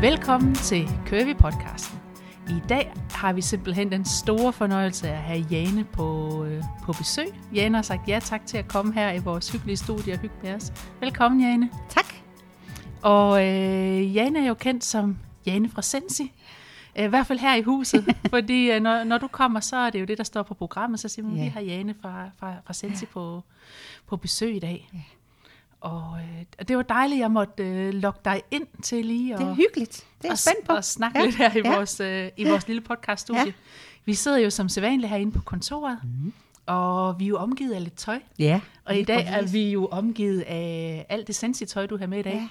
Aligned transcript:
Velkommen 0.00 0.54
til 0.54 0.88
Curvy 1.06 1.36
podcasten. 1.36 1.98
I 2.48 2.60
dag 2.68 2.92
har 3.10 3.32
vi 3.32 3.42
simpelthen 3.42 3.90
den 3.92 4.04
store 4.04 4.52
fornøjelse 4.52 5.08
at 5.08 5.18
have 5.18 5.46
Jane 5.50 5.84
på, 5.84 6.44
øh, 6.44 6.62
på 6.82 6.92
besøg. 6.92 7.26
Jane 7.54 7.74
har 7.78 7.82
sagt 7.82 8.08
ja 8.08 8.18
tak 8.22 8.46
til 8.46 8.56
at 8.58 8.68
komme 8.68 8.92
her 8.94 9.12
i 9.12 9.18
vores 9.18 9.52
hyggelige 9.52 9.76
studie 9.76 10.12
og 10.12 10.18
hygge 10.18 10.34
med 10.42 10.54
os. 10.54 10.72
Velkommen, 11.00 11.40
Jane. 11.40 11.70
Tak. 11.88 12.14
Og 13.02 13.46
øh, 13.46 14.16
Jane 14.16 14.38
er 14.44 14.48
jo 14.48 14.54
kendt 14.54 14.84
som 14.84 15.18
Jane 15.46 15.68
fra 15.70 15.82
Sensi. 15.82 16.32
Øh, 16.98 17.04
I 17.04 17.08
hvert 17.08 17.26
fald 17.26 17.38
her 17.38 17.54
i 17.54 17.62
huset, 17.62 18.04
fordi 18.30 18.70
øh, 18.70 18.80
når, 18.80 19.04
når 19.04 19.18
du 19.18 19.28
kommer, 19.28 19.60
så 19.60 19.76
er 19.76 19.90
det 19.90 20.00
jo 20.00 20.04
det, 20.04 20.18
der 20.18 20.24
står 20.24 20.42
på 20.42 20.54
programmet. 20.54 21.00
Så 21.00 21.08
siger 21.08 21.26
man, 21.26 21.36
Ja. 21.36 21.42
vi 21.44 21.48
har 21.48 21.60
Jane 21.60 21.94
fra, 22.02 22.30
fra, 22.38 22.52
fra 22.66 22.72
Sensi 22.72 23.04
ja. 23.04 23.12
på, 23.12 23.42
på 24.06 24.16
besøg 24.16 24.56
i 24.56 24.58
dag. 24.58 24.88
Ja. 24.94 24.98
Og 25.80 26.18
øh, 26.20 26.44
og 26.58 26.68
det 26.68 26.76
var 26.76 26.82
dejligt, 26.82 27.18
at 27.18 27.22
jeg 27.22 27.30
måtte 27.30 27.62
øh, 27.64 27.94
lokke 27.94 28.20
dig 28.24 28.42
ind 28.50 28.66
til 28.82 29.04
lige 29.06 29.34
Det 29.38 29.42
er 29.42 29.54
hyggeligt. 29.54 30.06
Det 30.22 30.28
er 30.28 30.32
og, 30.32 30.38
spændt 30.38 30.66
på. 30.66 30.72
og 30.72 30.84
snakke 30.84 31.18
Ja. 31.18 31.24
lidt 31.24 31.36
her 31.36 31.56
i, 31.56 31.60
Ja. 31.64 31.74
vores, 31.76 32.00
øh, 32.00 32.28
i 32.36 32.44
vores 32.48 32.66
lille 32.66 32.80
podcaststudie. 32.82 33.40
Ja. 33.46 33.52
Vi 34.04 34.14
sidder 34.14 34.38
jo 34.38 34.50
som 34.50 34.68
sædvanligt 34.68 35.10
herinde 35.10 35.32
på 35.32 35.40
kontoret, 35.44 35.98
mm. 36.04 36.32
og 36.66 37.18
vi 37.20 37.24
er 37.24 37.28
jo 37.28 37.36
omgivet 37.36 37.72
af 37.74 37.82
lidt 37.84 37.96
tøj. 37.96 38.20
Ja. 38.38 38.60
Og 38.84 38.96
i 38.96 39.02
dag 39.04 39.26
er 39.26 39.42
vi 39.46 39.70
jo 39.70 39.86
omgivet 39.86 40.40
af 40.40 41.06
alt 41.08 41.26
det 41.26 41.34
sensi-tøj, 41.34 41.86
du 41.86 41.96
har 41.96 42.06
med 42.06 42.18
i 42.18 42.22
dag. 42.22 42.34
Ja. 42.34 42.48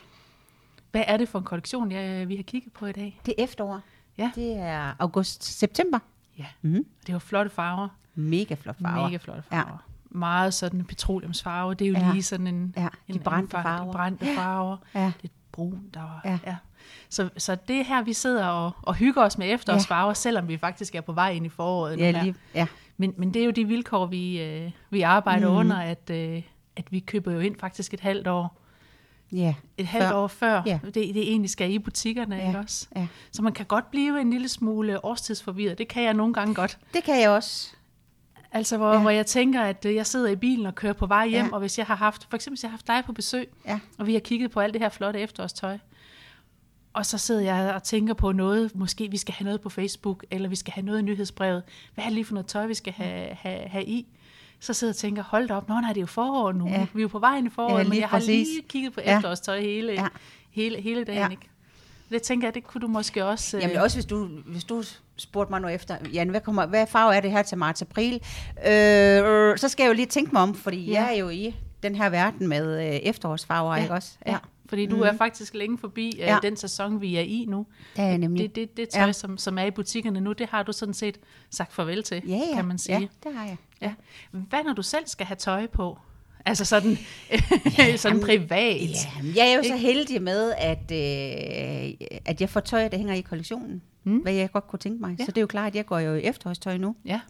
Hvad 0.91 1.04
er 1.07 1.17
det 1.17 1.29
for 1.29 1.39
en 1.39 1.45
kollektion, 1.45 1.91
jeg, 1.91 2.27
vi 2.29 2.35
har 2.35 2.43
kigget 2.43 2.73
på 2.73 2.85
i 2.85 2.91
dag? 2.91 3.20
Det 3.26 3.34
er 3.37 3.43
efterår. 3.43 3.82
Ja. 4.17 4.32
Det 4.35 4.57
er 4.57 4.93
august-september. 4.99 5.99
Ja, 6.37 6.45
Mm. 6.62 6.85
det 7.07 7.13
var 7.13 7.20
flotte 7.20 7.51
farver. 7.51 7.87
Mega 8.15 8.54
flot 8.55 8.76
farver. 8.82 9.05
Mega 9.07 9.17
flotte 9.17 9.43
farver. 9.49 9.63
Ja. 9.71 9.95
Meget 10.16 10.54
sådan 10.54 10.84
petroleumsfarve. 10.85 11.74
Det 11.74 11.88
er 11.88 11.90
jo 11.91 11.98
Ja. 11.98 12.12
lige 12.12 12.24
sådan 12.24 12.48
en, 12.48 12.74
Ja, 12.77 12.88
de 13.08 13.13
en 13.13 13.20
brændte 13.20 13.52
farver. 13.52 13.91
Brændte 13.91 14.26
farver. 14.35 14.77
Ja. 14.96 15.12
Lidt 15.22 15.34
brunt. 15.52 15.96
Og, 15.98 16.10
Ja. 16.26 16.40
ja. 16.48 16.55
Så, 17.10 17.30
så 17.38 17.55
det 17.68 17.76
er 17.80 17.84
her, 17.84 18.04
vi 18.04 18.13
sidder 18.13 18.46
og, 18.48 18.72
og 18.82 18.96
hygger 18.96 19.22
os 19.24 19.38
med 19.38 19.54
efterårsfarver, 19.54 20.13
selvom 20.13 20.48
vi 20.48 20.57
faktisk 20.57 20.96
er 20.96 21.02
på 21.02 21.12
vej 21.13 21.32
ind 21.32 21.46
i 21.46 21.49
foråret. 21.49 21.99
Ja, 21.99 22.12
lige, 22.24 22.35
ja. 22.55 22.68
Men, 22.98 23.13
men 23.18 23.34
det 23.34 23.41
er 23.41 23.46
jo 23.46 23.52
de 23.52 23.66
vilkår, 23.66 24.05
vi, 24.05 24.41
øh, 24.41 24.72
vi 24.90 25.02
arbejder 25.02 25.49
mm. 25.49 25.55
under, 25.55 25.77
at, 25.77 26.10
øh, 26.12 26.41
at 26.76 26.91
vi 26.91 27.00
køber 27.00 27.32
jo 27.32 27.40
ind 27.40 27.55
faktisk 27.60 27.94
et 27.94 28.00
halvt 28.00 28.27
år, 28.27 28.57
ja. 29.32 29.54
et 29.77 29.85
halvt 29.85 30.07
Før. 30.07 30.13
år 30.16 30.27
før 30.27 30.62
Ja. 30.66 30.79
det, 30.85 30.94
det 30.94 31.18
egentlig 31.29 31.50
skal 31.50 31.72
i 31.74 31.79
butikkerne, 31.79 32.35
Ja. 32.35 32.48
ikke 32.48 32.60
også? 32.60 32.88
ja. 32.96 33.07
Så 33.32 33.41
man 33.41 33.54
kan 33.54 33.66
godt 33.66 33.91
blive 33.91 34.22
en 34.22 34.29
lille 34.29 34.50
smule 34.50 35.05
årstidsforvirret. 35.05 35.77
Det 35.77 35.88
kan 35.88 36.04
jeg 36.04 36.13
nogle 36.13 36.34
gange 36.34 36.54
godt. 36.55 36.77
Det 36.94 37.04
kan 37.04 37.22
jeg 37.22 37.29
også. 37.29 37.76
Altså, 38.55 38.77
hvor, 38.77 38.93
Ja. 38.93 38.99
hvor 39.01 39.09
jeg 39.09 39.25
tænker, 39.25 39.61
at 39.61 39.85
øh, 39.85 39.95
jeg 39.95 40.05
sidder 40.05 40.29
i 40.29 40.35
bilen 40.35 40.65
og 40.65 40.75
kører 40.75 40.93
på 40.93 41.05
vej 41.05 41.27
hjem, 41.27 41.45
Ja. 41.45 41.51
og 41.53 41.59
hvis 41.59 41.77
jeg 41.77 41.85
har 41.85 41.95
haft, 41.95 42.27
for 42.29 42.35
eksempel 42.35 42.55
hvis 42.55 42.63
jeg 42.63 42.70
har 42.70 42.77
haft 42.77 42.87
dig 42.87 43.03
på 43.05 43.13
besøg, 43.13 43.49
Ja. 43.67 43.79
og 43.98 44.07
vi 44.07 44.13
har 44.13 44.20
kigget 44.20 44.51
på 44.51 44.59
alt 44.59 44.73
det 44.73 44.81
her 44.81 44.89
flotte 44.89 45.20
efterårstøj, 45.20 45.77
og 46.93 47.05
så 47.05 47.17
sidder 47.17 47.41
jeg 47.41 47.73
og 47.76 47.83
tænker 47.83 48.13
på 48.13 48.31
noget, 48.31 48.76
måske 48.76 49.11
vi 49.11 49.17
skal 49.17 49.33
have 49.33 49.45
noget 49.45 49.61
på 49.61 49.70
Facebook, 49.70 50.26
eller 50.31 50.49
vi 50.49 50.55
skal 50.55 50.73
have 50.73 50.85
noget 50.85 50.99
i 50.99 51.01
nyhedsbrevet. 51.01 51.63
Hvad 51.93 52.03
er 52.03 52.07
det 52.07 52.13
lige 52.15 52.26
for 52.26 52.33
noget 52.33 52.48
tøj, 52.48 52.65
vi 52.67 52.73
skal 52.73 52.93
have, 52.93 53.27
have, 53.35 53.67
have 53.70 53.85
i? 53.85 54.07
Så 54.59 54.73
sidder 54.73 54.91
jeg 54.91 54.95
og 54.95 54.98
tænker, 54.98 55.23
hold 55.23 55.48
da 55.48 55.53
op, 55.53 55.70
nå 55.70 55.76
nej, 55.81 55.89
det 55.89 55.98
er 55.98 56.01
jo 56.01 56.07
forår 56.07 56.51
nu. 56.51 56.67
Ja. 56.67 56.85
Vi 56.93 56.99
er 56.99 57.01
jo 57.01 57.07
på 57.07 57.20
vej 57.20 57.37
ind 57.37 57.48
i 57.48 57.49
foråret, 57.49 57.83
Ja, 57.83 57.89
men 57.89 57.99
jeg 57.99 58.07
har 58.09 58.17
præcis. 58.17 58.48
lige 58.48 58.61
kigget 58.70 58.93
på 58.93 59.01
Ja. 59.05 59.15
efterårstøj 59.17 59.59
hele, 59.61 59.93
Ja. 59.93 60.01
ja. 60.01 60.07
hele, 60.51 60.81
hele 60.81 61.03
dagen. 61.03 61.20
Ja. 61.21 61.29
Ikke? 61.29 61.49
Det 62.09 62.21
tænker 62.21 62.48
jeg, 62.48 62.55
det 62.55 62.63
kunne 62.63 62.81
du 62.81 62.87
måske 62.87 63.26
også... 63.26 63.57
øh, 63.57 63.63
Jamen 63.63 63.77
også 63.77 63.98
hvis 63.98 64.06
du, 64.06 64.25
hvis 64.25 64.63
du 64.63 64.83
spurgte 65.17 65.51
mig 65.51 65.61
nu 65.61 65.67
efter, 65.67 65.97
Jan, 66.13 66.29
hvad, 66.29 66.41
kommer, 66.41 66.65
hvad 66.65 66.87
farve 66.87 67.15
er 67.15 67.19
det 67.19 67.31
her 67.31 67.41
til 67.43 67.57
marts 67.57 67.81
april? 67.81 68.13
Øh, 68.57 69.57
så 69.57 69.67
skal 69.69 69.83
jeg 69.83 69.89
jo 69.89 69.93
lige 69.93 70.05
tænke 70.05 70.31
mig 70.33 70.41
om, 70.41 70.55
fordi 70.55 70.85
Ja. 70.85 70.91
ja. 70.91 71.01
jeg 71.05 71.13
er 71.15 71.19
jo 71.19 71.29
i 71.29 71.55
den 71.83 71.95
her 71.95 72.09
verden 72.09 72.47
med 72.47 72.79
øh, 72.87 72.95
efterårsfarver, 72.95 73.75
ja, 73.75 73.81
ikke 73.81 73.93
også? 73.93 74.11
Ja. 74.27 74.37
Fordi 74.69 74.85
du 74.85 74.95
Mhm. 74.95 75.03
er 75.05 75.17
faktisk 75.17 75.53
længe 75.53 75.77
forbi 75.77 76.13
Ja. 76.17 76.33
ja. 76.33 76.39
den 76.41 76.57
sæson, 76.57 77.01
vi 77.01 77.15
er 77.15 77.21
i 77.21 77.45
nu. 77.49 77.65
Det 77.95 78.03
er 78.03 78.17
nemlig. 78.17 78.43
Det, 78.43 78.55
det, 78.55 78.77
det 78.77 78.89
tøj, 78.89 79.01
Ja. 79.01 79.05
ja. 79.05 79.11
som, 79.11 79.37
som 79.37 79.57
er 79.57 79.63
i 79.63 79.71
butikkerne 79.71 80.21
nu, 80.21 80.31
det 80.33 80.47
har 80.49 80.63
du 80.63 80.71
sådan 80.71 80.93
set 80.93 81.17
sagt 81.51 81.73
farvel 81.73 82.03
til, 82.03 82.21
ja, 82.27 82.33
ja. 82.49 82.55
kan 82.55 82.65
man 82.65 82.77
sige. 82.77 82.99
Ja, 82.99 83.29
det 83.29 83.37
har 83.37 83.45
jeg. 83.45 83.57
Ja. 83.81 83.91
Hvad 84.31 84.63
når 84.65 84.73
du 84.73 84.81
selv 84.81 85.03
skal 85.07 85.25
have 85.25 85.35
tøj 85.35 85.67
på? 85.67 85.97
Altså 86.45 86.65
sådan, 86.65 86.97
sådan 87.97 88.19
privat. 88.19 88.79
Ja, 88.81 88.89
jeg 89.35 89.51
er 89.51 89.55
jo 89.57 89.63
så 89.63 89.75
heldig 89.75 90.21
med, 90.21 90.53
at, 90.57 90.91
øh, 90.91 92.07
at 92.25 92.41
jeg 92.41 92.49
får 92.49 92.59
tøj, 92.59 92.87
der 92.87 92.97
hænger 92.97 93.13
i 93.13 93.21
kollektionen. 93.21 93.81
Mm. 94.05 94.17
Hvad 94.17 94.33
jeg 94.33 94.51
godt 94.51 94.67
kunne 94.67 94.79
tænke 94.79 95.01
mig. 95.01 95.16
Ja. 95.19 95.25
Så 95.25 95.31
det 95.31 95.38
er 95.38 95.41
jo 95.41 95.47
klart, 95.47 95.67
at 95.67 95.75
jeg 95.75 95.85
går 95.85 95.99
jo 95.99 96.13
i 96.16 96.21
efterårstøj 96.23 96.77
nu. 96.77 96.95
Ja, 97.05 97.21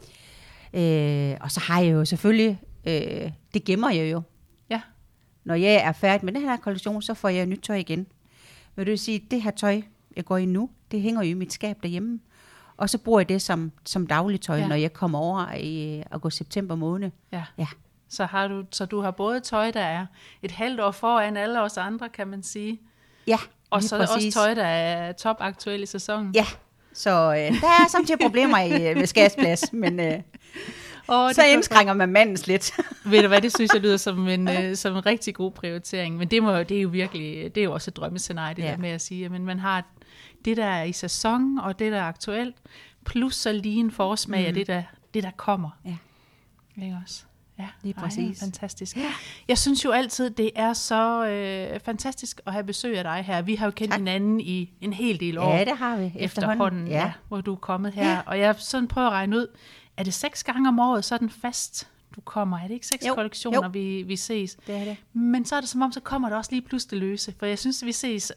Øh, 0.74 1.36
og 1.40 1.50
så 1.50 1.60
har 1.60 1.80
jeg 1.80 1.92
jo 1.92 2.04
selvfølgelig, 2.04 2.60
øh, 2.86 3.30
det 3.54 3.64
gemmer 3.64 3.90
jeg 3.90 4.12
jo. 4.12 4.22
ja, 4.70 4.80
Når 5.44 5.54
jeg 5.54 5.74
er 5.74 5.92
færdig 5.92 6.24
med 6.24 6.32
den 6.32 6.42
her 6.42 6.56
kollektion, 6.56 7.02
så 7.02 7.14
får 7.14 7.28
jeg 7.28 7.46
nyt 7.46 7.60
tøj 7.62 7.76
igen. 7.76 8.06
Men 8.74 8.84
det 8.86 8.90
vil 8.90 8.98
sige, 8.98 9.22
det 9.30 9.42
her 9.42 9.50
tøj, 9.50 9.82
jeg 10.16 10.24
går 10.24 10.36
i 10.36 10.44
nu, 10.46 10.70
det 10.90 11.00
hænger 11.00 11.22
jo 11.22 11.30
i 11.30 11.34
mit 11.34 11.52
skab 11.52 11.76
derhjemme. 11.82 12.20
Og 12.76 12.90
så 12.90 12.98
bruger 12.98 13.20
jeg 13.20 13.28
det 13.28 13.42
som, 13.42 13.72
som 13.84 14.06
dagligtøj, 14.06 14.56
ja. 14.56 14.68
Når 14.68 14.74
jeg 14.76 14.92
kommer 14.92 15.18
over 15.18 15.52
i 15.54 16.02
august-september 16.10 16.74
måned. 16.74 17.10
ja. 17.32 17.44
Ja. 17.58 17.66
Så, 18.08 18.24
har 18.24 18.48
du, 18.48 18.64
så 18.70 18.86
du 18.86 19.00
har 19.00 19.10
både 19.10 19.40
tøj, 19.40 19.70
der 19.70 19.80
er 19.80 20.06
et 20.42 20.50
halvt 20.50 20.80
år 20.80 20.90
foran 20.90 21.36
alle 21.36 21.62
os 21.62 21.76
andre, 21.76 22.08
kan 22.08 22.28
man 22.28 22.42
sige. 22.42 22.80
Ja, 23.26 23.38
Og 23.70 23.82
så 23.82 23.96
præcis. 23.98 24.36
også 24.36 24.38
tøj, 24.40 24.54
der 24.54 24.64
er 24.64 25.12
topaktuel 25.12 25.82
i 25.82 25.86
sæsonen. 25.86 26.32
Ja, 26.34 26.46
så 26.96 27.10
øh, 27.10 27.60
der 27.60 27.66
er 27.66 27.88
samtidig 27.90 28.20
problemer 28.20 28.58
i, 28.58 28.90
øh, 28.90 29.06
skabsplads, 29.06 29.72
men 29.72 30.00
øh, 30.00 30.20
Og 31.06 31.34
så 31.34 31.44
indskrænker 31.44 31.94
man 31.94 32.08
mandens 32.08 32.46
lidt. 32.46 32.72
Ved 33.10 33.22
du 33.22 33.28
hvad, 33.28 33.40
det 33.40 33.54
synes 33.54 33.70
jeg 33.74 33.82
lyder 33.82 33.96
som 33.96 34.28
en, 34.28 34.48
øh, 34.48 34.76
som 34.76 34.96
en 34.96 35.06
rigtig 35.06 35.34
god 35.34 35.50
prioritering. 35.50 36.16
Men 36.16 36.28
det, 36.28 36.42
må, 36.42 36.62
det 36.62 36.76
er 36.76 36.80
jo 36.80 36.88
virkelig, 36.88 37.54
det 37.54 37.60
er 37.60 37.64
jo 37.64 37.72
også 37.72 37.90
et 37.90 37.96
drømmescenarie, 37.96 38.54
det 38.54 38.62
Ja. 38.62 38.70
der 38.70 38.76
med 38.76 38.90
at 38.90 39.00
sige, 39.00 39.28
men 39.28 39.44
man 39.44 39.58
har 39.58 39.84
det, 40.44 40.56
der 40.56 40.64
er 40.64 40.82
i 40.82 40.92
sæson, 40.92 41.58
og 41.58 41.78
det, 41.78 41.92
der 41.92 41.98
er 41.98 42.04
aktuelt, 42.04 42.56
plus 43.04 43.34
så 43.34 43.52
lige 43.52 43.80
en 43.80 43.90
forsmag 43.90 44.40
mm. 44.40 44.46
af 44.46 44.54
det 44.54 44.66
der, 44.66 44.82
det, 45.14 45.22
der 45.22 45.30
kommer. 45.36 45.70
Ja. 45.84 45.96
Ikke 46.82 46.96
også? 47.04 47.24
Ja, 47.58 47.66
Lige 47.82 47.94
Ej, 47.96 48.02
præcis. 48.04 48.40
fantastisk. 48.40 48.96
Jeg 49.48 49.58
synes 49.58 49.84
jo 49.84 49.90
altid, 49.90 50.30
det 50.30 50.50
er 50.56 50.72
så 50.72 51.26
øh, 51.26 51.80
fantastisk 51.80 52.40
at 52.46 52.52
have 52.52 52.64
besøg 52.64 52.98
af 52.98 53.04
dig 53.04 53.24
her. 53.26 53.42
Vi 53.42 53.54
har 53.54 53.66
jo 53.66 53.70
kendt 53.70 53.90
Tak. 53.92 54.00
hinanden 54.00 54.40
i 54.40 54.70
en 54.80 54.92
hel 54.92 55.20
del 55.20 55.38
år 55.38 55.54
Ja, 55.54 55.64
det 55.64 55.76
har 55.78 55.96
vi 55.96 56.12
efterhånden, 56.16 56.86
Ja. 56.86 56.92
ja. 56.94 56.98
Ja, 57.04 57.12
hvor 57.28 57.40
du 57.40 57.52
er 57.52 57.56
kommet 57.56 57.92
her. 57.92 58.04
Ja. 58.04 58.12
Ja. 58.12 58.20
Og 58.26 58.38
jeg 58.38 58.54
sådan 58.58 58.88
prøver 58.88 59.06
at 59.06 59.12
regne 59.12 59.36
ud, 59.36 59.46
er 59.96 60.02
det 60.02 60.14
seks 60.14 60.44
gange 60.44 60.68
om 60.68 60.78
året, 60.78 61.04
så 61.04 61.14
er 61.14 61.18
den 61.18 61.30
fast, 61.30 61.88
du 62.16 62.20
kommer? 62.20 62.58
Er 62.58 62.62
det 62.68 62.74
ikke 62.74 62.86
seks 62.86 63.06
Jo, 63.06 63.14
kollektioner, 63.14 63.62
jo. 63.64 63.68
Vi, 63.72 64.02
vi 64.02 64.16
ses? 64.16 64.56
Det 64.66 64.74
er 64.76 64.84
det. 64.84 64.96
Men 65.12 65.44
så 65.44 65.56
er 65.56 65.60
det 65.60 65.68
som 65.68 65.82
om, 65.82 65.92
så 65.92 66.00
kommer 66.00 66.28
der 66.28 66.36
også 66.36 66.50
lige 66.52 66.62
pludselig 66.62 67.00
løse. 67.00 67.34
For 67.38 67.46
jeg 67.46 67.58
synes, 67.58 67.84
vi 67.84 67.92
ses 67.92 68.32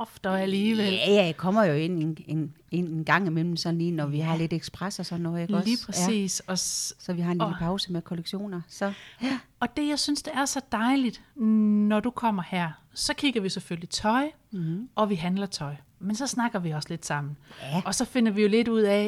oftere 0.00 0.42
alligevel. 0.42 0.92
Ja, 0.92 1.10
ja, 1.10 1.24
jeg 1.24 1.36
kommer 1.36 1.64
jo 1.64 1.74
ind 1.74 2.02
en, 2.02 2.16
en, 2.26 2.54
en, 2.70 2.86
en 2.86 3.04
gang 3.04 3.26
imellem, 3.26 3.56
sådan 3.56 3.78
lige 3.78 3.90
når 3.92 4.06
vi 4.06 4.18
har 4.18 4.36
lidt 4.36 4.52
ekspres 4.52 4.98
og 4.98 5.06
sådan 5.06 5.22
noget, 5.22 5.40
ikke 5.42 5.52
Lige 5.64 5.74
også? 5.76 5.86
præcis. 5.86 6.42
Ja. 6.48 6.52
Og, 6.52 6.58
s- 6.58 6.94
Så 6.98 7.12
vi 7.12 7.20
har 7.20 7.30
en 7.32 7.36
lille 7.38 7.46
Og- 7.46 7.54
pause 7.58 7.92
med 7.92 8.02
kollektioner. 8.02 8.60
Så 8.68 8.92
ja. 9.22 9.38
og 9.60 9.76
det, 9.76 9.88
jeg 9.88 9.98
synes, 9.98 10.22
det 10.22 10.32
er 10.34 10.44
så 10.44 10.60
dejligt, 10.72 11.22
når 11.36 12.00
du 12.00 12.10
kommer 12.10 12.42
her, 12.46 12.70
så 12.94 13.14
kigger 13.14 13.40
vi 13.40 13.48
selvfølgelig 13.48 13.88
tøj, 13.88 14.30
mm. 14.50 14.88
og 14.94 15.10
vi 15.10 15.14
handler 15.14 15.46
tøj. 15.46 15.74
Men 15.98 16.16
så 16.16 16.26
snakker 16.26 16.58
vi 16.58 16.70
også 16.70 16.88
lidt 16.88 17.06
sammen. 17.06 17.36
Ja. 17.62 17.82
Og 17.84 17.94
så 17.94 18.04
finder 18.04 18.32
vi 18.32 18.42
jo 18.42 18.48
lidt 18.48 18.68
ud 18.68 18.80
af, 18.82 19.06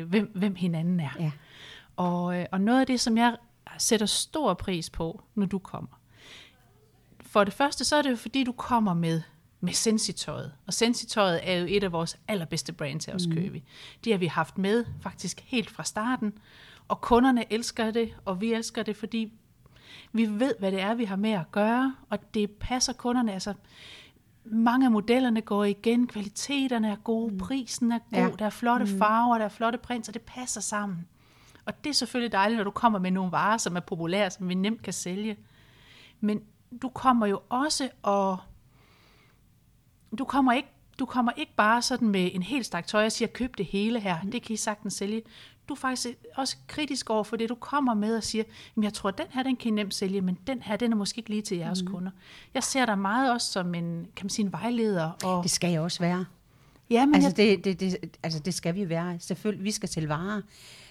øh, 0.00 0.08
hvem, 0.08 0.32
hvem 0.34 0.54
hinanden 0.54 1.00
er. 1.00 1.10
Ja. 1.20 1.30
Og, 1.96 2.38
øh, 2.38 2.46
og 2.52 2.60
noget 2.60 2.80
af 2.80 2.86
det, 2.86 3.00
som 3.00 3.16
jeg 3.18 3.36
sætter 3.78 4.06
stor 4.06 4.54
pris 4.54 4.90
på, 4.90 5.22
når 5.34 5.46
du 5.46 5.58
kommer. 5.58 5.88
For 7.20 7.44
det 7.44 7.54
første, 7.54 7.84
så 7.84 7.96
er 7.96 8.02
det 8.02 8.10
jo 8.10 8.16
fordi, 8.16 8.44
du 8.44 8.52
kommer 8.52 8.94
med, 8.94 9.22
med 9.64 9.72
Sensitøjet. 9.72 10.52
Og 10.66 10.74
Sensitøjet 10.74 11.40
er 11.42 11.54
jo 11.54 11.66
et 11.68 11.84
af 11.84 11.92
vores 11.92 12.18
allerbedste 12.28 12.72
brands 12.72 13.04
her 13.04 13.12
hos 13.12 13.26
mm. 13.26 13.34
Købi. 13.34 13.62
Det 14.04 14.12
har 14.12 14.18
vi 14.18 14.26
haft 14.26 14.58
med 14.58 14.84
faktisk 15.00 15.40
helt 15.46 15.70
fra 15.70 15.84
starten. 15.84 16.32
Og 16.88 17.00
kunderne 17.00 17.52
elsker 17.52 17.90
det, 17.90 18.14
og 18.24 18.40
vi 18.40 18.52
elsker 18.52 18.82
det, 18.82 18.96
fordi 18.96 19.32
vi 20.12 20.26
ved, 20.26 20.54
hvad 20.58 20.72
det 20.72 20.80
er, 20.80 20.94
vi 20.94 21.04
har 21.04 21.16
med 21.16 21.30
at 21.30 21.50
gøre, 21.52 21.94
og 22.10 22.34
det 22.34 22.50
passer 22.50 22.92
kunderne. 22.92 23.32
Altså, 23.32 23.54
mange 24.44 24.86
af 24.86 24.92
modellerne 24.92 25.40
går 25.40 25.64
igen, 25.64 26.06
kvaliteterne 26.06 26.88
er 26.88 26.96
gode, 26.96 27.32
mm. 27.32 27.38
prisen 27.38 27.92
er 27.92 27.98
god, 27.98 28.18
Ja. 28.18 28.24
ja. 28.24 28.30
der 28.38 28.46
er 28.46 28.50
flotte 28.50 28.84
mm. 28.84 28.98
farver, 28.98 29.38
der 29.38 29.44
er 29.44 29.48
flotte 29.48 29.78
prints, 29.78 30.08
og 30.08 30.14
det 30.14 30.22
passer 30.22 30.60
sammen. 30.60 31.06
Og 31.64 31.84
det 31.84 31.90
er 31.90 31.94
selvfølgelig 31.94 32.32
dejligt, 32.32 32.56
når 32.56 32.64
du 32.64 32.70
kommer 32.70 32.98
med 32.98 33.10
nogle 33.10 33.32
varer, 33.32 33.58
som 33.58 33.76
er 33.76 33.80
populære, 33.80 34.30
som 34.30 34.48
vi 34.48 34.54
nemt 34.54 34.82
kan 34.82 34.92
sælge. 34.92 35.36
Men 36.20 36.42
du 36.82 36.88
kommer 36.88 37.26
jo 37.26 37.40
også 37.48 37.88
og... 38.02 38.38
Du 40.18 40.24
kommer 40.24 40.52
ikke, 40.52 40.68
du 40.98 41.06
kommer 41.06 41.32
ikke 41.36 41.52
bare 41.56 41.82
sådan 41.82 42.08
med 42.08 42.30
en 42.34 42.42
helt 42.42 42.66
stak 42.66 42.86
tøj 42.86 43.04
og 43.06 43.12
siger, 43.12 43.28
køb 43.28 43.58
det 43.58 43.66
hele 43.66 44.00
her, 44.00 44.16
det 44.32 44.42
kan 44.42 44.54
I 44.54 44.56
sagtens 44.56 44.94
sælge. 44.94 45.22
Du 45.68 45.74
er 45.74 45.78
faktisk 45.78 46.08
også 46.34 46.56
kritisk 46.66 47.10
over 47.10 47.24
for 47.24 47.36
det, 47.36 47.48
du 47.48 47.54
kommer 47.54 47.94
med 47.94 48.16
og 48.16 48.22
siger, 48.22 48.44
"Jamen, 48.76 48.84
jeg 48.84 48.92
tror, 48.92 49.10
den 49.10 49.26
her, 49.30 49.42
den 49.42 49.56
kan 49.56 49.68
I 49.68 49.74
nemt 49.74 49.94
sælge, 49.94 50.20
men 50.20 50.38
den 50.46 50.62
her, 50.62 50.76
den 50.76 50.92
er 50.92 50.96
måske 50.96 51.18
ikke 51.18 51.30
lige 51.30 51.42
til 51.42 51.56
jeres 51.56 51.82
mm. 51.82 51.88
kunder. 51.90 52.10
Jeg 52.54 52.62
ser 52.62 52.86
dig 52.86 52.98
meget 52.98 53.32
også 53.32 53.52
som 53.52 53.74
en, 53.74 54.06
kan 54.16 54.24
man 54.24 54.30
sige, 54.30 54.46
en 54.46 54.52
vejleder. 54.52 55.10
Og, 55.24 55.42
det 55.42 55.50
skal 55.50 55.70
jeg 55.70 55.80
også 55.80 55.98
være. 56.00 56.24
ja, 56.90 57.06
men 57.06 57.14
Altså 57.14 57.28
jeg, 57.42 57.64
det, 57.64 57.64
det, 57.64 57.80
det, 57.80 58.16
altså 58.22 58.38
det 58.38 58.54
skal 58.54 58.74
vi 58.74 58.88
være. 58.88 59.16
Selvfølgelig, 59.20 59.64
vi 59.64 59.70
skal 59.70 59.88
sælge 59.88 60.08
varer, 60.08 60.40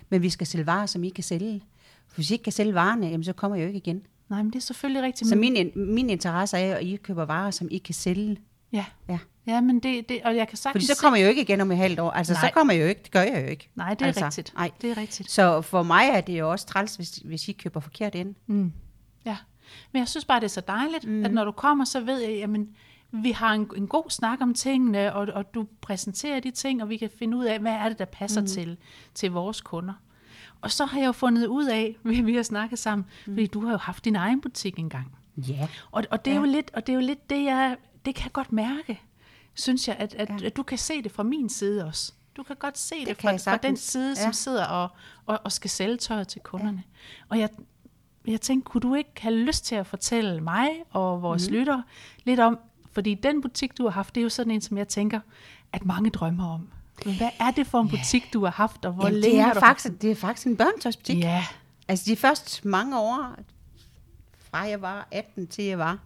men 0.09 0.21
vi 0.21 0.29
skal 0.29 0.47
sælge 0.47 0.65
varer, 0.65 0.85
som 0.85 1.03
I 1.03 1.09
kan 1.09 1.23
sælge. 1.23 1.63
For 2.07 2.15
hvis 2.15 2.29
I 2.29 2.33
ikke 2.33 2.43
kan 2.43 2.53
sælge 2.53 2.73
varerne, 2.73 3.07
jamen, 3.07 3.23
så 3.23 3.33
kommer 3.33 3.57
jeg 3.57 3.63
jo 3.63 3.67
ikke 3.67 3.77
igen. 3.77 4.01
nej, 4.29 4.43
men 4.43 4.51
det 4.53 4.57
er 4.59 4.61
selvfølgelig 4.63 5.03
rigtigt. 5.03 5.29
Så 5.29 5.35
min, 5.35 5.71
min 5.75 6.09
interesse 6.09 6.57
er, 6.57 6.75
at 6.75 6.83
I 6.83 6.95
køber 6.95 7.25
varer, 7.25 7.51
som 7.51 7.67
I 7.71 7.77
kan 7.77 7.93
sælge. 7.95 8.37
Ja, 8.73 8.85
Ja. 9.09 9.17
Ja, 9.47 9.61
men 9.61 9.79
det, 9.79 10.09
det 10.09 10.21
og 10.23 10.35
jeg 10.35 10.47
kan 10.47 10.57
Fordi 10.57 10.61
sagtens 10.61 10.85
så 10.85 11.01
kommer 11.01 11.17
jeg 11.17 11.25
jo 11.25 11.29
ikke 11.29 11.41
igen 11.41 11.61
om 11.61 11.71
et 11.71 11.77
halvt 11.77 11.99
år. 11.99 12.11
Altså, 12.11 12.33
Nej. 12.33 12.47
så 12.49 12.53
kommer 12.53 12.73
jeg 12.73 12.81
jo 12.81 12.87
ikke. 12.87 13.01
Det 13.03 13.11
gør 13.11 13.21
jeg 13.21 13.43
jo 13.43 13.47
ikke. 13.49 13.69
Nej, 13.75 13.93
det 13.93 14.01
er 14.01 14.05
altså, 14.05 14.25
rigtigt. 14.25 14.53
Nej. 14.55 14.71
Det 14.81 14.91
er 14.91 14.97
rigtigt. 14.97 15.31
Så 15.31 15.61
for 15.61 15.83
mig 15.83 16.09
er 16.09 16.21
det 16.21 16.39
jo 16.39 16.51
også 16.51 16.65
træls, 16.65 16.95
hvis, 16.95 17.09
hvis 17.15 17.47
I 17.47 17.51
køber 17.51 17.79
forkert 17.79 18.15
ind. 18.15 18.35
Mm. 18.47 18.71
Ja, 19.25 19.37
men 19.91 19.99
jeg 19.99 20.07
synes 20.07 20.25
bare, 20.25 20.39
det 20.39 20.45
er 20.45 20.49
så 20.49 20.61
dejligt, 20.67 21.07
mm. 21.07 21.25
at 21.25 21.33
når 21.33 21.45
du 21.45 21.51
kommer, 21.51 21.85
så 21.85 21.99
ved 21.99 22.19
jeg, 22.19 22.31
jamen, 22.37 22.69
vi 23.11 23.31
har 23.31 23.53
en, 23.53 23.69
en 23.75 23.87
god 23.87 24.09
snak 24.09 24.41
om 24.41 24.53
tingene, 24.53 25.13
og, 25.13 25.27
og 25.33 25.53
du 25.53 25.67
præsenterer 25.81 26.39
de 26.39 26.51
ting, 26.51 26.81
og 26.83 26.89
vi 26.89 26.97
kan 26.97 27.09
finde 27.19 27.37
ud 27.37 27.45
af, 27.45 27.59
hvad 27.59 27.73
er 27.73 27.89
det, 27.89 27.99
der 27.99 28.05
passer 28.05 28.41
mm. 28.41 28.47
til, 28.47 28.77
til 29.13 29.31
vores 29.31 29.61
kunder. 29.61 29.93
Og 30.61 30.71
så 30.71 30.85
har 30.85 30.99
jeg 30.99 31.07
jo 31.07 31.11
fundet 31.11 31.47
ud 31.47 31.65
af, 31.65 31.95
vi, 32.03 32.21
vi 32.21 32.35
har 32.35 32.43
snakket 32.43 32.79
sammen, 32.79 33.05
mm. 33.25 33.33
fordi 33.33 33.47
du 33.47 33.65
har 33.65 33.71
jo 33.71 33.77
haft 33.77 34.05
din 34.05 34.15
egen 34.15 34.41
butik 34.41 34.79
engang. 34.79 35.15
Ja. 35.37 35.67
Og, 35.91 36.03
og, 36.11 36.25
det 36.25 36.31
er 36.31 36.35
Ja. 36.35 36.41
jo 36.41 36.51
lidt, 36.51 36.71
og 36.73 36.87
det 36.87 36.93
er 36.93 36.97
jo 36.97 37.05
lidt 37.05 37.29
det, 37.29 37.43
jeg, 37.43 37.77
det 38.05 38.15
kan 38.15 38.23
jeg 38.23 38.31
godt 38.33 38.51
mærke, 38.51 39.01
synes 39.53 39.87
jeg, 39.87 39.95
at, 39.99 40.13
at, 40.15 40.29
Ja. 40.29 40.35
ja. 40.41 40.45
at 40.45 40.55
du 40.57 40.63
kan 40.63 40.77
se 40.77 41.01
det 41.01 41.11
fra 41.11 41.23
min 41.23 41.49
side 41.49 41.85
også. 41.85 42.13
Du 42.37 42.43
kan 42.43 42.55
godt 42.55 42.77
se 42.77 43.05
det, 43.05 43.17
kan 43.17 43.39
fra, 43.39 43.51
fra 43.51 43.57
den 43.57 43.77
side, 43.77 44.15
som 44.15 44.25
Ja. 44.27 44.31
sidder 44.31 44.65
og, 44.65 44.89
og, 45.25 45.39
og 45.43 45.51
skal 45.51 45.69
sælge 45.69 45.97
tøjet 45.97 46.27
til 46.27 46.41
kunderne. 46.41 46.83
Og 47.29 47.39
jeg, 47.39 47.49
jeg 48.27 48.41
tænkte, 48.41 48.69
kunne 48.69 48.81
du 48.81 48.95
ikke 48.95 49.11
have 49.17 49.35
lyst 49.35 49.65
til 49.65 49.75
at 49.75 49.87
fortælle 49.87 50.41
mig 50.41 50.69
og 50.91 51.21
vores 51.21 51.49
mm. 51.49 51.55
lyttere 51.55 51.83
lidt 52.23 52.39
om, 52.39 52.59
fordi 52.91 53.13
den 53.13 53.41
butik, 53.41 53.77
du 53.77 53.83
har 53.83 53.91
haft, 53.91 54.15
det 54.15 54.21
er 54.21 54.23
jo 54.23 54.29
sådan 54.29 54.51
en, 54.51 54.61
som 54.61 54.77
jeg 54.77 54.87
tænker, 54.87 55.19
at 55.73 55.85
mange 55.85 56.09
drømmer 56.09 56.53
om. 56.53 56.67
Men 57.05 57.17
hvad 57.17 57.29
er 57.39 57.51
det 57.51 57.67
for 57.67 57.81
en 57.81 57.89
butik, 57.89 58.33
du 58.33 58.43
har 58.43 58.51
haft, 58.51 58.85
og 58.85 58.93
hvor 58.93 59.05
Jamen, 59.05 59.19
længe 59.19 59.35
det, 59.37 59.43
har 59.43 59.49
er 59.49 59.53
du 59.53 59.59
faktisk, 59.59 60.01
det 60.01 60.11
er 60.11 60.15
faktisk 60.15 60.47
en 60.47 60.57
børnetøjsbutik. 60.57 61.17
Ja, 61.17 61.45
Altså 61.87 62.05
de 62.07 62.15
første 62.15 62.67
mange 62.67 62.99
år, 62.99 63.35
fra 64.39 64.57
jeg 64.57 64.81
var 64.81 65.07
18 65.11 65.47
til 65.47 65.63
jeg 65.63 65.77
var, 65.79 65.99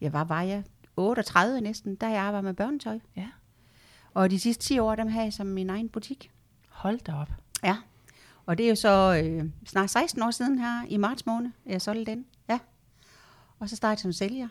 jeg 0.00 0.12
var, 0.12 0.24
var 0.24 0.42
jeg 0.42 0.62
38 1.00 1.60
næsten, 1.60 1.94
da 1.96 2.06
jeg 2.06 2.22
arbejdede 2.22 2.42
med 2.42 2.54
børnetøj. 2.54 2.98
ja. 3.16 3.26
Og 4.14 4.30
de 4.30 4.40
sidste 4.40 4.64
10 4.64 4.78
år, 4.78 4.94
dem 4.94 5.08
havde 5.08 5.24
jeg 5.24 5.32
som 5.32 5.46
min 5.46 5.70
egen 5.70 5.88
butik. 5.88 6.30
Hold 6.68 6.98
da 6.98 7.12
op. 7.14 7.30
Ja. 7.64 7.76
Og 8.46 8.58
det 8.58 8.64
er 8.66 8.70
jo 8.70 8.74
så 8.74 9.22
øh, 9.24 9.44
snart 9.66 9.90
16 9.90 10.22
år 10.22 10.30
siden 10.30 10.58
her 10.58 10.84
i 10.88 10.96
marts 10.96 11.26
måned, 11.26 11.50
jeg 11.66 11.82
solgte 11.82 12.04
den. 12.10 12.26
Ja. 12.48 12.58
Og 13.58 13.68
så 13.68 13.76
startede 13.76 13.92
jeg 13.92 13.98
som 14.00 14.12
sælger. 14.12 14.48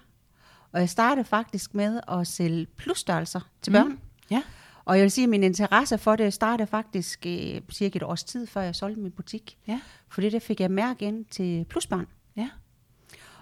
Og 0.72 0.80
jeg 0.80 0.90
startede 0.90 1.26
faktisk 1.26 1.74
med 1.74 2.00
at 2.08 2.28
sælge 2.28 2.66
plusstørrelser 2.66 3.40
til 3.62 3.72
børn. 3.72 3.88
Mm. 3.90 4.00
Ja, 4.32 4.44
Og 4.86 4.96
jeg 4.98 5.04
vil 5.04 5.12
sige, 5.12 5.24
at 5.24 5.30
min 5.30 5.44
interesse 5.44 5.98
for 5.98 6.16
det 6.16 6.34
startede 6.34 6.68
faktisk 6.68 7.26
øh, 7.26 7.62
cirka 7.72 8.00
et 8.00 8.04
års 8.04 8.24
tid, 8.24 8.48
før 8.48 8.62
jeg 8.62 8.76
solgte 8.76 9.02
min 9.02 9.12
butik. 9.12 9.58
ja, 9.68 9.82
Fordi 10.08 10.30
det 10.30 10.42
fik 10.42 10.60
jeg 10.62 10.72
mærke 10.72 11.06
ind 11.06 11.26
til 11.26 11.66
plusbørn. 11.70 12.08
ja. 12.36 12.50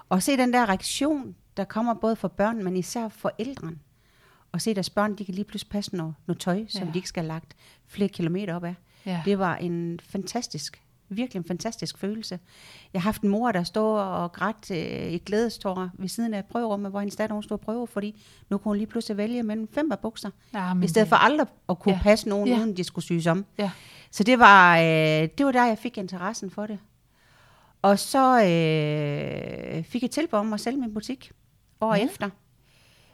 Og 0.10 0.24
se 0.24 0.38
den 0.38 0.54
der 0.54 0.66
reaktion, 0.70 1.36
der 1.58 1.64
kommer 1.64 1.94
både 1.94 2.16
for 2.16 2.28
børn, 2.28 2.64
men 2.64 2.78
især 2.78 3.08
for 3.10 3.32
ældre. 3.40 3.72
Og 4.52 4.62
se 4.62 4.74
deres 4.74 4.90
børn, 4.90 5.16
de 5.16 5.26
kan 5.26 5.34
lige 5.34 5.46
pludselig 5.46 5.70
passe 5.72 5.96
noget, 5.96 6.14
noget 6.28 6.40
tøj, 6.40 6.66
som 6.70 6.84
Ja. 6.84 6.92
de 6.92 6.98
ikke 6.98 7.08
skal 7.10 7.24
have 7.24 7.28
lagt 7.28 7.56
flere 7.88 8.10
kilometer 8.10 8.56
op 8.56 8.64
af. 8.64 8.76
ja. 9.06 9.22
Det 9.26 9.40
var 9.40 9.56
en 9.56 10.00
fantastisk, 10.04 10.82
virkelig 11.10 11.40
en 11.40 11.46
fantastisk 11.48 11.98
følelse. 11.98 12.40
Jeg 12.94 13.02
har 13.02 13.08
haft 13.08 13.22
en 13.22 13.30
mor, 13.30 13.52
der 13.52 13.64
stod 13.64 14.00
og 14.00 14.32
grædt 14.32 14.72
øh, 14.72 15.12
i 15.14 15.18
glædestårer 15.18 15.90
ved 15.94 16.08
siden 16.08 16.34
af 16.34 16.46
prøverummet, 16.46 16.92
hvor 16.92 17.00
hendes 17.00 17.16
datter 17.16 17.34
hun 17.34 17.44
stod 17.44 17.58
og 17.58 17.62
prøver, 17.62 17.86
fordi 17.86 18.24
nu 18.50 18.58
kunne 18.58 18.70
hun 18.70 18.78
lige 18.78 18.88
pludselig 18.88 19.18
vælge 19.18 19.44
mellem 19.44 19.68
fem 19.74 19.90
par 19.90 19.96
bukser, 19.96 20.30
ja 20.54 20.74
i 20.84 20.88
stedet 20.88 21.08
for 21.08 21.16
aldrig 21.16 21.48
at 21.70 21.80
kunne 21.80 21.94
Ja. 21.96 22.00
passe 22.04 22.30
nogen, 22.30 22.48
ja. 22.48 22.58
uden 22.58 22.78
de 22.78 22.84
skulle 22.84 23.06
syes 23.06 23.28
om. 23.28 23.46
Ja, 23.58 23.72
Så 24.12 24.24
det 24.24 24.40
var, 24.40 24.78
øh, 24.78 25.28
det 25.38 25.46
var 25.46 25.52
der, 25.52 25.66
jeg 25.66 25.78
fik 25.78 25.98
interessen 25.98 26.50
for 26.52 26.68
det. 26.68 26.80
Og 27.82 28.00
så 28.00 28.44
øh, 28.44 29.84
fik 29.84 30.02
jeg 30.02 30.12
tilbud 30.12 30.40
om 30.40 30.54
at 30.54 30.60
sælge 30.60 30.78
min 30.78 30.94
butik 30.94 31.32
år 31.82 31.96
Ja. 31.96 32.06
efter. 32.06 32.30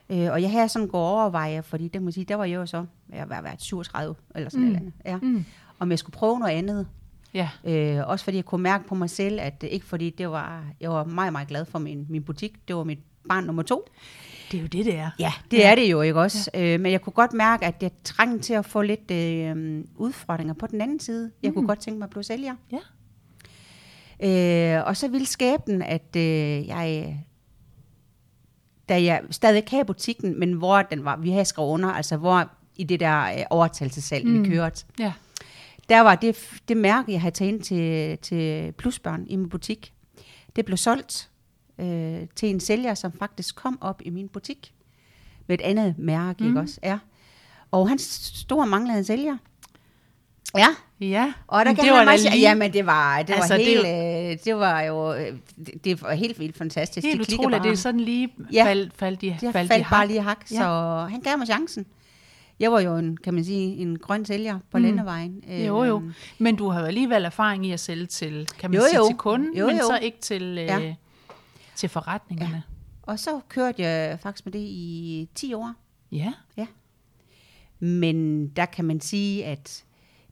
Øh, 0.10 0.31
og 0.31 0.42
jeg 0.42 0.51
havde 0.51 0.69
sådan 0.69 0.88
gået 0.88 1.04
overveje, 1.04 1.63
fordi 1.63 1.88
det 1.88 2.01
må 2.01 2.12
sige, 2.12 2.25
der 2.25 2.36
var 2.36 2.45
jeg 2.45 2.56
jo 2.56 2.65
så, 2.65 2.86
jeg 3.13 3.30
var 3.30 3.42
været 3.42 3.62
37 3.62 4.15
eller 4.36 4.50
sådan 4.50 4.65
Mm. 4.65 4.71
noget 4.71 4.80
andet. 4.81 4.94
Ja. 5.06 5.18
mm. 5.18 5.45
Om 5.80 5.89
jeg 5.92 6.00
skulle 6.00 6.13
prøve 6.13 6.39
noget 6.39 6.54
andet. 6.54 6.88
ja. 7.33 7.50
Øh, 7.65 8.07
også 8.07 8.24
fordi 8.24 8.38
jeg 8.38 8.45
kunne 8.45 8.63
mærke 8.63 8.88
på 8.88 8.95
mig 8.95 9.10
selv, 9.10 9.39
at 9.42 9.63
ikke 9.68 9.86
fordi 9.86 10.10
det 10.10 10.30
var, 10.30 10.63
jeg 10.81 10.89
var 10.92 11.04
meget, 11.04 11.31
meget 11.31 11.48
glad 11.48 11.65
for 11.65 11.80
min, 11.80 12.06
min 12.10 12.24
butik. 12.24 12.68
Det 12.68 12.75
var 12.75 12.83
mit 12.83 13.00
barn 13.30 13.44
nummer 13.44 13.63
to. 13.63 13.89
Det 14.51 14.57
er 14.57 14.62
jo 14.62 14.68
det, 14.68 14.86
det 14.86 14.95
er. 14.95 15.09
Ja, 15.19 15.33
det 15.51 15.57
ja. 15.57 15.71
er 15.71 15.75
det 15.75 15.92
jo 15.92 16.01
ikke 16.01 16.19
også. 16.19 16.51
Ja. 16.54 16.74
Øh, 16.74 16.80
men 16.80 16.92
jeg 16.92 17.01
kunne 17.01 17.13
godt 17.13 17.33
mærke, 17.33 17.66
at 17.66 17.75
jeg 17.83 17.92
trængte 18.04 18.39
til 18.39 18.54
at 18.54 18.66
få 18.66 18.81
lidt 18.81 19.12
øh, 19.12 19.83
udfordringer 19.95 20.54
på 20.54 20.68
den 20.68 20.81
anden 20.81 21.00
side. 21.00 21.31
Jeg 21.44 21.50
mm. 21.51 21.56
kunne 21.56 21.68
godt 21.68 21.80
tænke 21.80 21.98
mig 22.00 22.06
at 22.06 22.09
blive 22.09 22.24
sælger. 22.24 22.56
Ja. 22.71 22.80
Øh, 24.80 24.88
og 24.88 24.98
så 24.98 25.07
ville 25.07 25.27
skæbnen, 25.27 25.81
at 25.81 26.16
øh, 26.18 26.68
jeg, 26.68 27.18
da 28.89 29.03
jeg 29.03 29.21
stadig 29.31 29.63
havde 29.68 29.85
butikken, 29.85 30.39
men 30.39 30.53
hvor 30.53 30.81
den 30.81 31.06
var, 31.06 31.18
vi 31.18 31.31
havde 31.31 31.45
skrevet 31.45 31.69
under, 31.69 31.89
altså 31.89 32.18
hvor 32.18 32.50
i 32.75 32.83
det 32.83 33.00
der 33.00 33.24
øh, 33.24 33.44
overtagelsessalg, 33.50 34.27
mm. 34.27 34.44
Vi 34.44 34.50
kørte, 34.50 34.85
Ja. 35.00 35.13
der 35.89 36.01
var 36.01 36.15
det, 36.15 36.59
det 36.68 36.77
mærke, 36.77 37.12
jeg 37.12 37.21
havde 37.21 37.35
taget 37.35 37.51
ind 37.51 37.62
til, 37.62 38.18
til 38.18 38.71
plusbørn 38.71 39.25
i 39.27 39.35
min 39.35 39.50
butik. 39.50 39.94
Det 40.56 40.65
blev 40.65 40.77
solgt 40.77 41.30
øh, 41.80 42.21
til 42.35 42.50
en 42.50 42.59
sælger, 42.59 42.94
som 42.94 43.12
faktisk 43.12 43.56
kom 43.56 43.77
op 43.81 44.01
i 44.06 44.09
min 44.09 44.30
butik 44.30 44.74
med 45.47 45.59
et 45.59 45.63
andet 45.65 45.95
mærke, 45.97 46.44
mm. 46.44 46.50
ikke 46.50 46.59
også? 46.59 46.80
Ja. 46.83 47.00
Og 47.71 47.89
han 47.89 48.00
stod 48.00 48.59
og 48.59 48.68
manglede 48.68 48.97
en 48.97 49.03
sælger. 49.03 49.38
Ja, 50.57 50.67
Ja, 51.01 51.33
og 51.47 51.65
der 51.65 51.71
men 51.71 51.75
kan 51.75 51.85
det 51.85 51.94
var 51.94 52.03
meget 52.03 52.19
lige 52.21 52.39
jamen 52.39 52.73
det 52.73 52.85
var, 52.85 53.21
det 53.23 53.29
var 53.29 53.35
Altså, 53.35 53.53
det 53.57 53.65
helt, 53.65 53.85
det, 53.85 54.45
det 54.45 54.55
var 54.55 54.81
jo, 54.81 55.13
øh, 55.13 55.38
det, 55.65 55.83
det 55.85 56.01
var 56.01 56.13
helt 56.13 56.39
vildt 56.39 56.57
fantastisk. 56.57 57.05
helt 57.05 57.19
det 57.19 57.27
klikker 57.27 57.41
utroligt, 57.44 57.59
bare. 57.61 57.69
det 57.69 57.73
er 57.77 57.81
sådan 57.81 58.00
lige 58.00 58.29
Ja. 58.53 58.65
faldt, 58.65 58.94
faldt, 58.97 59.23
i, 59.23 59.25
Det 59.29 59.35
har 59.41 59.51
faldt, 59.51 59.85
bare 59.89 60.07
lige 60.07 60.21
hak, 60.21 60.45
Ja. 60.51 60.55
så 60.57 61.07
han 61.11 61.21
gav 61.21 61.38
mig 61.38 61.47
chancen. 61.47 61.85
Jeg 62.59 62.71
var 62.71 62.79
jo 62.79 62.95
en, 62.97 63.17
kan 63.17 63.33
man 63.33 63.45
sige, 63.45 63.75
en 63.77 64.00
grøn 64.00 64.25
sælger 64.25 64.59
på 64.71 64.77
Mm. 64.77 64.83
landevejen. 64.83 65.44
Jo, 65.67 65.83
jo. 65.83 65.95
Øhm, 65.97 66.13
Men 66.39 66.56
du 66.56 66.69
har 66.69 66.79
jo 66.79 66.85
alligevel 66.85 67.25
erfaring 67.25 67.65
i 67.65 67.71
at 67.71 67.79
sælge 67.79 68.06
til, 68.06 68.47
kan 68.59 68.71
man 68.71 68.79
Jo, 68.79 68.85
sige, 68.89 68.97
jo. 68.97 69.07
til 69.07 69.15
kunden, 69.17 69.57
Jo, 69.57 69.67
men 69.67 69.75
jo. 69.77 69.83
så 69.83 69.97
ikke 70.01 70.17
til, 70.21 70.44
øh, 70.44 70.65
Ja. 70.65 70.95
til 71.75 71.89
forretningerne. 71.89 72.63
Og 73.01 73.19
så 73.19 73.39
kørte 73.49 73.81
jeg 73.81 74.19
faktisk 74.19 74.45
med 74.45 74.54
det 74.54 74.59
i 74.59 75.30
10 75.35 75.54
år. 75.54 75.71
Ja. 76.11 76.33
Men 77.80 78.47
der 78.47 78.66
kan 78.66 78.85
man 78.85 79.01
sige, 79.01 79.45
at 79.45 79.83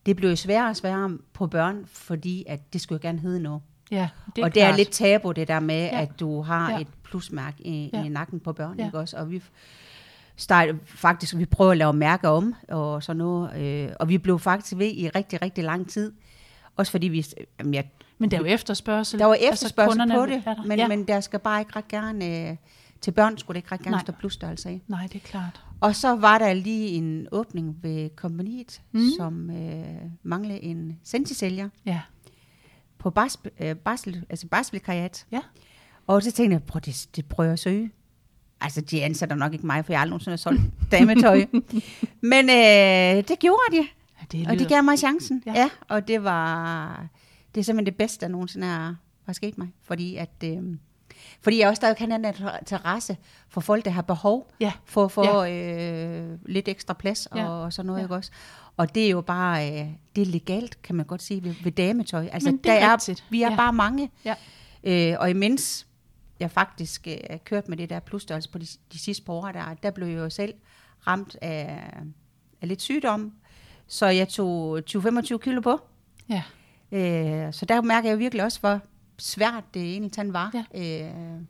det 0.06 0.16
blev 0.16 0.36
sværere 0.36 0.70
og 0.70 0.76
sværere 0.76 1.18
på 1.34 1.48
børn, 1.48 1.86
fordi 1.86 2.44
at 2.48 2.74
det 2.74 2.82
skulle 2.82 3.00
jo 3.04 3.08
gerne 3.08 3.20
hedde 3.20 3.40
noget. 3.40 3.62
ja, 3.92 4.10
Det 4.36 4.44
og 4.44 4.50
det 4.56 4.62
klart. 4.62 4.74
er 4.74 4.78
lidt 4.78 4.90
tabu, 4.92 5.32
det 5.32 5.48
der 5.48 5.60
med, 5.60 5.84
Ja. 5.84 6.02
at 6.02 6.20
du 6.20 6.42
har 6.42 6.72
Ja. 6.72 6.80
et 6.80 6.88
plusmærke 7.04 7.68
i, 7.68 7.90
Ja. 7.94 8.04
i 8.04 8.10
nakken 8.10 8.40
på 8.40 8.54
børn, 8.54 8.80
Ja. 8.80 8.86
ikke 8.86 9.00
også? 9.00 9.18
Og 9.18 9.32
vi 9.32 9.42
startede 10.36 10.80
faktisk, 10.86 11.38
vi 11.38 11.46
prøvede 11.46 11.72
at 11.72 11.78
lave 11.78 11.94
mærker 11.94 12.30
om, 12.30 12.56
og 12.70 13.04
sådan 13.04 13.18
noget, 13.18 13.62
øh, 13.62 13.90
og 14.00 14.10
vi 14.10 14.18
blev 14.18 14.40
faktisk 14.40 14.78
ved 14.78 14.88
i 14.94 15.10
rigtig, 15.10 15.42
rigtig 15.42 15.64
lang 15.64 15.90
tid. 15.90 16.12
Også 16.78 16.92
fordi 16.92 17.08
vi, 17.08 17.26
jamen 17.60 17.74
jeg, 17.74 17.90
Men 18.18 18.32
der 18.32 18.38
er 18.38 18.42
jo 18.42 18.48
efterspørgsel. 18.48 19.20
der 19.20 19.26
var 19.26 19.34
Altså, 19.34 19.50
efterspørgsel 19.54 20.00
kunderne 20.00 20.16
på 20.16 20.26
det, 20.26 20.44
er 20.46 20.64
men, 20.68 20.80
ja. 20.80 20.88
men 20.88 21.08
der 21.08 21.20
skal 21.20 21.40
bare 21.40 21.62
ikke 21.62 21.76
ret 21.76 21.88
gerne, 21.88 22.50
øh, 22.50 22.56
til 23.02 23.12
børn 23.12 23.38
skulle 23.38 23.56
det 23.56 23.60
ikke 23.60 23.72
ret 23.72 23.80
gerne 23.82 23.92
Nej. 23.92 24.02
stå 24.02 24.12
plusstørrelse 24.12 24.70
af. 24.70 24.82
Nej, 24.88 25.08
det 25.08 25.16
er 25.16 25.20
klart. 25.28 25.62
Og 25.82 25.96
så 25.96 26.16
var 26.16 26.38
der 26.38 26.54
lige 26.54 26.88
en 26.88 27.28
åbning 27.32 27.78
ved 27.82 28.10
kompaniet, 28.16 28.82
Mm. 28.92 29.02
som 29.18 29.50
øh, 29.52 29.86
manglede 30.24 30.64
en 30.64 31.00
sentisælger 31.04 31.70
Ja. 31.86 32.02
på 32.98 33.10
bars, 33.10 33.38
øh, 33.60 33.76
barsel, 33.76 34.26
altså. 34.30 34.48
Ja. 35.32 35.42
Og 36.08 36.24
så 36.24 36.32
tænkte 36.32 36.54
jeg, 36.54 36.64
prøv, 36.64 36.80
det, 36.86 37.08
det 37.16 37.26
prøver 37.26 37.46
jeg 37.48 37.54
at 37.54 37.60
søge. 37.60 37.92
Altså, 38.62 38.82
de 38.82 39.04
ansætter 39.04 39.36
nok 39.36 39.54
ikke 39.54 39.66
mig, 39.66 39.86
for 39.86 39.94
jeg 39.94 40.00
har 40.00 40.02
aldrig 40.02 40.10
nogensinde 40.12 40.38
solgt 40.38 40.62
dametøj. 40.92 41.46
Men 42.22 42.50
øh, 42.50 43.28
det 43.28 43.40
gjorde 43.40 43.62
de, 43.72 43.78
ja 43.78 44.26
det 44.32 44.48
og 44.48 44.54
de 44.54 44.58
lyder- 44.58 44.70
gav 44.70 44.84
mig 44.84 45.00
chancen. 45.00 45.44
Ja. 45.46 45.54
Ja. 45.54 45.70
og 45.90 46.08
det 46.08 46.24
var, 46.24 47.08
det 47.56 47.62
er 47.62 47.66
simpelthen 47.66 47.86
det 47.86 47.96
bedste, 47.96 48.26
der 48.26 48.32
nogensinde 48.32 48.68
er, 48.68 48.96
har 49.26 49.34
sket 49.34 49.58
mig. 49.58 49.68
Fordi, 49.82 50.16
at, 50.16 50.44
øh, 50.44 50.58
fordi 51.42 51.60
jeg 51.60 51.68
også 51.70 51.76
stadig 51.80 51.98
kan 51.98 52.12
have 52.12 52.28
en 52.28 52.36
interesse 52.62 53.18
for 53.50 53.62
folk, 53.62 53.86
der 53.86 53.92
har 53.92 54.02
behov 54.02 54.52
Ja. 54.60 54.72
for 54.86 55.06
at 55.06 55.12
få 55.12 55.44
ja. 55.44 55.52
øh, 56.24 56.38
lidt 56.46 56.68
ekstra 56.68 56.94
plads 56.94 57.28
Ja. 57.36 57.42
ja. 57.42 57.48
og 57.50 57.74
sådan 57.74 57.88
noget, 57.88 58.00
Ja. 58.00 58.06
ikke 58.06 58.16
også? 58.16 58.32
Og 58.78 58.96
det 58.96 59.06
er 59.06 59.10
jo 59.10 59.22
bare, 59.22 59.70
øh, 59.82 59.88
det 60.16 60.22
er 60.22 60.26
legalt, 60.26 60.82
kan 60.82 60.96
man 60.96 61.06
godt 61.06 61.22
sige, 61.22 61.44
ved, 61.44 61.56
ved 61.64 61.72
dametøj. 61.72 62.28
Altså, 62.32 62.50
Men 62.52 62.58
det 62.58 62.72
er 62.72 62.80
der 62.80 62.94
rigtigt. 62.94 63.26
vi 63.30 63.42
er 63.42 63.50
Ja. 63.50 63.56
bare 63.56 63.74
mange. 63.74 64.12
Ja. 64.26 64.36
Øh, 64.84 65.16
og 65.20 65.30
imens 65.30 65.88
jeg 66.40 66.52
faktisk 66.52 67.08
øh, 67.08 67.38
kørt 67.46 67.68
med 67.70 67.78
det 67.78 67.90
der 67.90 68.00
plusstørrelse 68.00 68.50
på 68.50 68.58
de, 68.58 68.68
de 68.94 69.00
sidste 69.00 69.24
par 69.26 69.34
år, 69.34 69.52
der, 69.52 69.74
der 69.84 69.92
blev 69.92 70.08
jeg 70.08 70.18
jo 70.18 70.30
selv 70.30 70.54
ramt 71.08 71.38
af, 71.42 71.80
af 72.62 72.68
lidt 72.68 72.82
sygdom. 72.82 73.34
Så 73.88 74.06
jeg 74.06 74.28
tog 74.30 74.80
20-25 74.90 75.38
kilo 75.38 75.62
på. 75.62 75.80
Ja. 76.30 76.44
Øh, 76.92 77.54
så 77.54 77.66
der 77.66 77.82
mærker 77.82 78.10
jeg 78.10 78.20
virkelig 78.20 78.44
også, 78.44 78.60
hvor 78.60 78.80
svært 79.22 79.64
det 79.74 79.82
egentlig 79.92 80.12
sådan 80.16 80.34
var, 80.34 80.64
ja. 80.74 81.06
øh, 81.08 81.42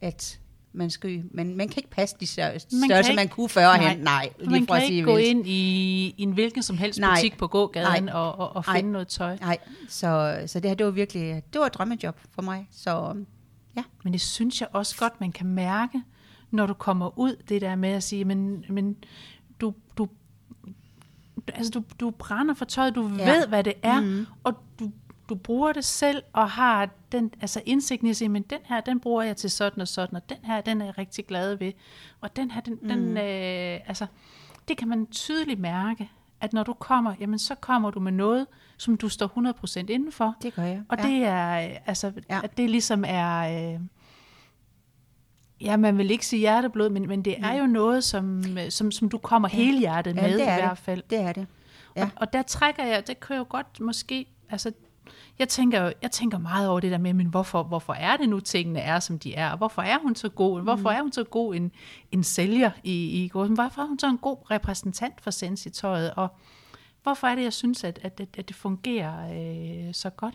at 0.00 0.40
man 0.72 0.90
skal, 0.90 1.24
men 1.30 1.56
man 1.56 1.68
kan 1.68 1.76
ikke 1.76 1.90
passe 1.90 2.16
de 2.20 2.26
størrelse, 2.26 2.66
Man 2.80 2.88
kan 2.88 2.98
ikke- 2.98 3.14
man 3.16 3.28
kunne 3.28 3.48
førhen. 3.48 3.82
Nej. 3.82 3.96
Nej, 4.02 4.28
lige 4.38 4.50
Man 4.50 4.66
for 4.66 4.74
at 4.74 4.80
kan 4.80 4.86
sige 4.88 4.96
ikke 4.96 5.10
gå 5.10 5.16
ind 5.16 5.46
i, 5.46 6.14
i 6.16 6.22
en 6.22 6.32
hvilken 6.32 6.62
som 6.62 6.76
helst 6.76 7.00
Nej. 7.00 7.14
butik 7.14 7.38
på 7.38 7.46
gågaden 7.46 8.04
Nej. 8.04 8.12
og, 8.14 8.38
og, 8.38 8.56
og 8.56 8.64
Nej. 8.66 8.76
finde 8.76 8.92
noget 8.92 9.08
tøj. 9.08 9.36
Nej, 9.40 9.58
så, 9.88 10.42
så 10.46 10.60
det 10.60 10.70
her, 10.70 10.74
det 10.74 10.86
var 10.86 10.92
virkelig, 10.92 11.42
det 11.52 11.60
var 11.60 11.66
et 11.66 11.74
drømmejob 11.74 12.16
for 12.34 12.42
mig. 12.42 12.68
Så 12.70 13.14
Men 14.04 14.12
det 14.12 14.20
synes 14.20 14.60
jeg 14.60 14.68
også 14.72 14.96
godt, 14.98 15.20
man 15.20 15.32
kan 15.32 15.46
mærke, 15.46 16.02
når 16.50 16.66
du 16.66 16.74
kommer 16.74 17.18
ud, 17.18 17.36
det 17.48 17.60
der 17.60 17.74
med 17.76 17.88
at 17.88 18.02
sige, 18.02 18.24
men, 18.24 18.64
men 18.68 18.96
du, 19.60 19.74
du, 19.98 20.08
altså 21.54 21.70
du, 21.70 21.82
du 22.00 22.10
brænder 22.10 22.54
for 22.54 22.64
tøjet, 22.64 22.94
du 22.94 23.10
Ja. 23.18 23.24
ja. 23.24 23.32
ved, 23.36 23.46
hvad 23.46 23.64
det 23.64 23.72
er, 23.82 24.00
mm. 24.00 24.26
og 24.44 24.54
du, 24.80 24.90
du 25.28 25.34
bruger 25.34 25.72
det 25.72 25.84
selv, 25.84 26.22
og 26.32 26.50
har 26.50 26.88
den 27.12 27.30
altså 27.40 27.62
indsigten 27.66 28.06
i 28.06 28.10
at 28.10 28.16
sige, 28.16 28.28
men 28.28 28.42
den 28.42 28.58
her, 28.64 28.80
den 28.80 29.00
bruger 29.00 29.22
jeg 29.22 29.36
til 29.36 29.50
sådan 29.50 29.80
og 29.80 29.88
sådan, 29.88 30.16
og 30.16 30.28
den 30.28 30.36
her, 30.44 30.60
den 30.60 30.80
er 30.80 30.84
jeg 30.84 30.98
rigtig 30.98 31.26
glad 31.26 31.54
ved, 31.54 31.72
og 32.20 32.36
den 32.36 32.50
her, 32.50 32.60
den, 32.60 32.78
mm. 32.82 32.88
den 32.88 33.16
øh, 33.16 33.80
altså, 33.86 34.06
det 34.68 34.76
kan 34.76 34.88
man 34.88 35.06
tydeligt 35.06 35.60
mærke, 35.60 36.10
at 36.40 36.52
når 36.52 36.62
du 36.62 36.72
kommer, 36.72 37.14
jamen 37.20 37.38
så 37.38 37.54
kommer 37.54 37.90
du 37.90 38.00
med 38.00 38.12
noget, 38.12 38.46
som 38.76 38.96
du 38.96 39.08
står 39.08 39.82
100% 39.82 39.86
indenfor, 39.88 40.34
Det 40.42 40.54
gør 40.54 40.62
jeg. 40.62 40.82
og 40.88 40.98
ja. 40.98 41.06
det 41.08 41.24
er, 41.24 41.68
øh, 41.70 41.76
altså, 41.86 42.12
Ja. 42.30 42.40
at 42.44 42.56
det 42.56 42.70
ligesom 42.70 43.04
er, 43.06 43.72
øh, 43.74 43.80
ja, 45.60 45.76
man 45.76 45.98
vil 45.98 46.10
ikke 46.10 46.26
sige 46.26 46.40
hjerteblod, 46.40 46.90
men, 46.90 47.08
men 47.08 47.22
det 47.22 47.34
er 47.38 47.52
jo 47.54 47.66
noget, 47.66 48.04
som, 48.04 48.44
øh, 48.58 48.70
som, 48.70 48.90
som 48.90 49.08
du 49.08 49.18
kommer 49.18 49.48
Mm. 49.48 49.58
Ja. 49.58 49.64
hele 49.64 49.78
hjertet 49.78 50.16
Ja, 50.16 50.22
med 50.22 50.32
det 50.32 50.38
i 50.38 50.42
er 50.42 50.54
det. 50.54 50.64
hvert 50.64 50.78
fald. 50.78 51.02
Det 51.10 51.18
er 51.20 51.32
det. 51.32 51.46
Ja. 51.96 52.02
Og, 52.04 52.08
og 52.16 52.32
der 52.32 52.42
trækker 52.42 52.84
jeg, 52.84 53.06
det 53.06 53.20
kan 53.20 53.36
jo 53.36 53.46
godt 53.48 53.80
måske, 53.80 54.26
altså, 54.50 54.72
jeg 55.38 55.48
tænker, 55.48 55.92
jeg 56.02 56.10
tænker 56.10 56.38
meget 56.38 56.68
over 56.68 56.80
det 56.80 56.90
der 56.90 56.98
med, 56.98 57.12
men 57.12 57.26
hvorfor, 57.26 57.62
hvorfor 57.62 57.92
er 57.92 58.16
det 58.16 58.28
nu, 58.28 58.40
tingene 58.40 58.80
er, 58.80 59.00
som 59.00 59.18
de 59.18 59.34
er? 59.34 59.50
Og 59.50 59.56
Hvorfor 59.56 59.82
er 59.82 59.98
hun 59.98 60.14
så 60.14 60.28
god? 60.28 60.62
Hvorfor 60.62 60.90
Mm. 60.90 60.96
er 60.96 61.02
hun 61.02 61.12
så 61.12 61.24
god 61.24 61.54
en, 61.54 61.72
en 62.12 62.24
sælger 62.24 62.70
i, 62.84 63.24
i 63.24 63.28
gården? 63.28 63.54
Hvorfor 63.54 63.82
er 63.82 63.86
hun 63.86 63.98
så 63.98 64.06
en 64.06 64.18
god 64.18 64.50
repræsentant 64.50 65.20
for 65.20 65.30
sensitøjet? 65.30 66.14
Og 66.14 66.28
hvorfor 67.02 67.26
er 67.26 67.34
det, 67.34 67.42
jeg 67.42 67.52
synes, 67.52 67.84
at, 67.84 67.98
at, 68.02 68.20
at, 68.38 68.48
det 68.48 68.56
fungerer 68.56 69.32
øh, 69.88 69.94
så 69.94 70.10
godt? 70.10 70.34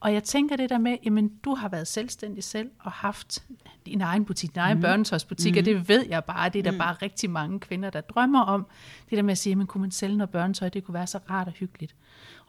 Og 0.00 0.12
jeg 0.12 0.24
tænker 0.24 0.56
det 0.56 0.70
der 0.70 0.78
med, 0.78 0.96
jamen 1.04 1.32
du 1.44 1.54
har 1.54 1.68
været 1.68 1.88
selvstændig 1.88 2.44
selv 2.44 2.70
og 2.78 2.92
haft 2.92 3.44
din 3.86 4.00
egen 4.00 4.24
butik, 4.24 4.54
din 4.54 4.60
egen 4.60 4.76
mm. 4.76 4.82
børnetøjsbutik, 4.82 5.52
mm. 5.54 5.58
og 5.58 5.64
det 5.64 5.88
ved 5.88 6.06
jeg 6.08 6.24
bare, 6.24 6.48
det 6.48 6.58
er 6.58 6.62
der 6.62 6.70
mm. 6.70 6.78
bare 6.78 6.94
rigtig 7.02 7.30
mange 7.30 7.60
kvinder, 7.60 7.90
der 7.90 8.00
drømmer 8.00 8.40
om. 8.42 8.66
Det 9.10 9.16
der 9.16 9.22
med 9.22 9.32
at 9.32 9.38
sige, 9.38 9.56
men 9.56 9.66
kunne 9.66 9.80
man 9.80 9.90
sælge 9.90 10.16
noget 10.16 10.30
børnetøj, 10.30 10.68
det 10.68 10.84
kunne 10.84 10.94
være 10.94 11.06
så 11.06 11.18
rart 11.30 11.46
og 11.46 11.52
hyggeligt. 11.52 11.94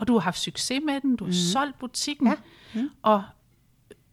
Og 0.02 0.08
du 0.08 0.14
har 0.14 0.20
haft 0.20 0.40
succes 0.40 0.80
med 0.86 1.02
den, 1.02 1.16
du 1.16 1.24
har 1.24 1.30
mm. 1.30 1.34
solgt 1.34 1.80
butikken, 1.80 2.28
Ja. 2.28 2.34
mm. 2.82 2.90
og 3.02 3.24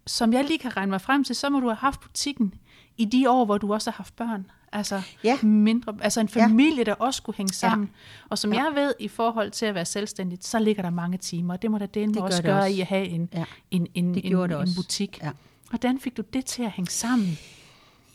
som 0.07 0.33
jeg 0.33 0.45
lige 0.45 0.59
kan 0.59 0.77
regne 0.77 0.91
mig 0.91 1.01
frem 1.01 1.25
til, 1.25 1.37
så 1.37 1.49
må 1.51 1.61
du 1.61 1.67
have 1.67 1.77
haft 1.77 2.01
butikken 2.01 2.55
i 2.97 3.05
de 3.05 3.31
år, 3.31 3.45
hvor 3.45 3.59
du 3.59 3.73
også 3.73 3.91
har 3.91 3.97
haft 3.97 4.17
børn. 4.17 4.51
Altså, 4.73 5.03
Ja. 5.25 5.39
mindre, 5.43 5.95
altså 6.01 6.21
en 6.21 6.29
Ja. 6.37 6.45
familie, 6.47 6.85
der 6.85 6.95
også 6.95 7.17
skulle 7.19 7.37
hænge 7.37 7.51
Ja. 7.53 7.69
sammen. 7.69 7.91
Og 8.29 8.39
som 8.39 8.53
Ja. 8.53 8.65
jeg 8.65 8.75
ved, 8.75 8.95
i 9.01 9.09
forhold 9.09 9.51
til 9.51 9.67
at 9.67 9.75
være 9.75 9.85
selvstændig, 9.85 10.39
så 10.43 10.59
ligger 10.59 10.83
der 10.83 10.91
mange 10.91 11.19
timer. 11.19 11.57
Det 11.57 11.71
må 11.71 11.79
da 11.79 11.87
det 11.87 12.15
gør 12.15 12.21
også 12.23 12.37
det 12.37 12.45
gøre 12.45 12.59
også. 12.63 12.77
i 12.77 12.81
at 12.81 12.87
have 12.87 13.07
en, 13.07 13.29
Ja. 13.35 13.45
en, 13.71 13.87
en, 13.95 14.05
en, 14.15 14.25
en 14.25 14.35
også. 14.53 14.75
butik. 14.77 15.19
Ja. 15.23 15.31
Hvordan 15.71 16.01
fik 16.01 16.17
du 16.17 16.23
det 16.33 16.45
til 16.45 16.63
at 16.63 16.71
hænge 16.71 16.91
sammen? 16.91 17.39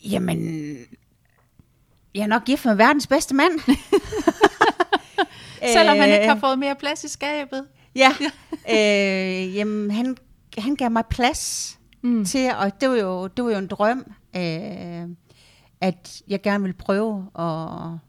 Jamen, 0.06 0.38
jeg 2.16 2.22
er 2.24 2.28
nok 2.28 2.46
gift 2.46 2.66
med 2.66 2.76
verdens 2.76 3.08
bedste 3.08 3.36
mand. 3.36 3.52
Selvom 5.74 5.98
han 5.98 6.10
ikke 6.14 6.28
har 6.28 6.36
Øh, 6.36 6.42
fået 6.42 6.60
mere 6.60 6.76
plads 6.76 7.04
i 7.04 7.08
skabet. 7.08 7.68
Ja, 7.96 8.10
øh, 8.76 9.56
jamen, 9.56 9.92
han, 9.92 10.18
han 10.58 10.76
gav 10.76 10.92
mig 10.92 11.04
plads 11.10 11.80
mm. 12.02 12.26
til, 12.26 12.52
og 12.60 12.82
det 12.82 12.90
var 12.90 12.96
jo, 12.96 13.28
det 13.28 13.46
var 13.46 13.52
jo 13.52 13.58
en 13.58 13.68
drøm, 13.68 14.14
øh, 14.36 15.10
at 15.82 16.22
jeg 16.28 16.42
gerne 16.42 16.62
ville 16.64 16.78
prøve 16.78 17.28
at, 17.40 18.00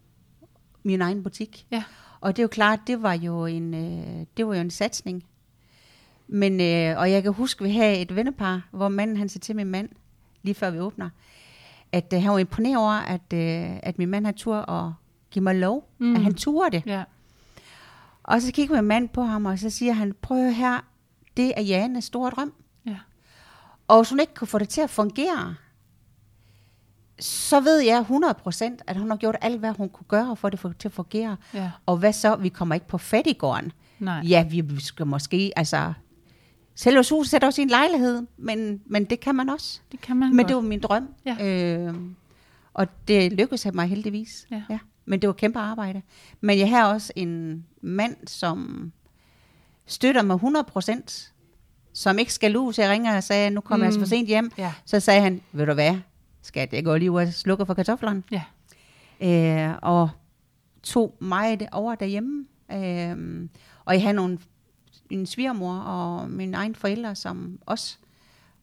min 0.82 1.00
egen 1.00 1.23
butik. 1.23 1.66
Ja. 1.70 1.82
Og 2.20 2.37
det 2.37 2.42
er 2.42 2.44
jo 2.44 2.49
klart, 2.49 2.80
det 2.87 3.02
var 3.02 3.12
jo 3.12 3.46
en, 3.46 3.75
øh, 3.75 4.26
det 4.37 4.46
var 4.46 4.54
jo 4.54 4.61
en 4.61 4.70
satsning. 4.70 5.25
Men, 6.28 6.61
øh, 6.61 6.99
og 6.99 7.11
jeg 7.11 7.23
kan 7.23 7.32
huske, 7.32 7.64
at 7.64 7.68
vi 7.68 7.75
havde 7.75 7.99
et 7.99 8.16
vennepar, 8.16 8.68
hvor 8.70 8.88
manden 8.88 9.16
han 9.16 9.28
sagde 9.28 9.44
til 9.44 9.56
min 9.56 9.66
mand, 9.66 9.88
lige 10.42 10.54
før 10.54 10.70
vi 10.70 10.78
åbner, 10.78 11.11
at 11.92 12.12
øh, 12.14 12.23
han 12.23 12.32
var 12.32 12.38
imponeret 12.38 12.76
over, 12.76 12.92
at, 12.92 13.32
øh, 13.34 13.76
at 13.82 13.99
min 13.99 14.08
mand 14.08 14.25
havde 14.25 14.37
tur 14.37 14.56
og 14.56 14.94
give 15.30 15.42
mig 15.42 15.54
lov. 15.54 15.88
Mm. 15.99 16.16
at 16.16 16.23
han 16.23 16.34
turde 16.34 16.76
det. 16.76 16.87
Ja. 16.87 17.02
Og 18.25 18.43
så 18.43 18.52
kigger 18.52 18.76
min 18.76 18.85
mand 18.85 19.09
på 19.09 19.23
ham, 19.23 19.47
og 19.47 19.59
så 19.59 19.71
siger 19.71 19.93
han, 19.93 20.14
prøv 20.23 20.50
her, 20.50 20.81
det 21.37 21.52
er 21.57 21.62
Janes 21.62 22.04
store 22.04 22.31
drøm. 22.31 22.52
ja. 22.87 22.97
Og 23.88 23.99
hvis 24.02 24.11
hun 24.11 24.21
ikke 24.21 24.35
kunne 24.35 24.49
få 24.49 24.59
det 24.59 24.69
til 24.69 24.81
at 24.81 24.90
fungere, 24.90 25.54
så 27.21 27.61
ved 27.61 27.78
jeg 27.81 28.00
100% 28.11 28.64
at 28.87 28.97
hun 28.97 29.11
har 29.11 29.16
gjort 29.16 29.37
alt, 29.40 29.59
hvad 29.59 29.71
hun 29.73 29.88
kunne 29.88 30.07
gøre 30.09 30.37
for 30.37 30.49
at 30.49 30.52
det 30.52 30.76
til 30.78 30.88
at 30.88 30.93
fungere. 30.93 31.37
Ja. 31.54 31.71
Og 31.87 31.97
hvad 31.97 32.12
så? 32.12 32.37
Vi 32.37 32.49
kommer 32.49 32.75
ikke 32.75 32.88
på 32.88 32.99
fattigården. 32.99 33.73
Nej. 33.99 34.21
Ja, 34.28 34.47
vi 34.50 34.81
skal 34.81 35.07
måske, 35.07 35.52
altså... 35.57 35.93
Selve 36.76 36.99
huset 36.99 37.31
sætter 37.31 37.49
også 37.49 37.61
i 37.61 37.62
en 37.62 37.69
lejlighed, 37.69 38.26
men, 38.37 38.81
men 38.87 39.04
det 39.04 39.21
kan 39.21 39.35
man 39.35 39.49
også. 39.49 39.81
Det 39.93 40.00
kan 40.00 40.16
man 40.16 40.28
Men 40.28 40.37
godt. 40.38 40.49
det 40.49 40.57
var 40.57 40.62
min 40.62 40.81
drøm. 40.81 41.09
Ja. 41.26 41.37
Øh, 41.76 41.95
og 42.75 42.87
det 43.09 43.33
lykkedes 43.33 43.66
mig 43.75 43.87
heldigvis. 43.88 44.47
Ja. 44.50 44.62
Ja. 44.71 44.78
Men 45.04 45.23
det 45.23 45.26
var 45.26 45.32
kæmpe 45.32 45.58
arbejde. 45.58 46.02
Men 46.40 46.58
jeg 46.58 46.70
har 46.70 46.92
også 46.92 47.12
en 47.16 47.64
mand, 47.80 48.16
som 48.26 48.92
støtter 49.87 50.23
mig 50.23 50.40
100%, 50.42 51.30
som 51.92 52.18
ikke 52.18 52.32
skal 52.32 52.50
lue, 52.50 52.75
så 52.75 52.82
jeg 52.82 52.90
ringer 52.90 53.16
og 53.16 53.23
sagde, 53.23 53.50
nu 53.50 53.61
kommer 53.61 53.76
mm. 53.76 53.82
jeg 53.82 53.87
altså 53.87 54.00
for 54.00 54.06
sent 54.06 54.28
hjem. 54.28 54.50
Ja. 54.58 54.73
Så 54.84 55.00
sagde 55.00 55.20
han, 55.20 55.42
ved 55.52 55.66
du 55.66 55.73
hvad, 55.73 55.96
skat, 56.42 56.73
jeg 56.73 56.84
går 56.84 56.96
lige 56.96 57.11
ud 57.11 57.20
og 57.20 57.32
slukker 57.32 57.64
for 57.64 57.75
kartoflerne. 57.75 58.23
Ja. 58.30 58.42
Øh, 59.20 59.75
og 59.82 60.11
tog 60.82 61.16
mig 61.20 61.61
det 61.61 61.68
over 61.73 61.94
derhjemme. 61.94 62.46
Øh, 62.73 63.49
og 63.84 63.94
jeg 63.94 64.02
havde 64.02 64.14
nogle, 64.14 64.38
en 65.11 65.26
svigermor 65.26 65.75
og 65.75 66.30
mine 66.30 66.56
egne 66.56 66.75
forældre, 66.75 67.14
som 67.14 67.58
også 67.66 67.96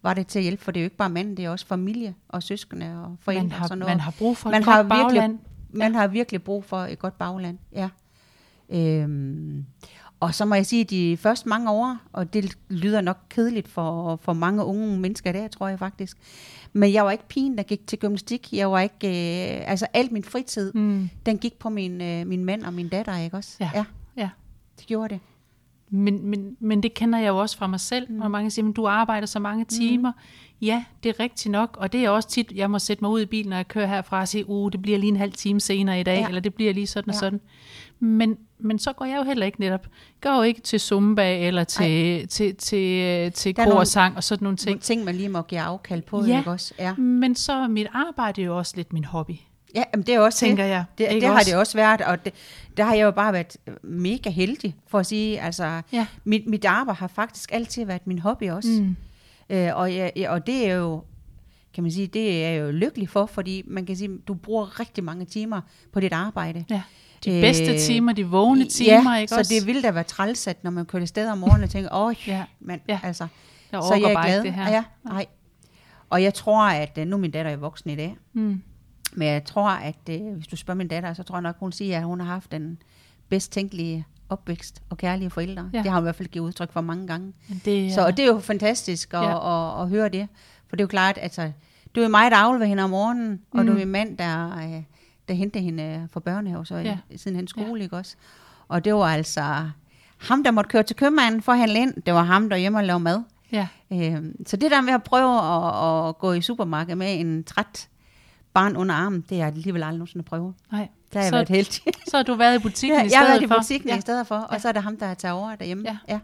var 0.02 0.14
det 0.14 0.28
til 0.28 0.40
at 0.40 0.44
hjælpe, 0.44 0.64
for 0.64 0.72
det 0.72 0.80
er 0.80 0.84
jo 0.84 0.86
ikke 0.86 0.98
bare 0.98 1.10
manden, 1.10 1.38
det 1.38 1.46
er 1.46 1.50
også 1.50 1.66
familie 1.66 2.16
og 2.30 2.44
søskende 2.44 3.04
og 3.06 3.16
forældre. 3.20 3.44
Man 3.44 3.52
og 3.52 3.58
har, 3.58 3.68
sådan 3.68 3.78
noget. 3.78 3.92
man 3.92 4.00
har 4.00 4.12
brug 4.12 4.38
for 4.38 4.50
Man 4.50 4.62
et 4.62 4.66
har 4.66 4.78
godt 4.78 4.90
bagland. 4.90 5.40
Man 5.74 5.96
har 5.96 6.08
virkelig 6.08 6.44
brug 6.44 6.66
for 6.66 6.78
et 6.78 7.00
godt 7.00 7.18
bagland, 7.18 7.58
ja. 7.74 7.90
Øhm, 8.70 9.66
og 10.20 10.36
så 10.36 10.46
må 10.46 10.56
jeg 10.56 10.66
sige, 10.66 10.84
de 10.84 11.18
første 11.18 11.50
mange 11.50 11.72
år, 11.72 11.98
og 12.14 12.34
det 12.34 12.58
lyder 12.70 13.02
nok 13.02 13.18
kedeligt 13.30 13.68
for, 13.68 14.16
for 14.22 14.34
mange 14.34 14.66
unge 14.66 15.00
mennesker 15.00 15.32
der, 15.32 15.48
tror 15.48 15.68
jeg 15.68 15.80
faktisk, 15.80 16.18
men 16.74 16.94
jeg 16.94 17.06
var 17.06 17.12
ikke 17.12 17.28
pigen, 17.28 17.58
der 17.58 17.64
gik 17.64 17.88
til 17.88 18.00
gymnastik. 18.00 18.54
Jeg 18.54 18.72
var 18.72 18.80
ikke, 18.80 19.08
øh, 19.08 19.64
altså 19.72 19.88
alt 19.94 20.12
min 20.12 20.24
fritid, 20.24 20.74
Mm. 20.74 21.10
den 21.26 21.38
gik 21.38 21.60
på 21.60 21.70
min, 21.70 22.02
øh, 22.02 22.28
min 22.28 22.46
mand 22.46 22.64
og 22.64 22.74
min 22.74 22.90
datter, 22.90 23.18
ikke 23.18 23.38
også? 23.38 23.58
Ja. 23.60 23.72
ja 23.76 23.86
Ja. 24.18 24.30
det 24.80 24.88
gjorde 24.88 25.14
det. 25.14 25.20
Men, 25.94 26.26
men, 26.30 26.58
men 26.60 26.84
det 26.84 26.94
kender 26.94 27.20
jeg 27.20 27.28
jo 27.28 27.38
også 27.38 27.58
fra 27.58 27.68
mig 27.68 27.80
selv, 27.80 28.08
når 28.12 28.28
mange 28.28 28.52
siger, 28.52 28.70
at 28.70 28.76
du 28.76 28.88
arbejder 28.88 29.28
så 29.28 29.40
mange 29.40 29.66
timer. 29.66 30.12
Ja, 30.62 30.84
det 31.04 31.10
er 31.10 31.20
rigtigt 31.20 31.52
nok, 31.52 31.78
og 31.80 31.94
det 31.94 32.06
er 32.06 32.10
også 32.10 32.30
tit, 32.30 32.52
jeg 32.56 32.72
må 32.72 32.80
sætte 32.80 33.04
mig 33.04 33.12
ud 33.12 33.22
i 33.22 33.26
bilen, 33.26 33.50
når 33.50 33.56
jeg 33.58 33.68
kører 33.68 33.86
herfra 33.88 34.20
og 34.22 34.28
sige, 34.28 34.50
uh, 34.50 34.72
det 34.72 34.82
bliver 34.82 34.98
lige 34.98 35.10
en 35.10 35.18
halv 35.18 35.32
time 35.34 35.60
senere 35.60 36.00
i 36.00 36.04
dag, 36.04 36.20
Ja. 36.20 36.28
eller 36.28 36.40
det 36.40 36.54
bliver 36.54 36.74
lige 36.74 36.88
sådan 36.88 37.10
og 37.10 37.14
Ja. 37.16 37.20
sådan. 37.20 37.42
Men, 38.00 38.38
men 38.60 38.80
så 38.80 38.94
går 38.94 39.06
jeg 39.06 39.18
jo 39.18 39.24
heller 39.24 39.46
ikke 39.46 39.60
netop, 39.60 39.88
går 40.22 40.36
jo 40.36 40.42
ikke 40.42 40.62
til 40.62 40.80
Zumba, 40.80 41.48
eller 41.48 41.64
til, 41.64 42.28
til, 42.28 42.56
til, 42.56 43.02
øh, 43.02 43.32
til 43.32 43.56
Der 43.56 43.62
er 43.64 43.70
kor 43.72 43.80
og 43.80 43.88
sang 43.88 44.16
og 44.18 44.24
sådan 44.24 44.44
nogle 44.46 44.58
Ting. 44.58 44.70
ting. 44.70 44.82
ting, 44.82 45.04
man 45.06 45.16
lige 45.16 45.30
må 45.30 45.42
give 45.42 45.62
afkald 45.62 46.02
på, 46.02 46.26
Ja. 46.26 46.38
ikke 46.38 46.52
også? 46.52 46.74
Ja, 46.80 46.96
Men 46.96 47.36
så 47.36 47.54
er 47.54 47.68
mit 47.68 47.88
arbejde 47.94 48.42
jo 48.42 48.58
også 48.58 48.74
lidt 48.76 48.94
min 48.94 49.06
hobby, 49.06 49.36
ja 49.76 49.84
jamen, 49.94 50.06
det 50.06 50.16
er 50.16 50.20
også 50.20 50.40
tænker 50.40 50.64
det. 50.64 50.70
jeg. 50.70 50.84
Det, 50.98 51.08
Ikke 51.12 51.26
det 51.26 51.34
har 51.36 51.42
det 51.44 51.56
også 51.56 51.78
været, 51.78 52.02
og 52.02 52.26
det, 52.26 52.34
der 52.78 52.84
har 52.84 52.94
jeg 52.96 53.04
jo 53.04 53.12
bare 53.12 53.34
været 53.34 53.58
mega 53.84 54.30
heldig, 54.30 54.76
for 54.88 55.00
at 55.00 55.06
sige, 55.06 55.42
altså, 55.42 55.82
Ja. 55.94 56.06
mit, 56.24 56.48
mit 56.48 56.66
arbejde 56.66 56.98
har 57.00 57.08
faktisk 57.08 57.50
altid 57.54 57.86
været 57.86 58.08
min 58.08 58.20
hobby 58.20 58.50
også. 58.50 58.70
Mm. 58.82 58.96
Øh, 59.50 59.76
og, 59.76 59.96
jeg, 59.96 60.12
og 60.30 60.48
det 60.48 60.70
er 60.70 60.74
jo, 60.76 61.04
kan 61.74 61.84
man 61.84 61.92
sige, 61.92 62.08
det 62.08 62.46
er 62.46 62.50
jeg 62.50 62.62
jo 62.62 62.72
lykkelig 62.72 63.10
for, 63.10 63.26
fordi 63.26 63.64
man 63.68 63.86
kan 63.86 63.96
sige, 63.96 64.10
du 64.28 64.34
bruger 64.34 64.80
rigtig 64.80 65.04
mange 65.04 65.26
timer 65.26 65.62
på 65.94 66.00
dit 66.00 66.14
arbejde. 66.14 66.66
Ja. 66.70 66.82
De 67.26 67.42
bedste 67.42 67.72
Øh, 67.74 67.80
timer, 67.80 68.14
de 68.14 68.26
vågne 68.26 68.66
timer, 68.66 69.12
ja, 69.14 69.18
ikke 69.20 69.30
så 69.30 69.38
også? 69.40 69.54
det 69.60 69.68
ville 69.68 69.82
da 69.82 69.92
være 69.92 70.04
trælsat, 70.04 70.64
når 70.64 70.72
man 70.72 70.86
kører 70.86 71.06
sted 71.06 71.30
om 71.30 71.38
morgenen 71.38 71.64
og 71.64 71.70
tænker, 71.70 71.90
åh, 71.96 72.14
Ja. 72.28 72.44
men 72.60 72.80
Ja. 72.90 73.00
altså, 73.04 73.28
Jeg 73.72 73.82
så 73.84 73.94
jeg 73.94 74.10
er 74.10 74.14
bare 74.14 74.26
glad. 74.28 74.38
ikke 74.44 74.48
det 74.58 74.66
her. 74.66 74.72
Ja, 74.72 74.84
nej. 75.04 75.26
Og 76.10 76.24
jeg 76.24 76.34
tror, 76.34 76.64
at 76.64 76.98
øh, 76.98 77.08
nu 77.08 77.16
er 77.16 77.20
min 77.20 77.32
datter 77.32 77.52
er 77.52 77.56
voksen 77.58 77.90
i 77.90 77.96
dag, 77.96 78.16
Mm. 78.34 78.62
Men 79.14 79.28
jeg 79.28 79.46
tror, 79.46 79.70
at 79.70 79.96
øh, 80.10 80.34
hvis 80.34 80.48
du 80.48 80.56
spørger 80.56 80.78
min 80.78 80.88
datter, 80.88 81.14
så 81.14 81.24
tror 81.24 81.36
jeg 81.36 81.42
nok, 81.42 81.56
hun 81.60 81.72
siger, 81.72 81.98
at 81.98 82.04
hun 82.04 82.20
har 82.20 82.28
haft 82.28 82.52
den 82.52 82.78
bedst 83.30 83.52
tænkelige 83.52 84.06
opvækst 84.30 84.82
og 84.90 84.98
kærlige 84.98 85.30
forældre. 85.30 85.70
Ja. 85.74 85.78
Det 85.78 85.92
har 85.92 85.98
hun 85.98 86.04
i 86.04 86.06
hvert 86.06 86.16
fald 86.16 86.28
givet 86.28 86.46
udtryk 86.46 86.72
for 86.72 86.82
mange 86.82 87.08
gange. 87.08 87.34
Det, 87.66 87.94
Så 87.94 88.06
og 88.06 88.18
det 88.18 88.24
er 88.24 88.28
jo 88.28 88.40
fantastisk 88.40 89.14
at, 89.14 89.20
Ja. 89.20 89.30
ja. 89.30 89.76
at, 89.78 89.82
at, 89.84 89.90
høre 89.90 90.10
det. 90.10 90.28
For 90.68 90.76
det 90.76 90.82
er 90.82 90.84
jo 90.84 90.88
klart, 90.88 91.18
altså, 91.22 91.52
du 91.96 92.02
er 92.02 92.08
mig, 92.08 92.32
der 92.32 92.38
afleverer 92.38 92.68
hende 92.70 92.84
om 92.84 92.90
morgenen, 92.90 93.42
og 93.52 93.60
Mm. 93.60 93.66
du 93.66 93.72
er 93.72 93.76
min 93.78 93.88
mand, 93.88 94.18
der, 94.18 94.58
øh, 94.58 94.84
der 95.28 95.34
henter 95.34 95.60
hende 95.60 96.08
fra 96.14 96.20
børnehave, 96.20 96.66
så 96.66 96.76
Ja. 96.76 96.98
siden 97.16 97.36
hans 97.36 97.50
skole, 97.50 97.78
ja. 97.80 97.84
ikke 97.84 97.98
også? 97.98 98.16
Og 98.68 98.86
det 98.86 98.94
var 98.94 99.06
altså 99.06 99.42
ham, 100.18 100.44
der 100.44 100.52
måtte 100.52 100.68
køre 100.70 100.84
til 100.84 100.96
købmanden 100.96 101.42
for 101.42 101.52
at 101.52 101.58
handle 101.58 101.80
ind. 101.80 101.94
Det 102.06 102.14
var 102.14 102.24
ham, 102.24 102.50
der 102.50 102.58
hjemme 102.58 102.78
og 102.80 102.84
lave 102.84 103.00
mad. 103.00 103.24
ja. 103.52 103.68
Øhm, 103.94 104.46
så 104.48 104.58
det 104.58 104.72
der 104.72 104.82
med 104.82 104.94
at 104.94 105.04
prøve 105.04 105.40
at, 105.40 106.08
at 106.10 106.18
gå 106.18 106.32
i 106.34 106.42
supermarkedet 106.42 106.98
med 106.98 107.20
en 107.20 107.44
træt 107.44 107.88
barn 108.54 108.78
under 108.78 108.96
armen, 108.96 109.22
det 109.30 109.38
har 109.38 109.46
jeg 109.46 109.48
alligevel 109.48 109.84
aldrig 109.84 109.98
nogensinde 109.98 110.26
prøvet. 110.26 110.54
Nej. 110.72 110.88
Der 111.14 111.20
har 111.20 111.24
jeg 111.26 111.30
Så- 111.30 111.36
været 111.36 111.50
heldig. 111.50 111.82
Så 112.10 112.18
har 112.18 112.24
du 112.24 112.36
været 112.36 112.60
i 112.60 112.62
butikken 112.64 112.98
Ja, 113.00 113.02
i 113.02 113.04
jeg 113.04 113.10
stedet 113.12 113.28
har 113.28 113.34
været 113.34 113.44
i 113.44 113.48
for. 113.48 113.56
butikken 113.58 113.90
ja. 113.90 113.98
i 113.98 114.02
stedet 114.02 114.28
for, 114.28 114.36
og 114.36 114.54
Ja. 114.54 114.60
så 114.60 114.68
er 114.68 114.72
der 114.72 114.80
ham, 114.82 114.98
der 114.98 115.14
tager 115.14 115.34
over 115.34 115.56
derhjemme. 115.56 115.84
Ja. 115.88 115.98
ja. 116.10 116.20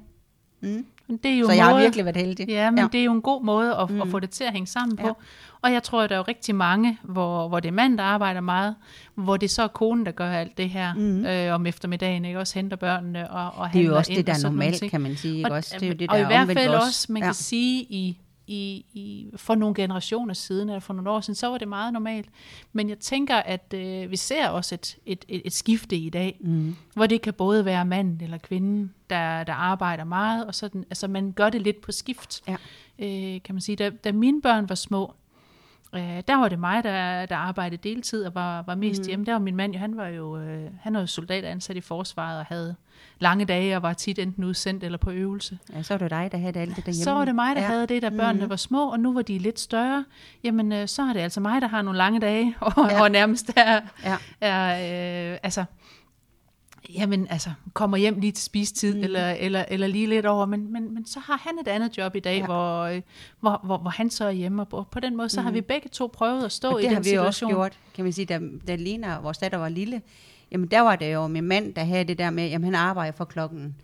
Mm. 0.62 0.86
Men 1.10 1.17
det 1.17 1.31
er 1.31 1.38
jo 1.39 1.46
Så 1.46 1.51
en 1.51 1.57
jeg 1.57 1.65
har 1.65 1.72
måde- 1.72 1.81
virkelig 1.81 2.05
været 2.05 2.17
heldig. 2.17 2.48
Ja, 2.50 2.72
men 2.72 2.79
Ja. 2.79 2.88
det 2.91 3.00
er 3.00 3.03
jo 3.05 3.13
en 3.13 3.22
god 3.22 3.43
måde 3.43 3.75
at, 3.75 3.89
mm. 3.89 4.01
at 4.01 4.07
Mm. 4.07 4.12
få 4.12 4.19
det 4.19 4.29
til 4.29 4.43
at 4.43 4.53
hænge 4.53 4.67
sammen 4.67 4.98
på. 4.98 5.07
Ja. 5.07 5.13
Og 5.62 5.74
jeg 5.74 5.84
tror, 5.84 6.01
at 6.01 6.10
der 6.10 6.15
er 6.15 6.19
jo 6.19 6.25
rigtig 6.27 6.55
mange, 6.55 6.98
hvor, 7.03 7.48
hvor 7.48 7.60
det 7.60 7.67
er 7.67 7.74
mand, 7.74 7.98
der 7.98 8.03
arbejder 8.03 8.41
meget, 8.41 8.75
hvor 9.15 9.38
det 9.38 9.50
så 9.51 9.63
er 9.63 9.67
konen, 9.67 10.05
der 10.05 10.12
gør 10.12 10.29
alt 10.31 10.57
det 10.57 10.69
her 10.69 10.93
Mhm. 10.93 11.25
øh, 11.25 11.53
om 11.55 11.65
eftermiddagen, 11.65 12.25
ikke? 12.25 12.39
Også 12.39 12.53
henter 12.60 12.77
børnene 12.77 13.31
og, 13.31 13.46
og 13.46 13.51
Det 13.53 13.60
er 13.60 13.65
handler 13.67 13.89
jo 13.91 13.98
også 13.98 14.12
det, 14.15 14.27
der 14.27 14.34
er 14.34 14.43
normalt, 14.50 14.84
kan 14.91 15.01
man 15.01 15.15
sige. 15.15 15.38
Ikke 15.38 15.50
Og, 15.51 15.55
også? 15.55 15.75
Det 15.79 15.84
er 15.84 15.88
jo 15.88 15.93
det, 15.93 16.00
der 16.10 16.13
og 16.15 16.19
i 16.19 16.22
er 16.22 16.27
hvert 16.27 16.57
fald 16.57 16.69
også. 16.75 16.88
også, 16.88 17.12
man 17.12 17.22
ja. 17.22 17.27
kan 17.27 17.34
sige, 17.34 17.81
i, 17.84 18.17
i, 18.48 18.86
i, 18.94 19.30
for 19.36 19.56
nogle 19.56 19.75
generationer 19.75 20.34
siden, 20.34 20.70
eller 20.70 20.80
for 20.80 20.94
nogle 20.94 21.10
år 21.10 21.22
siden, 21.22 21.36
så 21.36 21.48
var 21.48 21.58
det 21.58 21.68
meget 21.68 21.94
normalt. 21.94 22.30
Men 22.74 22.89
jeg 22.89 23.00
tænker, 23.00 23.36
at 23.36 23.74
øh, 23.75 24.12
vi 24.12 24.16
ser 24.16 24.48
også 24.50 24.75
et, 24.75 24.98
et, 25.06 25.25
et, 25.27 25.42
et 25.46 25.54
skifte 25.54 25.96
i 25.96 26.10
dag, 26.10 26.38
Mm. 26.39 26.75
hvor 26.94 27.06
det 27.06 27.22
kan 27.22 27.34
både 27.34 27.66
være 27.66 27.86
manden 27.86 28.22
eller 28.24 28.38
kvinden, 28.38 28.94
der, 29.10 29.44
der 29.44 29.54
arbejder 29.54 30.04
meget, 30.04 30.46
og 30.46 30.56
sådan, 30.56 30.86
altså 30.89 31.08
man 31.08 31.32
gør 31.32 31.50
det 31.50 31.62
lidt 31.62 31.82
på 31.82 31.92
skift, 31.92 32.42
Ja. 32.48 32.56
øh, 33.00 33.42
kan 33.44 33.56
man 33.56 33.62
sige. 33.62 33.75
Da, 33.75 33.89
da 33.89 34.12
mine 34.12 34.42
børn 34.42 34.70
var 34.70 34.75
små, 34.75 35.13
øh, 35.96 36.22
der 36.27 36.36
var 36.36 36.50
det 36.50 36.60
mig, 36.60 36.84
der, 36.84 37.25
der 37.25 37.36
arbejdede 37.36 37.89
deltid 37.89 38.25
og 38.25 38.36
var, 38.36 38.62
var 38.67 38.75
mest 38.75 39.00
Mm. 39.01 39.03
mm. 39.03 39.08
hjemme. 39.08 39.25
Der 39.25 39.32
var 39.32 39.39
min 39.39 39.56
mand 39.56 39.74
jo, 39.74 39.79
han 39.79 39.98
var 39.98 40.08
jo, 40.08 40.38
øh, 40.38 40.70
han 40.82 40.94
var 40.94 41.00
jo 41.00 41.06
soldat 41.08 41.46
ansat 41.46 41.75
i 41.77 41.82
forsvaret 41.82 42.39
og 42.39 42.46
havde 42.46 42.75
lange 43.20 43.46
dage 43.46 43.75
og 43.75 43.82
var 43.84 43.94
tit 43.94 44.20
enten 44.20 44.44
udsendt 44.44 44.84
eller 44.84 44.98
på 44.98 45.12
øvelse. 45.12 45.58
Ja, 45.74 45.84
så 45.84 45.94
var 45.94 45.98
det 45.98 46.10
dig, 46.12 46.29
der 46.32 46.38
havde 46.38 46.60
alt 46.60 46.75
det 46.75 46.86
derhjemme. 46.86 47.03
Så 47.03 47.12
var 47.13 47.25
det 47.25 47.36
mig, 47.36 47.56
der 47.56 47.62
ja. 47.62 47.67
havde 47.67 47.88
det, 47.88 48.01
da 48.01 48.10
børnene 48.10 48.41
Mhm. 48.41 48.50
var 48.50 48.56
små, 48.56 48.89
og 48.91 49.00
nu 49.00 49.13
var 49.13 49.22
de 49.22 49.38
lidt 49.38 49.60
større. 49.60 50.06
Jamen, 50.44 50.72
øh, 50.72 50.88
så 50.88 51.01
er 51.01 51.13
det 51.13 51.20
altså 51.20 51.39
mig, 51.41 51.62
der 51.62 51.67
har 51.67 51.82
nogle 51.82 51.98
lange 51.98 52.20
dage, 52.20 52.56
og, 52.62 52.74
ja. 52.91 53.01
og 53.01 53.12
nærmest 53.12 53.51
er, 53.56 53.82
Ja. 54.03 54.15
er 54.41 55.32
øh, 55.34 55.38
altså, 55.44 55.65
jamen, 56.96 57.27
altså, 57.29 57.50
kommer 57.74 57.98
hjem 57.98 58.20
lige 58.20 58.32
til 58.32 58.44
spisetid, 58.46 58.91
Mhm. 58.94 58.98
mm. 59.00 59.03
eller, 59.03 59.29
eller, 59.29 59.65
eller 59.67 59.88
lige 59.88 60.08
lidt 60.08 60.25
over, 60.25 60.46
men, 60.46 60.74
men, 60.74 60.94
men 60.94 61.06
så 61.06 61.20
har 61.20 61.38
han 61.38 61.60
et 61.62 61.67
andet 61.67 61.98
job 61.98 62.15
i 62.15 62.20
dag, 62.20 62.34
Ja. 62.34 62.39
ja. 62.39 62.46
hvor, 62.46 62.82
øh, 62.82 63.01
hvor, 63.39 63.62
hvor, 63.63 63.77
hvor 63.77 63.89
han 63.89 64.10
så 64.10 64.25
er 64.25 64.32
hjemme, 64.32 64.62
og 64.62 64.67
på- 64.67 64.86
på 64.91 65.00
den 65.00 65.17
måde, 65.17 65.29
så 65.29 65.39
mm. 65.39 65.44
har 65.44 65.51
Mhm. 65.51 65.56
vi 65.56 65.62
begge 65.62 65.89
to 65.89 66.08
prøvet 66.13 66.46
at 66.46 66.51
stå 66.51 66.70
Og 66.72 66.79
i 66.79 66.84
det 66.84 66.89
den 66.89 66.96
har 66.96 67.03
vi 67.03 67.13
også 67.17 67.38
situation. 67.38 67.51
gjort, 67.51 67.79
kan 67.96 68.03
man 68.03 68.13
sige, 68.13 68.25
da, 68.25 68.39
da 68.67 68.75
Lena, 68.75 69.20
vores 69.20 69.38
datter, 69.38 69.58
var 69.58 69.70
lille. 69.70 70.01
Jamen, 70.51 70.67
der 70.72 70.82
var 70.82 70.96
det 70.96 71.13
jo 71.13 71.27
min 71.27 71.44
mand, 71.44 71.74
der 71.74 71.84
havde 71.84 72.03
det 72.03 72.17
der 72.17 72.29
med, 72.29 72.48
jamen 72.50 72.65
han 72.65 72.75
arbejder 72.75 73.12
fra 73.17 73.25
klokken 73.25 73.75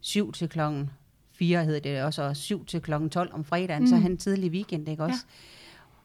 7 0.00 0.32
til 0.32 0.48
klokken 0.48 0.90
4, 1.34 1.64
hedder 1.64 1.80
det 1.80 2.02
også, 2.02 2.22
og 2.22 2.36
7 2.36 2.64
til 2.64 2.80
klokken 2.80 3.10
12 3.10 3.30
om 3.34 3.44
fredagen, 3.44 3.82
mm. 3.82 3.86
så 3.88 3.96
Mm. 3.96 4.02
han 4.02 4.16
tidlig 4.16 4.50
weekend, 4.50 4.88
ikke 4.88 5.02
også? 5.04 5.18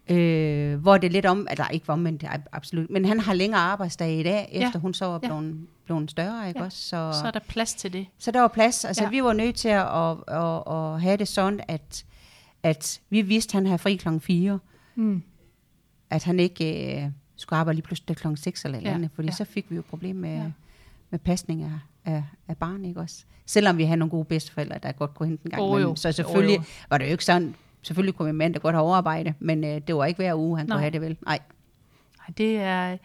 Øh, 0.09 0.75
hvor 0.81 0.97
det 0.97 1.07
er 1.07 1.11
lidt 1.11 1.25
om, 1.25 1.47
eller 1.51 1.67
ikke 1.67 1.89
omvendt, 1.89 2.21
det 2.21 2.29
er 2.29 2.37
absolut, 2.51 2.89
men 2.89 3.05
han 3.05 3.19
har 3.19 3.33
længere 3.33 3.61
arbejdsdag 3.61 4.19
i 4.19 4.23
dag, 4.23 4.49
Ja. 4.53 4.67
efter 4.67 4.79
hun 4.79 4.93
så 4.93 5.05
er 5.05 5.11
Ja. 5.13 5.17
blevet, 5.17 5.67
blevet 5.85 6.11
større, 6.11 6.47
ikke 6.47 6.59
Ja. 6.59 6.65
også? 6.65 6.77
Så, 6.81 7.19
Så 7.21 7.27
er 7.27 7.31
der 7.31 7.39
plads 7.47 7.73
til 7.73 7.93
det. 7.93 8.07
så 8.17 8.31
der 8.31 8.39
var 8.41 8.47
plads. 8.47 8.85
Altså, 8.85 9.03
ja. 9.03 9.07
Ja. 9.07 9.11
vi 9.11 9.23
var 9.23 9.33
nødt 9.33 9.55
til 9.55 9.67
at, 9.69 9.87
at, 9.87 10.17
at, 10.27 10.63
at 10.75 11.01
have 11.01 11.17
det 11.17 11.27
sådan, 11.27 11.59
at, 11.67 12.05
at 12.63 13.01
vi 13.09 13.21
vidste, 13.21 13.49
at 13.51 13.53
han 13.53 13.65
havde 13.65 13.77
fri 13.79 13.95
klokken 13.95 14.21
4, 14.21 14.59
Mm. 14.95 15.23
at 16.09 16.23
han 16.23 16.39
ikke 16.39 16.95
øh, 17.03 17.09
skulle 17.35 17.59
arbejde 17.59 17.75
lige 17.75 17.85
pludselig 17.85 18.17
klokken 18.17 18.37
6 18.37 18.65
eller 18.65 18.77
eller 18.77 18.89
Ja, 18.89 18.95
andet, 18.95 19.09
fordi 19.15 19.27
ja. 19.27 19.33
så 19.33 19.43
fik 19.45 19.65
vi 19.69 19.75
jo 19.75 19.83
problemer 19.89 20.21
med, 20.21 20.29
ja. 20.29 20.35
Ja. 20.43 20.51
med 21.09 21.19
pasning 21.19 21.63
af, 21.63 21.71
af, 22.05 22.23
af 22.47 22.57
barn, 22.57 22.85
ikke 22.85 22.99
også? 22.99 23.23
Selvom 23.45 23.77
vi 23.77 23.83
havde 23.83 23.97
nogle 23.97 24.09
gode 24.11 24.25
bedsteforældre, 24.25 24.77
der 24.83 24.91
godt 24.91 25.13
kunne 25.13 25.27
hente 25.27 25.45
en 25.45 25.51
gang. 25.51 25.63
Imellem. 25.63 25.89
jo. 25.89 25.95
Så 25.95 26.11
selvfølgelig 26.11 26.57
jo. 26.57 26.63
var 26.89 26.97
det 26.97 27.05
jo 27.05 27.11
ikke 27.11 27.25
sådan, 27.25 27.55
selvfølgelig 27.87 28.15
kunne 28.15 28.25
min 28.25 28.35
mand 28.37 28.53
da 28.53 28.59
godt 28.59 28.75
have 28.75 28.83
overarbejde, 28.83 29.33
men 29.39 29.63
øh, 29.63 29.81
det 29.87 29.95
var 29.95 30.05
ikke 30.05 30.17
hver 30.17 30.35
uge, 30.35 30.57
han 30.57 30.67
Nej. 30.67 30.75
kunne 30.75 30.81
have 30.81 30.91
det 30.91 31.01
vel. 31.01 31.17
Nej. 31.25 31.39
Ej, 32.27 32.33
det 32.37 32.57
er, 32.57 32.97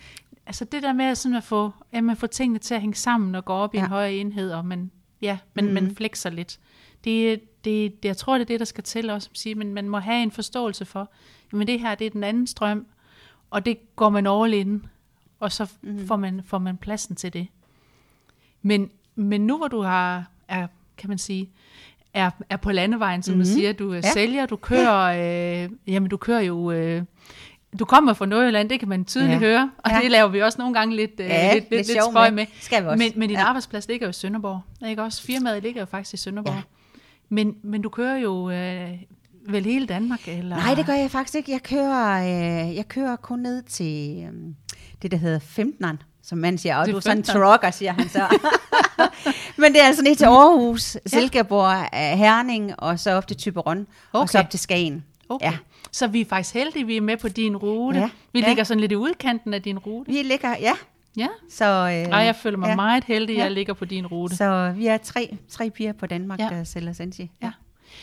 altså 0.47 0.65
det 0.65 0.83
der 0.83 0.93
med 0.93 1.15
sådan 1.15 1.37
at 1.37 1.45
få, 1.45 1.71
at 1.92 2.05
man 2.05 2.16
får 2.16 2.27
tingene 2.27 2.59
til 2.59 2.75
at 2.75 2.81
hænge 2.81 2.95
sammen 2.95 3.35
og 3.35 3.45
gå 3.45 3.53
op 3.53 3.75
i 3.75 3.79
Ja. 3.79 3.83
en 3.85 3.88
højere 3.88 4.14
enhed, 4.14 4.53
og 4.53 4.64
man, 4.66 4.90
ja, 5.23 5.38
Mhm. 5.57 5.66
mm. 5.66 5.73
man 5.73 5.97
flexer 5.97 6.31
lidt. 6.31 6.59
Det, 7.05 7.40
det, 7.64 8.03
det, 8.03 8.09
jeg 8.09 8.16
tror, 8.16 8.35
det 8.35 8.40
er 8.42 8.47
det, 8.47 8.59
der 8.61 8.64
skal 8.66 8.85
til 8.85 9.11
også, 9.11 9.29
at 9.33 9.38
sige, 9.38 9.55
men 9.55 9.75
man 9.75 9.88
må 9.88 9.99
have 9.99 10.23
en 10.23 10.31
forståelse 10.31 10.85
for, 10.85 11.11
men 11.53 11.66
det 11.66 11.81
her, 11.81 11.95
det 11.95 12.07
er 12.07 12.11
den 12.11 12.25
anden 12.25 12.47
strøm, 12.47 12.87
og 13.51 13.66
det 13.66 13.97
går 13.97 14.11
man 14.11 14.27
all 14.27 14.55
in, 14.55 14.87
og 15.40 15.53
så 15.53 15.71
mm. 15.83 16.07
får, 16.07 16.16
man, 16.16 16.40
får 16.45 16.59
man 16.59 16.77
pladsen 16.77 17.16
til 17.16 17.33
det. 17.33 17.47
Men, 18.62 18.90
men 19.14 19.47
nu 19.47 19.57
hvor 19.59 19.68
du 19.68 19.81
har, 19.83 20.31
er, 20.49 20.66
kan 20.97 21.09
man 21.09 21.18
sige, 21.18 21.51
er, 22.14 22.31
er 22.51 22.57
på 22.57 22.72
landevejen, 22.72 23.22
som 23.22 23.35
mm-hmm. 23.35 23.44
du 23.48 23.55
siger, 23.55 23.72
du 23.72 23.90
er 23.92 23.96
Ja. 23.96 24.01
sælger, 24.12 24.46
du 24.46 24.57
kører, 24.57 25.62
øh, 25.64 25.70
jamen 25.87 26.09
du 26.11 26.16
kører 26.16 26.40
jo, 26.40 26.70
øh, 26.70 27.03
du 27.79 27.85
kommer 27.85 28.14
fra 28.14 28.27
Nordjylland, 28.27 28.68
det 28.68 28.79
kan 28.81 28.88
man 28.88 29.05
tydeligt 29.05 29.33
Ja. 29.33 29.38
høre, 29.38 29.70
og 29.79 29.90
Ja. 29.90 29.98
det 30.03 30.11
laver 30.11 30.29
vi 30.29 30.40
også 30.42 30.59
nogle 30.59 30.75
gange 30.75 30.96
lidt, 30.96 31.11
øh, 31.20 31.27
Ja, 31.27 31.55
lidt, 31.55 31.70
lidt, 31.70 31.87
lidt 31.88 31.98
spøj 32.11 32.31
med. 32.31 32.46
Skal 32.61 32.83
vi 32.83 32.88
også. 32.88 33.05
Men, 33.05 33.12
men 33.16 33.29
din 33.29 33.38
ja. 33.38 33.44
arbejdsplads 33.44 33.88
ligger 33.88 34.07
jo 34.07 34.11
i 34.11 34.12
Sønderborg, 34.12 34.88
ikke 34.88 35.03
også? 35.03 35.22
Firmaet 35.22 35.62
ligger 35.62 35.81
jo 35.81 35.87
faktisk 35.87 36.14
i 36.14 36.16
Sønderborg. 36.16 36.55
Ja. 36.55 36.61
Men, 37.29 37.55
men 37.62 37.83
du 37.83 37.88
kører 37.88 38.16
jo 38.16 38.51
øh, 38.51 38.90
vel 39.48 39.64
hele 39.64 39.87
Danmark, 39.87 40.29
eller? 40.29 40.57
Nej, 40.57 40.75
det 40.75 40.87
gør 40.87 40.92
jeg 40.92 41.11
faktisk 41.11 41.35
ikke. 41.35 41.53
Jeg 41.53 41.62
kører, 41.62 42.22
øh, 42.68 42.77
jeg 42.77 42.88
kører 42.88 43.16
kun 43.16 43.38
ned 43.38 43.62
til 43.62 44.22
øh, 44.25 44.33
det, 45.03 45.11
der 45.11 45.16
hedder 45.16 45.38
15'eren, 45.38 45.96
som 46.22 46.38
man 46.38 46.59
siger. 46.59 46.77
Og 46.77 46.87
du 46.87 46.96
er 46.96 47.01
sådan 47.01 47.18
en 47.18 47.25
15'eren. 47.25 47.33
trucker, 47.33 47.70
siger 47.70 47.92
han 47.92 48.09
så. 48.09 48.22
Men 49.59 49.72
det 49.72 49.81
er 49.83 49.87
altså 49.87 50.02
ned 50.02 50.16
til 50.16 50.24
Aarhus, 50.24 50.96
Silkeborg, 51.07 51.88
øh, 51.94 52.18
Herning, 52.18 52.72
og 52.78 53.00
så 53.00 53.11
op 53.14 53.26
til 53.26 53.37
Typeron, 53.37 53.87
okay. 54.12 54.22
og 54.22 54.28
så 54.28 54.38
op 54.38 54.50
til 54.50 54.61
Skagen. 54.61 55.05
Okay. 55.28 55.46
Ja. 55.46 55.50
Ja. 55.50 55.57
Så 55.92 56.07
vi 56.07 56.20
er 56.20 56.24
faktisk 56.24 56.55
heldige, 56.55 56.87
vi 56.87 56.96
er 56.96 57.00
med 57.00 57.16
på 57.16 57.28
din 57.28 57.57
rute. 57.57 57.98
Ja. 57.98 58.05
Ja. 58.05 58.11
Vi 58.33 58.40
Ja. 58.40 58.48
ligger 58.48 58.64
sådan 58.64 58.81
lidt 58.81 58.92
i 58.92 58.96
udkanten 58.96 59.55
af 59.55 59.62
din 59.62 59.78
rute. 59.78 60.12
Vi 60.12 60.22
ligger, 60.22 60.55
ja. 60.61 60.72
Ja. 61.16 61.26
Så, 61.50 61.64
øh, 61.64 61.90
Ej, 61.90 62.18
jeg 62.18 62.37
føler 62.37 62.59
mig 62.59 62.66
ja. 62.66 62.70
ja. 62.70 62.76
meget 62.76 63.05
heldig, 63.05 63.35
at 63.35 63.38
Ja. 63.38 63.42
jeg 63.44 63.52
ligger 63.52 63.74
på 63.74 63.85
din 63.85 64.07
rute. 64.07 64.37
Så 64.37 64.72
vi 64.76 64.87
er 64.87 64.96
tre, 64.96 65.37
tre 65.48 65.70
piger 65.70 65.92
på 65.92 66.07
Danmark, 66.07 66.38
ja. 66.38 66.48
Ja. 66.50 66.57
der 66.57 66.64
sælger 66.64 66.92
Sensi. 66.92 67.31
Ja. 67.42 67.50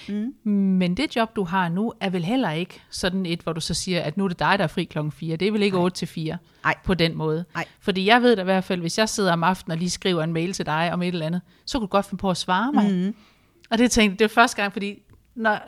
Mm. 0.07 0.33
Men 0.43 0.97
det 0.97 1.15
job, 1.15 1.35
du 1.35 1.43
har 1.43 1.69
nu, 1.69 1.93
er 1.99 2.09
vel 2.09 2.25
heller 2.25 2.51
ikke 2.51 2.81
sådan 2.89 3.25
et, 3.25 3.41
hvor 3.41 3.53
du 3.53 3.61
så 3.61 3.73
siger, 3.73 4.01
at 4.01 4.17
nu 4.17 4.23
er 4.23 4.27
det 4.27 4.39
dig, 4.39 4.55
der 4.57 4.63
er 4.63 4.67
fri 4.67 4.83
klokken 4.83 5.11
4. 5.11 5.35
Det 5.35 5.47
er 5.47 5.51
vel 5.51 5.61
ikke 5.63 5.77
8 5.77 5.97
til 5.97 6.07
4 6.07 6.37
Nej. 6.63 6.75
på 6.83 6.93
den 6.93 7.17
måde. 7.17 7.45
Nej. 7.55 7.65
Fordi 7.79 8.05
jeg 8.05 8.21
ved 8.21 8.35
da 8.35 8.41
i 8.41 8.45
hvert 8.45 8.63
fald, 8.63 8.81
hvis 8.81 8.97
jeg 8.97 9.09
sidder 9.09 9.33
om 9.33 9.43
aftenen 9.43 9.71
og 9.71 9.77
lige 9.77 9.89
skriver 9.89 10.23
en 10.23 10.33
mail 10.33 10.53
til 10.53 10.65
dig 10.65 10.89
om 10.93 11.01
et 11.01 11.07
eller 11.07 11.25
andet, 11.25 11.41
så 11.65 11.77
kunne 11.77 11.87
du 11.87 11.91
godt 11.91 12.05
finde 12.05 12.21
på 12.21 12.29
at 12.29 12.37
svare 12.37 12.73
mig. 12.73 12.93
Mm. 12.93 13.15
Og 13.69 13.77
det 13.77 13.91
tænkte 13.91 14.19
det 14.19 14.23
var 14.23 14.41
første 14.41 14.61
gang, 14.61 14.73
fordi 14.73 14.99
når, 15.39 15.59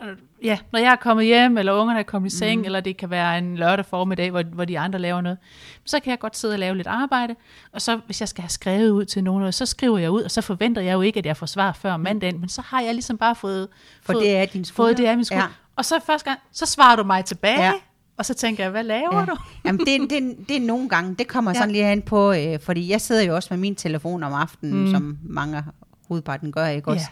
ja, 0.42 0.58
når 0.72 0.78
jeg 0.78 0.92
er 0.92 0.96
kommet 0.96 1.26
hjem, 1.26 1.58
eller 1.58 1.72
ungerne 1.72 1.98
er 1.98 2.02
kommet 2.02 2.32
i 2.32 2.36
seng, 2.36 2.60
mm. 2.60 2.64
eller 2.64 2.80
det 2.80 2.96
kan 2.96 3.10
være 3.10 3.38
en 3.38 3.56
lørdag 3.56 3.86
formiddag, 3.86 4.30
hvor, 4.30 4.42
hvor 4.42 4.64
de 4.64 4.78
andre 4.78 4.98
laver 4.98 5.20
noget, 5.20 5.38
så 5.84 6.00
kan 6.00 6.10
jeg 6.10 6.18
godt 6.18 6.36
sidde 6.36 6.54
og 6.54 6.58
lave 6.58 6.76
lidt 6.76 6.86
arbejde, 6.86 7.34
og 7.72 7.82
så 7.82 8.00
hvis 8.06 8.20
jeg 8.20 8.28
skal 8.28 8.42
have 8.42 8.48
skrevet 8.50 8.90
ud 8.90 9.04
til 9.04 9.24
nogen, 9.24 9.52
så 9.52 9.66
skriver 9.66 9.98
jeg 9.98 10.10
ud, 10.10 10.22
og 10.22 10.30
så 10.30 10.40
forventer 10.40 10.82
jeg 10.82 10.92
jo 10.92 11.00
ikke, 11.00 11.18
at 11.18 11.26
jeg 11.26 11.36
får 11.36 11.46
svar 11.46 11.72
før 11.72 11.92
om 11.92 12.00
mandagen, 12.00 12.40
men 12.40 12.48
så 12.48 12.62
har 12.66 12.80
jeg 12.80 12.92
ligesom 12.94 13.18
bare 13.18 13.34
fået, 13.34 13.68
For 14.02 14.12
fået, 14.12 14.22
det 14.24 14.36
er 14.36 14.44
din 14.46 14.64
skulder. 14.64 14.88
fået 14.88 14.98
det 14.98 15.06
af 15.06 15.16
min 15.16 15.24
skulder. 15.24 15.42
Ja. 15.42 15.48
Og 15.76 15.84
så 15.84 15.94
første 16.06 16.24
gang, 16.30 16.40
så 16.52 16.66
svarer 16.66 16.96
du 16.96 17.04
mig 17.04 17.24
tilbage, 17.24 17.62
Ja. 17.62 17.72
og 18.16 18.24
så 18.26 18.34
tænker 18.34 18.64
jeg, 18.64 18.70
hvad 18.70 18.84
laver 18.84 19.18
Ja. 19.18 19.24
du? 19.24 19.36
Jamen, 19.64 19.78
det, 19.86 20.10
det, 20.10 20.48
det 20.48 20.56
er 20.56 20.60
nogle 20.60 20.88
gange, 20.88 21.14
det 21.18 21.28
kommer 21.28 21.50
ja. 21.50 21.54
Ja. 21.54 21.60
sådan 21.60 21.72
lige 21.72 21.84
hen 21.84 22.02
på, 22.02 22.32
øh, 22.32 22.60
fordi 22.60 22.90
jeg 22.90 23.00
sidder 23.00 23.22
jo 23.22 23.34
også 23.34 23.48
med 23.50 23.58
min 23.58 23.74
telefon 23.74 24.22
om 24.22 24.32
aftenen, 24.32 24.74
mm. 24.74 24.80
Mm. 24.84 24.90
som 24.90 25.18
mange 25.22 25.64
hovedparten 26.08 26.52
gør, 26.52 26.66
ikke 26.66 26.88
også? 26.88 27.06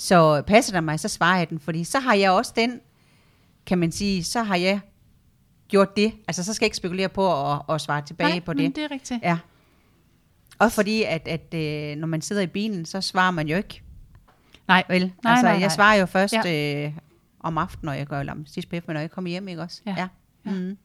Så 0.00 0.42
passer 0.42 0.72
der 0.72 0.80
mig, 0.80 1.00
så 1.00 1.08
svarer 1.08 1.38
jeg 1.38 1.50
den, 1.50 1.60
fordi 1.60 1.84
så 1.84 2.00
har 2.00 2.14
jeg 2.14 2.30
også 2.30 2.52
den, 2.56 2.80
kan 3.66 3.78
man 3.78 3.92
sige, 3.92 4.24
så 4.24 4.42
har 4.42 4.56
jeg 4.56 4.80
gjort 5.68 5.96
det. 5.96 6.12
Altså, 6.28 6.44
så 6.44 6.54
skal 6.54 6.64
jeg 6.64 6.66
ikke 6.66 6.76
spekulere 6.76 7.08
på 7.08 7.52
at, 7.52 7.62
at 7.68 7.80
svare 7.80 8.02
tilbage 8.02 8.30
Nej, 8.30 8.40
på 8.40 8.52
men 8.52 8.66
det. 8.66 8.76
det 8.76 8.84
er 8.84 8.90
rigtigt. 8.90 9.22
Ja. 9.22 9.38
Også 10.58 10.74
fordi, 10.74 11.02
at, 11.02 11.28
at 11.28 11.54
øh, 11.54 11.96
når 11.96 12.06
man 12.06 12.22
sidder 12.22 12.42
i 12.42 12.46
bilen, 12.46 12.84
så 12.86 13.00
svarer 13.00 13.30
man 13.30 13.48
jo 13.48 13.56
ikke. 13.56 13.82
Nej, 14.68 14.84
Vel? 14.88 15.00
Nej, 15.00 15.32
altså, 15.32 15.42
nej, 15.42 15.52
jeg 15.52 15.60
nej. 15.60 15.68
svarer 15.68 15.94
jo 15.94 16.06
først 16.06 16.34
ja. 16.34 16.84
øh, 16.86 16.92
om 17.40 17.58
aftenen, 17.58 17.86
når 17.86 17.92
jeg 17.92 18.06
gør, 18.06 18.20
eller 18.20 18.32
om 18.32 18.46
sidst 18.46 18.68
på 18.68 18.76
eftermiddag, 18.76 18.94
når 18.98 19.00
jeg 19.00 19.10
kommer 19.10 19.30
hjem, 19.30 19.48
ikke 19.48 19.62
også? 19.62 19.82
Ja. 19.86 19.94
ja. 19.98 20.08
Ja. 20.46 20.50
Mm. 20.50 20.78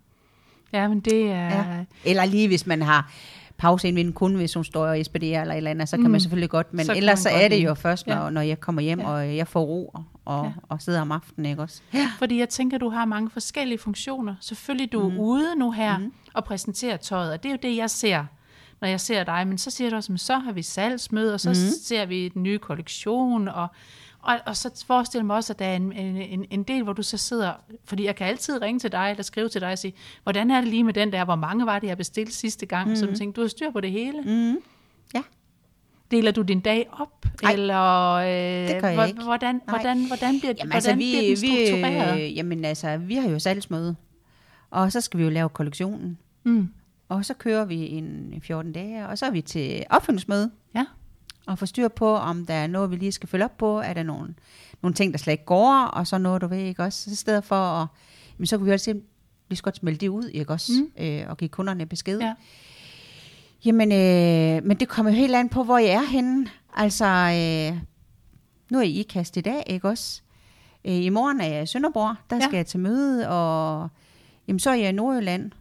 ja, 0.73 0.87
men 0.87 0.99
det 0.99 1.31
er... 1.31 1.47
Ja. 1.47 1.83
Eller 2.05 2.25
lige 2.25 2.47
hvis 2.47 2.65
man 2.65 2.81
har 2.81 3.11
pause 3.57 3.87
ind 3.87 3.95
ved 3.95 4.03
en 4.05 4.13
kunde, 4.13 4.35
hvis 4.37 4.53
hun 4.53 4.63
står 4.63 4.85
og 4.87 4.99
ekspederer 4.99 5.41
eller 5.41 5.53
et 5.53 5.57
eller 5.57 5.71
andet, 5.71 5.89
så 5.89 5.95
kan 5.95 6.01
mm. 6.01 6.05
Mm. 6.07 6.11
man 6.11 6.21
selvfølgelig 6.21 6.49
godt. 6.49 6.73
Men 6.73 6.85
Så 6.85 6.93
ellers 6.95 7.19
så 7.19 7.29
er 7.29 7.47
det 7.47 7.63
jo 7.63 7.73
først, 7.73 8.07
når, 8.07 8.23
Ja. 8.23 8.29
når 8.29 8.41
jeg 8.41 8.59
kommer 8.59 8.81
hjem, 8.81 8.99
Ja. 8.99 9.07
og 9.09 9.35
jeg 9.37 9.47
får 9.47 9.61
ro 9.63 9.85
og, 9.93 10.03
og, 10.25 10.45
Ja. 10.45 10.51
og 10.69 10.81
sidder 10.81 11.01
om 11.01 11.11
aftenen, 11.11 11.45
ikke 11.45 11.61
også? 11.61 11.81
Fordi 12.19 12.39
jeg 12.39 12.49
tænker, 12.49 12.77
du 12.77 12.89
har 12.89 13.05
mange 13.05 13.29
forskellige 13.29 13.77
funktioner. 13.77 14.35
Selvfølgelig, 14.41 14.91
du 14.91 15.07
Mhm. 15.09 15.17
er 15.17 15.21
ude 15.21 15.55
nu 15.59 15.71
her 15.71 15.97
mm. 15.97 16.13
og 16.33 16.43
præsenterer 16.43 16.97
tøjet, 16.97 17.31
og 17.33 17.43
det 17.43 17.49
er 17.49 17.53
jo 17.53 17.59
det, 17.63 17.77
jeg 17.77 17.89
ser, 17.89 18.25
når 18.81 18.87
jeg 18.87 18.99
ser 18.99 19.23
dig. 19.23 19.47
Men 19.47 19.57
så 19.57 19.71
siger 19.71 19.89
du 19.89 19.95
også, 19.95 20.13
så 20.17 20.37
har 20.37 20.51
vi 20.51 20.61
salgsmøde, 20.61 21.33
og 21.33 21.39
så 21.39 21.49
mm. 21.49 21.55
ser 21.83 22.05
vi 22.05 22.29
den 22.29 22.43
nye 22.43 22.57
kollektion, 22.57 23.47
og, 23.47 23.67
og, 24.25 24.39
og 24.45 24.57
så 24.57 24.83
forestiller 24.87 25.21
jeg 25.21 25.25
mig 25.25 25.35
også, 25.35 25.53
at 25.53 25.59
der 25.59 25.65
er 25.65 25.75
en, 25.75 25.93
en, 25.93 26.45
en, 26.49 26.63
del, 26.63 26.83
hvor 26.83 26.93
du 26.93 27.03
så 27.03 27.17
sidder, 27.17 27.53
fordi 27.85 28.05
jeg 28.05 28.15
kan 28.15 28.27
altid 28.27 28.61
ringe 28.61 28.79
til 28.79 28.91
dig, 28.91 29.09
eller 29.09 29.23
skrive 29.23 29.49
til 29.49 29.61
dig 29.61 29.71
og 29.71 29.77
sige, 29.77 29.93
hvordan 30.23 30.51
er 30.51 30.61
det 30.61 30.69
lige 30.69 30.83
med 30.83 30.93
den 30.93 31.11
der, 31.11 31.25
hvor 31.25 31.35
mange 31.35 31.65
var 31.65 31.79
det, 31.79 31.87
jeg 31.87 31.97
bestilte 31.97 32.33
sidste 32.33 32.65
gang, 32.65 32.89
mm. 32.89 32.95
så 32.95 33.07
jeg 33.07 33.17
tænker, 33.17 33.33
du 33.33 33.41
har 33.41 33.47
styr 33.47 33.71
på 33.71 33.81
det 33.81 33.91
hele. 33.91 34.21
Mm. 34.21 34.57
Ja. 35.13 35.21
Deler 36.11 36.31
du 36.31 36.41
din 36.41 36.59
dag 36.59 36.89
op? 36.91 37.25
Nej, 37.43 37.51
eller, 37.51 38.11
øh, 38.11 38.67
det 38.67 38.81
gør 38.81 38.87
jeg 38.87 39.07
ikke. 39.07 39.23
Hvordan, 39.23 39.55
Nej. 39.55 39.61
hvordan, 39.67 40.07
hvordan 40.07 40.39
bliver, 40.39 40.53
Jamen 40.57 40.71
hvordan 40.71 40.75
altså, 40.75 40.95
vi, 40.95 41.11
bliver 41.11 41.21
den 41.21 41.41
vi, 41.41 41.67
struktureret? 41.67 42.21
øh, 42.21 42.37
jamen 42.37 42.65
altså, 42.65 42.97
vi 42.97 43.15
har 43.15 43.29
jo 43.29 43.39
salgsmøde, 43.39 43.95
og 44.69 44.91
så 44.91 45.01
skal 45.01 45.17
vi 45.17 45.23
jo 45.23 45.29
lave 45.29 45.49
kollektionen. 45.49 46.17
Mm. 46.43 46.69
Og 47.09 47.25
så 47.25 47.33
kører 47.33 47.65
vi 47.65 47.89
en 47.89 48.41
14 48.43 48.71
dage, 48.73 49.07
og 49.07 49.17
så 49.17 49.25
er 49.25 49.31
vi 49.31 49.41
til 49.41 49.83
opfølgningsmøde. 49.89 50.51
Ja. 50.75 50.85
Og 51.47 51.59
få 51.59 51.65
styr 51.65 51.87
på, 51.87 52.15
om 52.15 52.45
der 52.45 52.53
er 52.53 52.67
noget, 52.67 52.91
vi 52.91 52.95
lige 52.95 53.11
skal 53.11 53.29
følge 53.29 53.45
op 53.45 53.57
på. 53.57 53.79
Er 53.79 53.93
der 53.93 54.03
nogle, 54.03 54.35
nogle 54.81 54.93
ting, 54.93 55.11
der 55.13 55.17
slet 55.17 55.31
ikke 55.33 55.45
går, 55.45 55.73
og 55.85 56.07
så 56.07 56.17
noget, 56.17 56.41
du 56.41 56.47
ved, 56.47 56.57
ikke 56.57 56.83
også? 56.83 57.03
Så 57.03 57.11
i 57.11 57.15
stedet 57.15 57.43
for 57.43 57.55
at, 57.55 57.87
jamen, 58.37 58.45
så 58.47 58.57
kunne 58.57 58.65
vi 58.65 58.73
også 58.73 58.83
sige, 58.83 59.01
vi 59.49 59.55
skal 59.55 59.63
godt 59.63 59.75
smelde 59.77 59.97
det 59.99 60.07
ud, 60.07 60.23
ikke 60.29 60.53
også? 60.53 60.71
Mm. 60.97 61.03
Øh, 61.03 61.25
og 61.29 61.37
give 61.37 61.49
kunderne 61.49 61.85
besked. 61.85 62.19
Ja. 62.19 62.33
Jamen, 63.65 63.91
øh, 63.91 64.63
men 64.67 64.77
det 64.79 64.87
kommer 64.89 65.11
jo 65.11 65.17
helt 65.17 65.35
an 65.35 65.49
på, 65.49 65.63
hvor 65.63 65.77
jeg 65.77 65.89
er 65.89 66.05
henne. 66.05 66.47
Altså, 66.73 67.05
øh, 67.05 67.81
nu 68.71 68.77
er 68.77 68.81
jeg 68.81 68.89
i 68.91 68.99
IKAST 68.99 69.37
i 69.37 69.41
dag, 69.41 69.63
ikke 69.67 69.87
også? 69.89 70.21
Øh, 70.85 70.93
I 70.93 71.09
morgen 71.09 71.41
er 71.41 71.45
jeg 71.45 71.63
i 71.63 71.65
Sønderborg, 71.65 72.15
der 72.29 72.35
Ja. 72.35 72.41
skal 72.41 72.55
jeg 72.57 72.65
til 72.65 72.79
møde, 72.79 73.29
og 73.29 73.89
jamen, 74.47 74.59
så 74.59 74.69
er 74.69 74.73
jeg 74.73 74.89
i 74.89 74.91
Nordjylland 74.91 75.51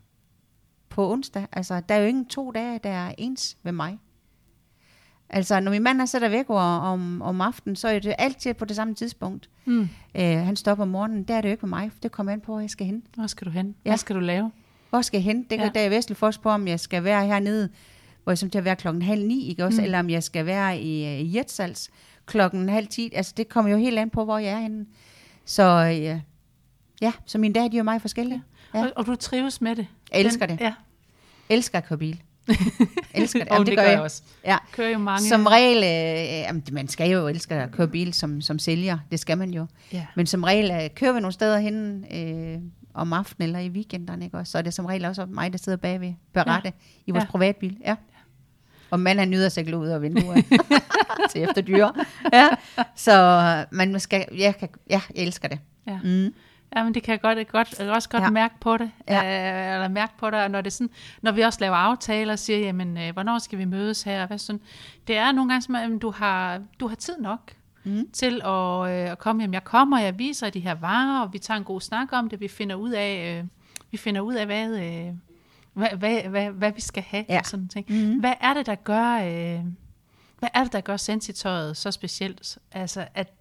på 0.89 1.13
onsdag. 1.13 1.47
Altså, 1.53 1.81
der 1.89 1.95
er 1.95 1.99
jo 1.99 2.07
ingen 2.07 2.27
to 2.27 2.51
dage, 2.51 2.81
der 2.85 2.91
er 2.91 3.15
ens 3.19 3.57
ved 3.63 3.73
mig. 3.73 3.99
Altså, 5.35 5.61
når 5.61 5.71
min 5.71 5.83
mand 5.83 6.01
er 6.01 6.05
sætter 6.05 6.29
væk 6.29 6.51
om, 6.51 7.23
om 7.23 7.41
aftenen, 7.41 7.77
så 7.77 7.89
er 7.89 7.99
det 7.99 8.15
altid 8.19 8.55
på 8.55 8.65
det 8.65 8.77
samme 8.77 8.95
tidspunkt. 8.95 9.49
Mm. 9.65 9.81
Øh, 10.15 10.21
han 10.39 10.57
stopper 10.57 10.83
om 10.83 10.89
morgenen, 10.89 11.23
der 11.23 11.35
er 11.35 11.41
det 11.41 11.49
jo 11.49 11.53
ikke 11.53 11.67
med 11.67 11.79
mig, 11.79 11.93
for 11.93 11.99
det 12.03 12.13
kommer 12.13 12.33
an 12.33 12.41
på, 12.41 12.53
hvor 12.53 12.61
jeg 12.61 12.71
skal 12.71 12.87
hen. 12.87 13.03
Hvor 13.15 13.27
skal 13.27 13.47
du 13.47 13.51
hen? 13.51 13.75
Ja. 13.85 13.91
Hvad 13.91 13.99
skal 13.99 14.17
du 14.17 14.21
lave? 14.21 14.51
Hvor 14.91 15.03
skal 15.03 15.19
jeg 15.19 15.25
hen? 15.25 15.37
Det 15.43 15.49
kan 15.49 15.59
Ja. 15.59 15.65
ja. 15.65 15.71
der 15.75 15.81
er 15.81 15.89
væsentligt 15.89 16.19
forskel 16.19 16.43
på, 16.43 16.49
om 16.51 16.69
jeg 16.69 16.81
skal 16.81 17.05
være 17.05 17.27
hernede, 17.27 17.69
hvor 18.23 18.31
jeg 18.33 18.39
som 18.39 18.51
til 18.51 18.59
at 18.59 18.65
være 18.65 18.77
klokken 18.77 19.03
halv 19.03 19.27
ni, 19.27 19.49
ikke 19.49 19.65
også? 19.65 19.81
Mm. 19.81 19.85
Eller 19.85 19.99
om 19.99 20.11
jeg 20.11 20.23
skal 20.23 20.47
være 20.47 20.79
i, 20.81 21.05
øh, 21.07 21.21
i 21.21 21.37
Jetsals 21.37 21.91
klokken 22.27 22.69
halv 22.69 22.87
ti. 22.87 23.11
Altså, 23.15 23.35
det 23.37 23.49
kommer 23.49 23.71
jo 23.71 23.77
helt 23.77 23.99
an 23.99 24.11
på, 24.11 24.25
hvor 24.25 24.39
jeg 24.39 24.53
er 24.53 24.61
henne. 24.61 24.87
Så 25.45 25.63
ja, 25.79 26.21
ja 27.03 27.13
så 27.27 27.39
mine 27.39 27.55
dage, 27.55 27.71
de 27.71 27.77
er 27.77 27.79
jo 27.79 27.85
meget 27.85 28.01
forskellige. 28.03 28.43
Ja. 28.75 28.83
Og, 28.85 28.93
og 28.97 29.07
du 29.07 29.17
trives 29.17 29.61
med 29.61 29.77
det? 29.77 29.87
Jeg 30.13 30.21
elsker 30.21 30.47
Den- 30.47 30.59
det. 30.59 30.65
Ja. 30.65 30.75
Elsker 31.49 31.79
at 31.79 31.85
køre 31.87 31.99
bil. 31.99 32.23
elsker 33.15 33.45
det. 33.45 33.53
Jamen, 33.53 33.67
det, 33.67 33.77
gør 33.77 33.83
jeg 33.83 34.01
også. 34.01 34.23
Ja. 34.45 34.57
Kører 34.73 34.89
jo 34.91 34.99
mange. 34.99 35.29
Som 35.29 35.47
regel, 35.47 35.77
øh, 35.77 36.31
jamen, 36.31 36.65
man 36.73 36.89
skal 36.89 37.11
jo 37.11 37.29
elske 37.29 37.55
at 37.55 37.73
køre 37.73 37.89
bil 37.89 38.15
som, 38.15 38.41
som 38.41 38.59
sælger. 38.59 38.99
Det 39.11 39.21
skal 39.21 39.39
man 39.39 39.51
jo. 39.51 39.67
Ja. 39.93 40.07
Men 40.17 40.27
som 40.27 40.45
regel 40.45 40.71
øh, 40.71 40.91
kører 40.95 41.13
vi 41.13 41.21
nogle 41.21 41.33
steder 41.33 41.59
hen 41.59 42.05
øh, 42.15 42.59
om 42.95 43.13
aftenen 43.13 43.47
eller 43.49 43.59
i 43.59 43.69
weekenderne, 43.69 44.25
ikke? 44.25 44.37
også? 44.39 44.51
så 44.53 44.59
er 44.59 44.63
det 44.63 44.75
som 44.75 44.87
regel 44.87 45.05
også 45.05 45.27
mig, 45.27 45.53
der 45.53 45.59
sidder 45.59 45.79
bagved 45.79 46.13
berette 46.33 46.61
ja. 46.65 46.71
i 47.07 47.11
vores 47.11 47.25
Ja. 47.25 47.31
privatbil. 47.31 47.77
Ja. 47.85 47.97
Og 48.91 49.01
mand 49.01 49.19
han 49.19 49.31
nyder 49.31 49.49
sig 49.49 49.69
at 49.69 49.75
ud 49.75 49.87
af 49.89 50.03
vinduet 50.03 50.45
til 51.33 51.43
efter 51.43 51.63
dyr. 51.63 51.89
Ja. 52.33 52.49
Så 52.97 53.65
man 53.71 54.01
skal, 54.01 54.25
jeg, 54.39 54.57
kan, 54.57 54.69
ja, 54.91 55.01
jeg 55.15 55.23
elsker 55.25 55.49
det. 55.49 55.59
Ja. 55.87 55.99
Mm. 56.05 56.35
Ja, 56.77 56.85
men 56.85 56.95
det 56.95 57.03
kan 57.03 57.13
jeg, 57.13 57.21
godt, 57.21 57.39
jeg 57.39 57.49
godt, 57.49 57.79
jeg 57.79 57.91
også 57.91 58.09
godt 58.09 58.23
ja. 58.23 58.31
Mærke 58.31 58.55
på 58.61 58.77
det. 58.77 58.91
Ja. 59.09 59.69
Øh, 59.69 59.75
eller 59.75 59.89
mærke 59.89 60.13
på 60.19 60.31
det, 60.31 60.41
og 60.43 60.51
når, 60.51 60.61
det 60.61 60.73
sådan, 60.73 60.91
når 61.23 61.33
vi 61.33 61.41
også 61.41 61.61
laver 61.61 61.77
aftaler 61.77 62.33
og 62.33 62.39
siger, 62.39 62.59
jamen, 62.59 62.99
øh, 62.99 63.13
hvornår 63.13 63.39
skal 63.39 63.59
vi 63.59 63.65
mødes 63.65 64.03
her? 64.03 64.27
Hvad 64.27 64.39
sådan, 64.39 64.61
det 65.07 65.17
er 65.17 65.33
nogle 65.33 65.51
gange, 65.51 65.63
som, 65.63 65.75
at 65.75 66.03
du 66.03 66.11
har, 66.11 66.61
du 66.81 66.89
har 66.89 66.97
tid 66.97 67.15
nok 67.21 67.53
Mm. 67.87 68.11
til 68.13 68.41
at, 68.45 68.91
øh, 68.91 69.11
at 69.13 69.19
komme. 69.19 69.43
Jamen, 69.43 69.55
jeg 69.55 69.65
kommer, 69.65 69.99
jeg 69.99 70.19
viser 70.19 70.51
de 70.51 70.61
her 70.61 70.75
varer, 70.75 71.23
og 71.23 71.33
vi 71.33 71.39
tager 71.39 71.59
en 71.59 71.65
god 71.65 71.81
snak 71.81 72.09
om 72.13 72.29
det. 72.29 72.41
Vi 72.41 72.49
finder 72.49 72.77
ud 72.77 72.91
af, 72.91 73.39
øh, 73.39 73.45
vi 73.91 73.97
finder 73.97 74.21
ud 74.21 74.35
af 74.35 74.47
hvad, 74.47 74.69
øh, 74.69 75.15
hvad, 75.73 75.89
hvad, 75.99 76.23
hvad, 76.23 76.51
hvad 76.51 76.73
vi 76.73 76.81
skal 76.81 77.03
have. 77.03 77.25
Ja. 77.29 77.39
Og 77.39 77.47
sådan 77.47 77.69
ting. 77.69 77.87
Mhm. 77.89 78.21
Hvad 78.21 78.33
er 78.41 78.55
det, 78.55 78.67
der 78.67 78.75
gør... 78.75 79.15
Øh, 79.15 79.65
hvad 80.39 80.49
er 80.55 80.63
det, 80.65 80.73
der 80.73 80.81
gør 80.81 80.97
sensitøjet 80.97 81.77
så 81.77 81.91
specielt? 81.91 82.59
Altså, 82.73 83.07
at, 83.15 83.33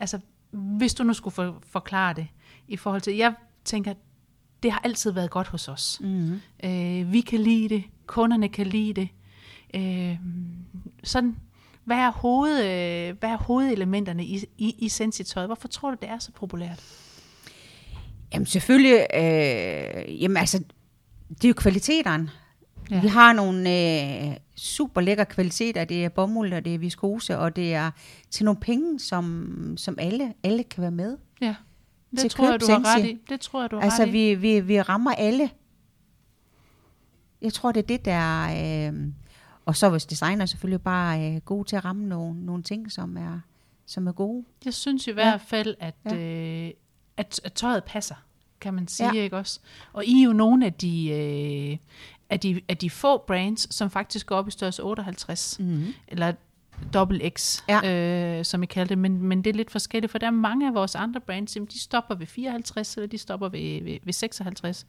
altså, 0.00 0.18
hvis 0.50 0.94
du 0.94 1.04
nu 1.04 1.12
skulle 1.12 1.34
for, 1.34 1.62
forklare 1.70 2.14
det 2.14 2.26
i 2.68 2.76
forhold 2.76 3.00
til... 3.00 3.16
Jeg 3.16 3.34
tænker, 3.64 3.94
det 4.62 4.72
har 4.72 4.80
altid 4.84 5.10
været 5.10 5.30
godt 5.30 5.48
hos 5.48 5.68
os. 5.68 6.00
Mm. 6.00 6.40
Øh, 6.64 7.12
vi 7.12 7.20
kan 7.20 7.40
lide 7.40 7.68
det, 7.68 7.84
kunderne 8.06 8.48
kan 8.48 8.66
lide 8.66 8.92
det. 8.94 9.08
Øh, 9.74 10.18
sådan, 11.04 11.36
hvad 11.84 11.96
er, 11.96 12.12
hoved, 12.12 12.58
øh, 12.58 13.18
hvad 13.18 13.30
er 13.30 13.36
hovedelementerne 13.36 14.24
i, 14.24 14.44
i, 14.58 14.74
i 14.78 14.88
sensitøjet? 14.88 15.48
Hvorfor 15.48 15.68
tror 15.68 15.90
du, 15.90 15.96
det 16.02 16.10
er 16.10 16.18
så 16.18 16.32
populært? 16.32 16.82
Jamen 18.32 18.46
selvfølgelig, 18.46 19.06
øh, 19.14 20.22
jamen 20.22 20.36
altså, 20.36 20.58
det 21.28 21.44
er 21.44 21.48
jo 21.48 21.54
kvaliteterne. 21.54 22.30
Ja. 22.90 23.00
Vi 23.00 23.08
har 23.08 23.32
nogle 23.32 23.70
øh, 23.70 24.36
super 24.56 25.00
lækre 25.00 25.26
kvaliteter. 25.26 25.84
Det 25.84 26.04
er 26.04 26.08
bomuld, 26.08 26.52
og 26.52 26.64
det 26.64 26.74
er 26.74 26.78
viskose, 26.78 27.38
og 27.38 27.56
det 27.56 27.74
er 27.74 27.90
til 28.30 28.44
nogle 28.44 28.60
penge, 28.60 29.00
som, 29.00 29.74
som 29.76 29.98
alle, 29.98 30.34
alle 30.42 30.64
kan 30.64 30.82
være 30.82 30.90
med. 30.90 31.16
Ja, 31.40 31.54
det 32.10 32.18
Til 32.20 32.30
tror 32.30 32.50
jeg, 32.50 32.60
du 32.60 32.66
har 32.70 32.96
ret 32.96 33.04
i. 33.06 33.18
Det 33.28 33.40
tror 33.40 33.60
jeg, 33.60 33.70
du 33.70 33.76
har 33.76 33.82
Altså, 33.82 34.02
ret 34.02 34.08
i. 34.08 34.10
vi, 34.12 34.34
vi, 34.34 34.60
vi 34.60 34.80
rammer 34.80 35.12
alle. 35.12 35.50
Jeg 37.42 37.52
tror, 37.52 37.72
det 37.72 37.82
er 37.82 37.86
det, 37.86 38.04
der... 38.04 38.88
Øh, 38.92 39.08
og 39.64 39.76
så 39.76 39.86
er 39.86 39.90
vores 39.90 40.06
designer 40.06 40.46
selvfølgelig 40.46 40.82
bare 40.82 41.32
øh, 41.34 41.40
gode 41.40 41.68
til 41.68 41.76
at 41.76 41.84
ramme 41.84 42.06
nogle, 42.06 42.44
nogle 42.46 42.62
ting, 42.62 42.92
som 42.92 43.16
er, 43.16 43.40
som 43.86 44.06
er 44.06 44.12
gode. 44.12 44.44
Jeg 44.64 44.74
synes 44.74 45.06
i 45.06 45.10
hvert 45.10 45.40
fald, 45.40 45.74
at, 45.80 45.94
Ja. 46.10 46.16
øh, 46.16 46.70
at, 47.16 47.40
at 47.44 47.52
tøjet 47.52 47.84
passer, 47.84 48.14
kan 48.60 48.74
man 48.74 48.88
sige, 48.88 49.14
Ja. 49.14 49.22
ikke 49.22 49.36
også? 49.36 49.60
Og 49.92 50.04
I 50.04 50.20
er 50.20 50.24
jo 50.26 50.32
nogle 50.32 50.66
af 50.66 50.72
de, 50.72 51.08
øh, 51.08 51.76
af 52.30 52.40
de, 52.40 52.60
af 52.68 52.76
de 52.76 52.90
få 52.90 53.18
brands, 53.26 53.74
som 53.74 53.90
faktisk 53.90 54.26
går 54.26 54.36
op 54.36 54.48
i 54.48 54.50
størrelse 54.50 54.82
58, 54.82 55.56
Mm-hmm. 55.60 55.94
eller 56.08 56.32
dobbelt 56.94 57.38
X, 57.38 57.62
øh, 57.84 58.44
som 58.44 58.62
I 58.62 58.66
kalder 58.66 58.88
det, 58.88 58.98
men, 58.98 59.22
men 59.22 59.44
det 59.44 59.50
er 59.50 59.54
lidt 59.54 59.70
forskelligt, 59.70 60.10
for 60.10 60.18
der 60.18 60.26
er 60.26 60.30
mange 60.30 60.68
af 60.68 60.74
vores 60.74 60.94
andre 60.94 61.20
brands, 61.20 61.56
jamen, 61.56 61.66
de 61.66 61.80
stopper 61.80 62.14
ved 62.14 62.26
54, 62.26 62.96
eller 62.96 63.08
de 63.08 63.18
stopper 63.18 63.48
ved, 63.48 63.82
ved, 63.82 63.98
ved 64.02 64.12
56. 64.12 64.86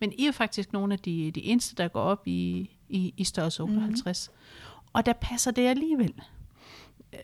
Men 0.00 0.12
I 0.18 0.26
er 0.26 0.32
faktisk 0.32 0.72
nogle 0.72 0.92
af 0.92 0.98
de, 0.98 1.30
de 1.30 1.44
eneste, 1.44 1.74
der 1.74 1.88
går 1.88 2.02
op 2.02 2.22
i, 2.26 2.70
i, 2.88 3.14
i 3.16 3.24
størrelse 3.24 3.62
58. 3.62 4.30
Mm. 4.30 4.36
Og 4.92 5.06
der 5.06 5.12
passer 5.12 5.50
det 5.50 5.66
alligevel. 5.66 6.14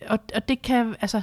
Og, 0.08 0.18
og 0.34 0.48
det 0.48 0.62
kan, 0.62 0.96
altså, 1.00 1.22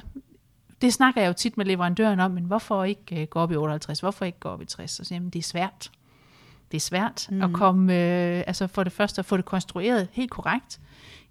det 0.82 0.94
snakker 0.94 1.22
jeg 1.22 1.28
jo 1.28 1.34
tit 1.34 1.58
med 1.58 1.66
leverandøren 1.66 2.20
om, 2.20 2.32
men 2.32 2.44
hvorfor 2.44 2.84
ikke 2.84 3.22
øh, 3.22 3.28
gå 3.28 3.40
op 3.40 3.52
i 3.52 3.56
58? 3.56 4.00
Hvorfor 4.00 4.26
ikke 4.26 4.40
gå 4.40 4.50
op 4.50 4.62
i 4.62 4.66
60? 4.66 5.00
Og 5.00 5.06
så, 5.06 5.14
jamen, 5.14 5.30
det 5.30 5.40
er 5.40 5.44
svært. 5.44 5.92
Det 6.72 6.78
er 6.78 6.82
svært 6.82 7.28
mm. 7.32 7.42
at 7.42 7.54
komme, 7.54 7.94
øh, 7.94 8.44
altså 8.48 8.68
for 8.68 8.84
det 8.84 8.94
første 8.94 9.20
at 9.20 9.26
få 9.26 9.38
det 9.38 9.46
konstrueret 9.46 10.08
helt 10.12 10.32
korrekt 10.32 10.80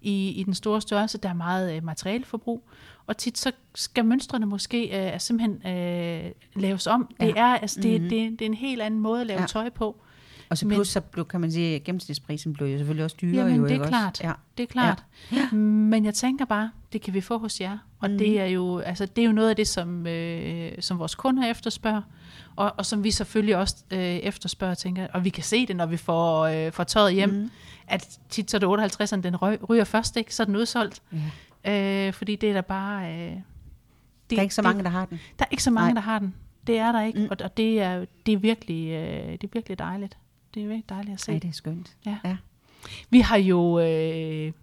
i, 0.03 0.29
i 0.29 0.43
den 0.43 0.53
store 0.53 0.81
størrelse. 0.81 1.17
Der 1.17 1.29
er 1.29 1.33
meget 1.33 1.75
øh, 1.75 1.83
materialeforbrug, 1.83 2.63
og 3.07 3.17
tit 3.17 3.37
så 3.37 3.51
skal 3.75 4.05
mønstrene 4.05 4.45
måske 4.45 5.11
øh, 5.13 5.19
simpelthen 5.19 5.73
øh, 5.77 6.31
laves 6.55 6.87
om. 6.87 7.15
Det 7.19 7.27
Ja. 7.27 7.33
er 7.35 7.45
altså 7.57 7.81
det, 7.81 8.01
Mhm. 8.01 8.09
det, 8.09 8.31
det 8.31 8.41
er 8.41 8.45
en 8.49 8.53
helt 8.53 8.81
anden 8.81 8.99
måde 8.99 9.21
at 9.21 9.27
lave. 9.27 9.39
Ja. 9.41 9.45
tøj 9.47 9.69
på. 9.69 10.01
Og 10.49 10.57
så 10.57 10.67
Men- 10.67 10.75
plus, 10.75 10.87
så 10.87 11.01
blev, 11.01 11.25
kan 11.25 11.41
man 11.41 11.51
sige, 11.51 11.75
at 11.75 11.83
gennemsnitsprisen 11.83 12.53
blev 12.53 12.67
jo 12.67 12.77
selvfølgelig 12.77 13.03
også 13.03 13.17
dyrere. 13.21 13.45
Jamen, 13.45 13.59
jo, 13.61 13.67
det 13.67 13.81
er 13.81 13.87
klart. 13.87 14.09
Også? 14.11 14.23
Ja. 14.27 14.31
Det 14.57 14.63
er 14.63 14.67
klart. 14.67 15.03
Ja. 15.31 15.51
Men 15.55 16.05
jeg 16.05 16.13
tænker 16.13 16.45
bare, 16.45 16.71
det 16.93 17.01
kan 17.01 17.13
vi 17.13 17.21
få 17.21 17.37
hos 17.37 17.61
jer. 17.61 17.77
Og 17.99 18.11
mm. 18.11 18.17
det 18.17 18.39
er 18.39 18.45
jo 18.45 18.79
altså 18.79 19.05
det 19.05 19.21
er 19.21 19.25
jo 19.25 19.31
noget 19.31 19.49
af 19.49 19.55
det 19.55 19.67
som 19.67 20.07
øh, 20.07 20.71
som 20.79 20.99
vores 20.99 21.15
kunder 21.15 21.49
efterspørger, 21.51 22.01
og, 22.55 22.73
og 22.77 22.85
som 22.85 23.03
vi 23.03 23.11
selvfølgelig 23.11 23.57
også 23.57 23.75
øh, 23.91 23.99
efterspørger, 23.99 24.73
tænker. 24.73 25.07
Og 25.13 25.23
vi 25.23 25.29
kan 25.29 25.43
se 25.43 25.65
det, 25.65 25.75
når 25.75 25.85
vi 25.85 25.97
får 25.97 26.41
øh, 26.45 26.71
får 26.71 26.83
tøjet 26.83 27.13
hjem, 27.13 27.29
mm. 27.29 27.49
at 27.87 28.19
tit 28.29 28.51
så 28.51 28.57
er 28.57 28.77
det 28.77 28.93
58'eren, 28.93 29.21
den 29.21 29.35
ryger, 29.35 29.57
ryger 29.69 29.83
først, 29.83 30.17
ikke? 30.17 30.35
Så 30.35 30.43
er 30.43 30.45
den 30.45 30.55
udsolgt. 30.55 31.01
Ja. 31.65 32.07
Øh, 32.07 32.13
fordi 32.13 32.35
det 32.35 32.49
er 32.49 32.53
der 32.53 32.61
bare... 32.61 33.13
Øh, 33.13 33.31
det, 33.31 33.41
Der 34.29 34.37
er 34.37 34.41
ikke 34.41 34.55
så 34.55 34.61
det- 34.61 34.67
mange, 34.69 34.83
der 34.83 34.89
har 34.89 35.05
den. 35.05 35.19
Der 35.39 35.45
er 35.45 35.49
ikke 35.51 35.63
så 35.63 35.71
mange, 35.71 35.93
Nej. 35.93 36.01
der 36.01 36.11
har 36.11 36.19
den. 36.19 36.33
Det 36.67 36.77
er 36.77 36.91
der 36.91 37.01
ikke, 37.01 37.19
mm. 37.19 37.25
Mm. 37.25 37.31
og, 37.31 37.37
og 37.43 37.57
det 37.57 37.81
er 37.81 38.05
det 38.25 38.33
er 38.33 38.37
virkelig 38.37 38.87
øh, 38.91 39.31
det 39.31 39.43
er 39.43 39.47
virkelig 39.53 39.79
dejligt. 39.79 40.17
Det 40.53 40.63
er 40.63 40.67
virkelig 40.67 40.89
dejligt 40.89 41.13
at 41.13 41.21
se. 41.21 41.31
Nej, 41.31 41.39
det 41.39 41.47
er 41.47 41.53
skønt. 41.53 41.97
Ja. 42.05 42.17
Ja. 42.23 42.37
Vi 43.09 43.19
har 43.19 43.37
jo 43.37 43.79
øh, 43.79 44.53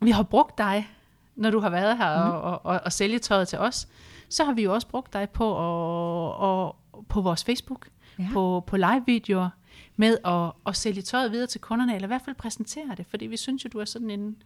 vi 0.00 0.10
har 0.10 0.22
brugt 0.22 0.58
dig, 0.58 0.88
når 1.36 1.50
du 1.50 1.60
har 1.60 1.70
været 1.70 1.96
her 1.96 2.24
mm. 2.24 2.30
og, 2.30 2.40
og, 2.40 2.66
og, 2.66 2.80
og 2.84 2.92
sælge 2.92 3.18
tøjet 3.18 3.48
til 3.48 3.58
os. 3.58 3.88
Så 4.28 4.44
har 4.44 4.52
vi 4.52 4.62
jo 4.62 4.74
også 4.74 4.88
brugt 4.88 5.12
dig 5.12 5.30
på 5.30 5.50
og, 5.50 6.36
og, 6.36 6.76
på 7.08 7.20
vores 7.20 7.44
Facebook, 7.44 7.88
ja. 8.18 8.22
Ja. 8.22 8.28
på, 8.32 8.64
på 8.66 8.76
live-videoer, 8.76 9.48
med 9.96 10.18
at, 10.24 10.52
at 10.66 10.76
sælge 10.76 11.02
tøjet 11.02 11.32
videre 11.32 11.46
til 11.46 11.60
kunderne, 11.60 11.94
eller 11.94 12.06
i 12.06 12.10
hvert 12.10 12.22
fald 12.24 12.36
præsentere 12.36 12.94
det, 12.96 13.06
fordi 13.06 13.26
vi 13.26 13.36
synes 13.36 13.64
jo, 13.64 13.70
du 13.72 13.78
er 13.78 13.84
sådan 13.84 14.10
en, 14.10 14.36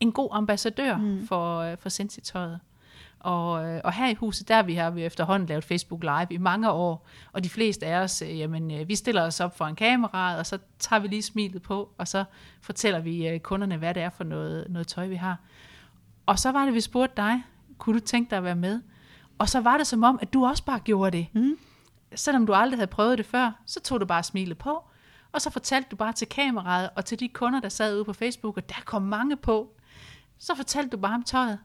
en 0.00 0.12
god 0.12 0.28
ambassadør 0.32 0.96
mm. 0.96 1.26
for, 1.26 1.58
øh, 1.58 1.78
for 1.78 1.88
Sensi-tøjet. 1.88 2.60
Og, 3.24 3.66
øh, 3.66 3.80
og 3.84 3.92
her 3.92 4.08
i 4.08 4.14
huset, 4.14 4.48
der 4.48 4.62
vi, 4.62 4.74
har 4.74 4.90
vi 4.90 5.04
efterhånden 5.04 5.48
lavet 5.48 5.64
Facebook 5.64 6.02
Live 6.02 6.26
i 6.30 6.38
mange 6.38 6.70
år, 6.70 7.06
og 7.32 7.44
de 7.44 7.48
fleste 7.48 7.86
af 7.86 8.02
os, 8.02 8.22
øh, 8.22 8.38
jamen, 8.38 8.70
øh, 8.70 8.88
vi 8.88 8.94
stiller 8.94 9.22
os 9.22 9.40
op 9.40 9.56
for 9.56 9.64
en 9.64 9.76
kamera, 9.76 10.38
og 10.38 10.46
så 10.46 10.58
tager 10.78 11.00
vi 11.00 11.08
lige 11.08 11.22
smilet 11.22 11.62
på, 11.62 11.90
og 11.98 12.08
så 12.08 12.24
fortæller 12.60 13.00
vi 13.00 13.28
øh, 13.28 13.40
kunderne, 13.40 13.76
hvad 13.76 13.94
det 13.94 14.02
er 14.02 14.10
for 14.10 14.24
noget, 14.24 14.66
noget 14.70 14.86
tøj, 14.86 15.06
vi 15.06 15.14
har. 15.14 15.38
Og 16.26 16.38
så 16.38 16.52
var 16.52 16.64
det, 16.64 16.74
vi 16.74 16.80
spurgte 16.80 17.16
dig, 17.16 17.44
kunne 17.78 18.00
du 18.00 18.04
tænke 18.04 18.30
dig 18.30 18.36
at 18.36 18.44
være 18.44 18.54
med? 18.54 18.80
Og 19.38 19.48
så 19.48 19.60
var 19.60 19.76
det 19.76 19.86
som 19.86 20.02
om, 20.02 20.18
at 20.22 20.32
du 20.32 20.46
også 20.46 20.64
bare 20.64 20.80
gjorde 20.80 21.16
det. 21.16 21.26
Mm. 21.32 21.58
Selvom 22.14 22.46
du 22.46 22.52
aldrig 22.52 22.78
havde 22.78 22.90
prøvet 22.90 23.18
det 23.18 23.26
før, 23.26 23.62
så 23.66 23.80
tog 23.80 24.00
du 24.00 24.06
bare 24.06 24.22
smilet 24.22 24.58
på, 24.58 24.84
og 25.32 25.40
så 25.40 25.50
fortalte 25.50 25.88
du 25.90 25.96
bare 25.96 26.12
til 26.12 26.28
kameraet, 26.28 26.90
og 26.96 27.04
til 27.04 27.20
de 27.20 27.28
kunder, 27.28 27.60
der 27.60 27.68
sad 27.68 27.96
ude 27.96 28.04
på 28.04 28.12
Facebook, 28.12 28.56
og 28.56 28.68
der 28.68 28.82
kom 28.84 29.02
mange 29.02 29.36
på, 29.36 29.76
så 30.38 30.54
fortalte 30.54 30.90
du 30.90 30.96
bare 30.96 31.14
om 31.14 31.22
tøjet. 31.22 31.58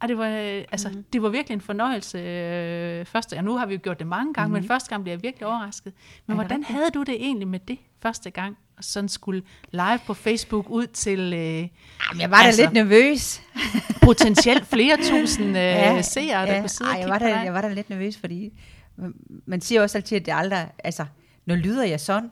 Og 0.00 0.08
det 0.08 0.18
var, 0.18 0.28
øh, 0.28 0.64
altså, 0.72 0.88
mm. 0.88 1.04
det 1.12 1.22
var 1.22 1.28
virkelig 1.28 1.54
en 1.54 1.60
fornøjelse 1.60 2.18
øh, 2.18 3.04
første 3.06 3.36
gang. 3.36 3.46
Nu 3.46 3.56
har 3.56 3.66
vi 3.66 3.74
jo 3.74 3.80
gjort 3.82 3.98
det 3.98 4.06
mange 4.06 4.34
gange, 4.34 4.48
mm. 4.48 4.52
men 4.52 4.64
første 4.64 4.90
gang 4.90 5.02
blev 5.02 5.12
jeg 5.12 5.22
virkelig 5.22 5.46
overrasket. 5.46 5.92
Men 6.26 6.36
det 6.38 6.46
hvordan 6.46 6.64
havde 6.64 6.90
du 6.94 7.02
det 7.02 7.14
egentlig 7.14 7.48
med 7.48 7.58
det 7.68 7.78
første 8.02 8.30
gang? 8.30 8.56
sådan 8.80 9.08
skulle 9.08 9.42
live 9.72 9.98
på 10.06 10.14
Facebook 10.14 10.70
ud 10.70 10.86
til 10.86 11.18
øh, 11.20 11.30
Jamen, 11.32 11.70
jeg 12.20 12.30
var 12.30 12.40
da 12.40 12.46
Altså. 12.46 12.62
lidt 12.62 12.72
nervøs. 12.72 13.42
potentielt 14.02 14.66
flere 14.66 14.96
tusind 14.96 15.46
øh, 15.48 15.54
ja, 15.54 16.02
seere, 16.02 16.46
der 16.46 16.60
kunne 16.60 16.68
sidde 16.68 16.90
Ej, 16.90 16.96
og 16.96 17.00
jeg 17.00 17.08
var, 17.08 17.18
på 17.18 17.24
da, 17.24 17.36
jeg 17.38 17.54
var 17.54 17.60
da 17.60 17.68
lidt 17.68 17.90
nervøs, 17.90 18.16
fordi 18.16 18.52
man- 18.96 19.14
man 19.46 19.60
siger 19.60 19.82
også 19.82 19.98
altid, 19.98 20.16
at 20.16 20.26
det 20.26 20.32
aldrig, 20.36 20.68
altså, 20.84 21.06
når 21.46 21.54
lyder 21.54 21.84
jeg 21.84 22.00
sådan, 22.00 22.30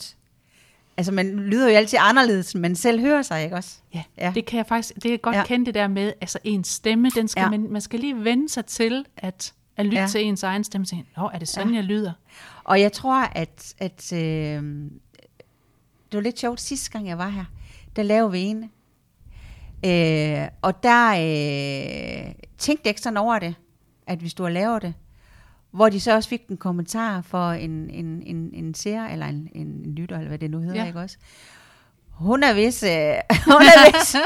altså 0.97 1.13
man 1.13 1.37
lyder 1.37 1.71
jo 1.71 1.77
altid 1.77 1.99
anderledes, 2.03 2.53
end 2.53 2.63
man 2.63 2.77
selv 2.77 3.01
hører 3.01 3.23
sig, 3.23 3.45
ikke 3.45 3.57
også? 3.57 3.77
Ja, 3.95 4.03
Ja. 4.19 4.33
det 4.35 4.47
kan 4.47 4.57
jeg 4.57 4.67
faktisk, 4.67 4.95
det 4.95 5.03
kan 5.03 5.11
jeg 5.11 5.23
godt 5.23 5.37
Ja. 5.37 5.45
kende 5.45 5.67
det 5.67 5.75
der 5.75 5.89
med, 5.89 6.13
altså 6.21 6.39
ens 6.45 6.69
stemme, 6.69 7.11
den 7.11 7.29
skal 7.29 7.41
Ja. 7.43 7.51
man, 7.51 7.67
man 7.73 7.81
skal 7.81 8.01
lige 8.01 8.25
vende 8.25 8.49
sig 8.49 8.67
til 8.67 9.05
at, 9.17 9.53
at 9.77 9.85
lytte 9.87 9.99
Ja. 10.01 10.07
til 10.07 10.25
ens 10.25 10.43
egen 10.43 10.65
stemme, 10.65 10.83
og 10.83 10.89
sige, 10.89 11.05
Nå, 11.17 11.31
er 11.35 11.39
det 11.39 11.49
sådan, 11.49 11.71
ja. 11.71 11.75
jeg 11.77 11.85
lyder? 11.85 12.13
Og 12.65 12.81
jeg 12.81 12.93
tror, 12.93 13.21
at, 13.23 13.75
at 13.79 14.13
øh, 14.13 14.19
det 16.13 16.13
var 16.13 16.21
lidt 16.21 16.39
sjovt 16.41 16.61
sidste 16.61 16.91
gang, 16.91 17.09
jeg 17.09 17.19
var 17.19 17.29
her. 17.29 17.45
Der 17.97 18.03
lavede 18.03 18.33
vi 18.33 18.39
en. 18.41 18.71
Øh, 19.85 20.49
og 20.63 20.83
der 20.83 21.09
øh, 21.11 22.35
tænkte 22.59 22.83
jeg 22.85 22.91
ikke 22.91 23.01
sådan 23.01 23.17
over 23.17 23.39
det, 23.39 23.55
at 24.07 24.23
vi 24.23 24.29
stod 24.29 24.47
og 24.47 24.53
lavede 24.53 24.81
det. 24.81 24.95
Hvor 25.77 25.89
de 25.89 26.01
så 26.01 26.15
også 26.15 26.29
fik 26.29 26.41
en 26.51 26.57
kommentar 26.57 27.21
for 27.21 27.51
en, 27.51 27.91
en, 27.91 28.23
en, 28.27 28.51
en 28.55 28.75
seer, 28.75 29.07
eller 29.07 29.27
en, 29.27 29.49
en, 29.55 29.67
en 29.67 29.95
lytter, 29.95 30.17
eller 30.17 30.29
hvad 30.29 30.39
det 30.39 30.51
nu 30.51 30.59
hedder, 30.61 30.81
ja. 30.81 30.87
Ikke 30.87 30.99
også? 31.01 31.17
Hun 32.11 32.43
er 32.43 32.55
vist, 32.55 32.83
øh, 32.83 32.91
hun 33.53 33.63
er 33.63 33.99
vist 33.99 34.17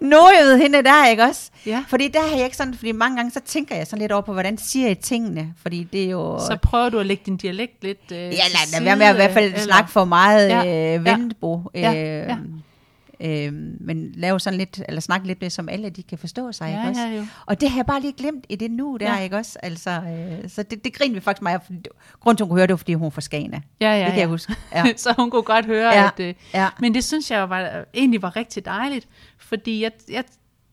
nordjød, 0.00 0.58
hende 0.58 0.82
der, 0.82 1.06
ikke 1.08 1.22
også? 1.22 1.50
Ja. 1.66 1.84
Fordi 1.88 2.08
der 2.08 2.20
har 2.28 2.36
jeg 2.36 2.44
ikke 2.44 2.56
sådan, 2.56 2.74
fordi 2.74 2.92
mange 2.92 3.16
gange 3.16 3.30
så 3.30 3.40
tænker 3.44 3.76
jeg 3.76 3.86
sådan 3.86 3.98
lidt 4.00 4.12
over 4.12 4.22
på, 4.22 4.32
hvordan 4.32 4.58
siger 4.58 4.86
jeg 4.86 4.98
tingene, 4.98 5.54
fordi 5.62 5.84
det 5.92 6.04
er 6.04 6.10
jo... 6.10 6.38
Så 6.38 6.58
prøver 6.62 6.88
du 6.88 6.98
at 6.98 7.06
lægge 7.06 7.22
din 7.26 7.36
dialekt 7.36 7.84
lidt 7.84 8.12
øh, 8.12 8.18
Ja, 8.18 8.28
til 8.30 8.72
lad, 8.72 8.82
være 8.84 8.96
med 8.96 9.06
at 9.06 9.14
i 9.14 9.16
hvert 9.16 9.30
fald 9.32 9.44
eller- 9.44 9.58
snakke 9.60 9.90
for 9.90 10.04
meget 10.04 10.48
Ja, 10.48 10.96
øh, 10.98 11.06
ja. 11.06 11.16
Ja, 11.74 11.90
Øh, 11.94 12.28
ja. 12.28 12.36
Øh, 13.20 13.52
men 13.80 14.12
lave 14.14 14.40
sådan 14.40 14.58
lidt, 14.58 14.82
eller 14.88 15.00
snakke 15.00 15.26
lidt 15.26 15.40
med, 15.40 15.50
som 15.50 15.68
alle 15.68 15.90
de 15.90 16.02
kan 16.02 16.18
forstå 16.18 16.52
sig, 16.52 16.64
Ja, 16.64 16.78
ikke 16.78 16.88
også? 16.90 17.00
ja, 17.02 17.16
jo. 17.16 17.26
Og 17.46 17.60
det 17.60 17.70
har 17.70 17.78
jeg 17.78 17.86
bare 17.86 18.00
lige 18.00 18.12
glemt 18.12 18.46
i 18.48 18.56
det 18.56 18.70
nu 18.70 18.96
der, 19.00 19.14
Ja. 19.16 19.22
ikke 19.22 19.36
også? 19.36 19.58
Altså, 19.62 19.90
øh, 19.90 20.48
så 20.50 20.62
det, 20.62 20.84
det 20.84 20.94
griner 20.94 21.14
vi 21.14 21.20
faktisk 21.20 21.42
meget. 21.42 21.60
Grunden 22.20 22.36
til, 22.36 22.44
hun 22.44 22.48
kunne 22.50 22.58
høre 22.58 22.66
det, 22.66 22.72
var, 22.72 22.76
fordi 22.76 22.94
hun 22.94 23.06
er 23.06 23.10
fra 23.10 23.20
Skane. 23.20 23.62
Ja, 23.80 23.92
ja, 23.92 23.98
det 23.98 24.04
kan 24.06 24.14
ja. 24.14 24.20
jeg 24.20 24.28
huske. 24.28 24.54
Ja. 24.74 24.84
så 24.96 25.14
hun 25.18 25.30
kunne 25.30 25.42
godt 25.42 25.66
høre, 25.66 25.94
Ja, 25.94 26.06
at... 26.14 26.20
Øh, 26.20 26.34
ja. 26.54 26.68
Men 26.80 26.94
det 26.94 27.04
synes 27.04 27.30
jeg 27.30 27.50
var, 27.50 27.84
egentlig 27.94 28.22
var 28.22 28.36
rigtig 28.36 28.64
dejligt, 28.64 29.08
fordi 29.38 29.82
jeg, 29.82 29.92
jeg 30.10 30.24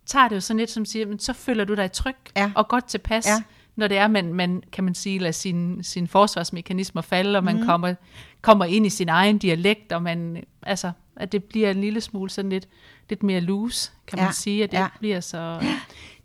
tager 0.05 0.27
det 0.27 0.35
jo 0.35 0.41
sådan 0.41 0.57
lidt 0.59 0.69
som 0.71 0.85
siger, 0.85 1.05
men 1.05 1.19
så 1.19 1.33
føler 1.33 1.63
du 1.65 1.73
dig 1.75 1.91
tryg 1.91 2.15
Ja. 2.37 2.51
og 2.55 2.67
godt 2.67 2.85
tilpas, 2.87 3.27
Ja. 3.27 3.41
Når 3.77 3.87
det 3.87 3.97
er, 3.97 4.07
man, 4.07 4.33
man 4.33 4.63
kan 4.71 4.83
man 4.83 4.95
sige, 4.95 5.19
lader 5.19 5.31
sine 5.31 5.83
sin 5.83 6.07
forsvarsmekanismer 6.07 7.01
falde, 7.01 7.37
og 7.37 7.43
man 7.43 7.57
mm. 7.59 7.65
kommer, 7.65 7.93
kommer 8.41 8.65
ind 8.65 8.85
i 8.85 8.89
sin 8.89 9.09
egen 9.09 9.37
dialekt, 9.37 9.91
og 9.91 10.03
man, 10.03 10.43
altså, 10.63 10.91
at 11.15 11.31
det 11.31 11.43
bliver 11.43 11.71
en 11.71 11.81
lille 11.81 12.01
smule 12.01 12.29
sådan 12.29 12.49
lidt, 12.51 12.67
lidt 13.09 13.23
mere 13.23 13.39
loose, 13.41 13.91
kan 14.07 14.19
Ja, 14.19 14.25
man 14.25 14.33
sige, 14.33 14.63
at 14.63 14.71
det 14.71 14.77
ja. 14.77 14.87
bliver 14.99 15.19
så... 15.19 15.59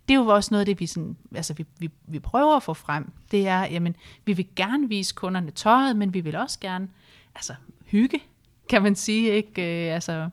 Det 0.09 0.15
er 0.15 0.19
jo 0.19 0.27
også 0.27 0.49
noget 0.55 0.61
af 0.61 0.67
det, 0.67 0.81
vi, 0.81 0.87
sådan, 0.87 1.17
altså 1.35 1.55
vi, 1.55 1.67
vi, 1.79 1.91
vi 2.07 2.19
prøver 2.19 2.57
at 2.57 2.63
få 2.63 2.75
frem. 2.75 3.13
Det 3.31 3.49
er, 3.49 3.61
jamen, 3.65 3.97
vi 4.25 4.33
vil 4.33 4.47
gerne 4.57 4.89
vise 4.89 5.15
kunderne 5.15 5.51
tøjet, 5.51 5.97
men 5.97 6.15
vi 6.15 6.21
vil 6.21 6.37
også 6.37 6.61
gerne 6.61 6.89
altså, 7.35 7.55
hygge, 7.87 8.21
kan 8.69 8.83
man 8.83 8.95
sige. 8.97 9.31
Ikke? 9.31 9.87
Øh, 9.89 9.95
altså, 9.95 10.29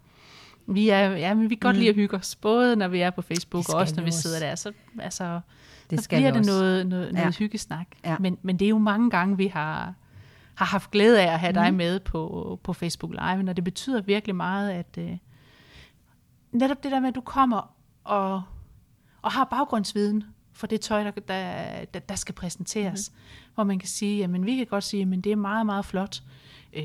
vi 0.68 0.90
er, 0.90 1.10
ja, 1.10 1.34
men 1.34 1.50
vi 1.50 1.56
kan 1.56 1.60
godt 1.60 1.76
Mm. 1.76 1.80
lide 1.80 1.90
at 1.90 1.96
hygge 1.96 2.18
os, 2.18 2.36
både 2.36 2.76
når 2.76 2.88
vi 2.88 3.00
er 3.00 3.10
på 3.10 3.22
Facebook, 3.22 3.70
og 3.70 3.76
også 3.76 3.96
når 3.96 4.02
vi 4.02 4.06
vi 4.06 4.10
også. 4.10 4.22
sidder 4.22 4.40
der. 4.40 4.56
Så, 4.56 4.72
altså, 5.00 5.40
Det 5.90 6.04
skal 6.04 6.18
bliver 6.20 6.32
det 6.32 6.40
også. 6.40 6.52
noget, 6.52 6.88
noget, 6.88 7.08
Ja. 7.08 7.12
noget 7.20 7.36
hyggesnak. 7.38 7.88
Ja. 8.06 8.18
Men, 8.20 8.38
men 8.42 8.60
det 8.60 8.66
er 8.66 8.70
jo 8.70 8.78
mange 8.78 9.10
gange, 9.10 9.38
vi 9.38 9.48
har, 9.48 9.94
har 10.56 10.66
haft 10.66 10.92
glæde 10.92 11.22
af 11.22 11.34
at 11.34 11.40
have 11.40 11.52
Mm. 11.52 11.54
dig 11.56 11.74
med 11.74 12.00
på, 12.00 12.60
på 12.64 12.74
Facebook 12.74 13.12
Live, 13.12 13.50
og 13.50 13.56
det 13.56 13.64
betyder 13.64 14.02
virkelig 14.02 14.36
meget, 14.36 14.72
at 14.72 14.98
øh, 14.98 15.18
netop 16.52 16.84
det 16.84 16.92
der 16.92 17.00
med, 17.00 17.10
at 17.10 17.16
du 17.16 17.22
kommer 17.22 17.76
og, 18.04 18.42
og 19.22 19.32
har 19.32 19.44
baggrundsviden 19.44 20.24
for 20.54 20.68
det 20.68 20.82
tøj, 20.82 21.04
der, 21.04 21.12
der, 21.12 21.86
der, 21.94 22.00
der 22.00 22.16
skal 22.16 22.36
præsenteres. 22.36 23.12
Mm. 23.14 23.18
Hvor 23.56 23.64
man 23.64 23.80
kan 23.80 23.90
sige, 23.90 24.18
jamen 24.18 24.46
vi 24.46 24.56
kan 24.58 24.66
godt 24.66 24.84
sige, 24.84 25.06
men 25.06 25.22
det 25.22 25.32
er 25.32 25.36
meget, 25.36 25.66
meget 25.66 25.86
flot. 25.86 26.24
Øh, 26.74 26.84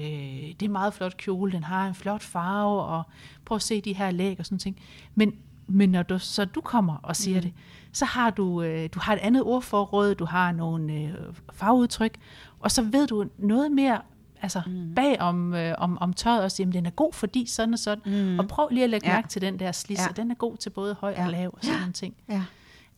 det 0.61 0.63
er 0.63 0.69
meget 0.69 0.95
flot 0.95 1.17
kjole, 1.17 1.53
den 1.53 1.65
har 1.65 1.89
en 1.89 1.95
flot 1.95 2.23
farve, 2.23 2.83
og 2.83 3.03
prøv 3.45 3.57
at 3.57 3.63
se 3.63 3.81
de 3.81 3.93
her 3.93 4.11
læg 4.11 4.39
og 4.39 4.45
sådan 4.47 4.59
ting. 4.59 4.81
Men, 5.15 5.33
men 5.67 5.91
når 5.91 6.03
du, 6.03 6.19
så 6.19 6.45
du 6.45 6.61
kommer 6.61 6.97
og 7.03 7.17
siger 7.17 7.37
mm. 7.37 7.43
det, 7.43 7.53
så 7.95 8.05
har 8.05 8.31
du, 8.31 8.63
øh, 8.63 8.89
du 8.95 8.99
har 9.01 9.13
et 9.13 9.19
andet 9.19 9.43
ordforråd, 9.43 10.15
du 10.15 10.25
har 10.25 10.53
nogle 10.53 10.93
øh, 10.93 11.15
farveudtryk, 11.53 12.15
og 12.61 12.71
så 12.71 12.83
ved 12.83 13.07
du 13.07 13.25
noget 13.39 13.73
mere 13.73 14.01
altså 14.43 14.63
mm. 14.67 14.95
bag 14.95 15.21
om, 15.21 15.55
øh, 15.55 15.75
om, 15.79 15.99
om 15.99 16.13
tøjet 16.13 16.43
også, 16.43 16.63
jamen 16.63 16.73
den 16.73 16.87
er 16.87 16.91
god 16.91 17.13
fordi 17.13 17.47
sådan 17.47 17.73
og 17.73 17.79
sådan, 17.79 18.13
mm. 18.25 18.39
og 18.39 18.49
prøv 18.49 18.69
lige 18.71 18.85
at 18.85 18.91
lægge 18.91 19.07
Ja. 19.07 19.13
ja. 19.13 19.17
mærke 19.17 19.29
til 19.29 19.43
den 19.43 19.59
der 19.59 19.73
slis, 19.73 19.99
Ja. 19.99 20.03
ja. 20.05 20.23
den 20.23 20.31
er 20.31 20.35
god 20.35 20.57
til 20.57 20.71
både 20.71 20.97
høj 21.01 21.15
Ja. 21.17 21.25
og 21.25 21.31
lav 21.31 21.51
og 21.53 21.59
sådan 21.63 21.79
nogle 21.81 21.93
ting. 21.93 22.15
Ja. 22.29 22.43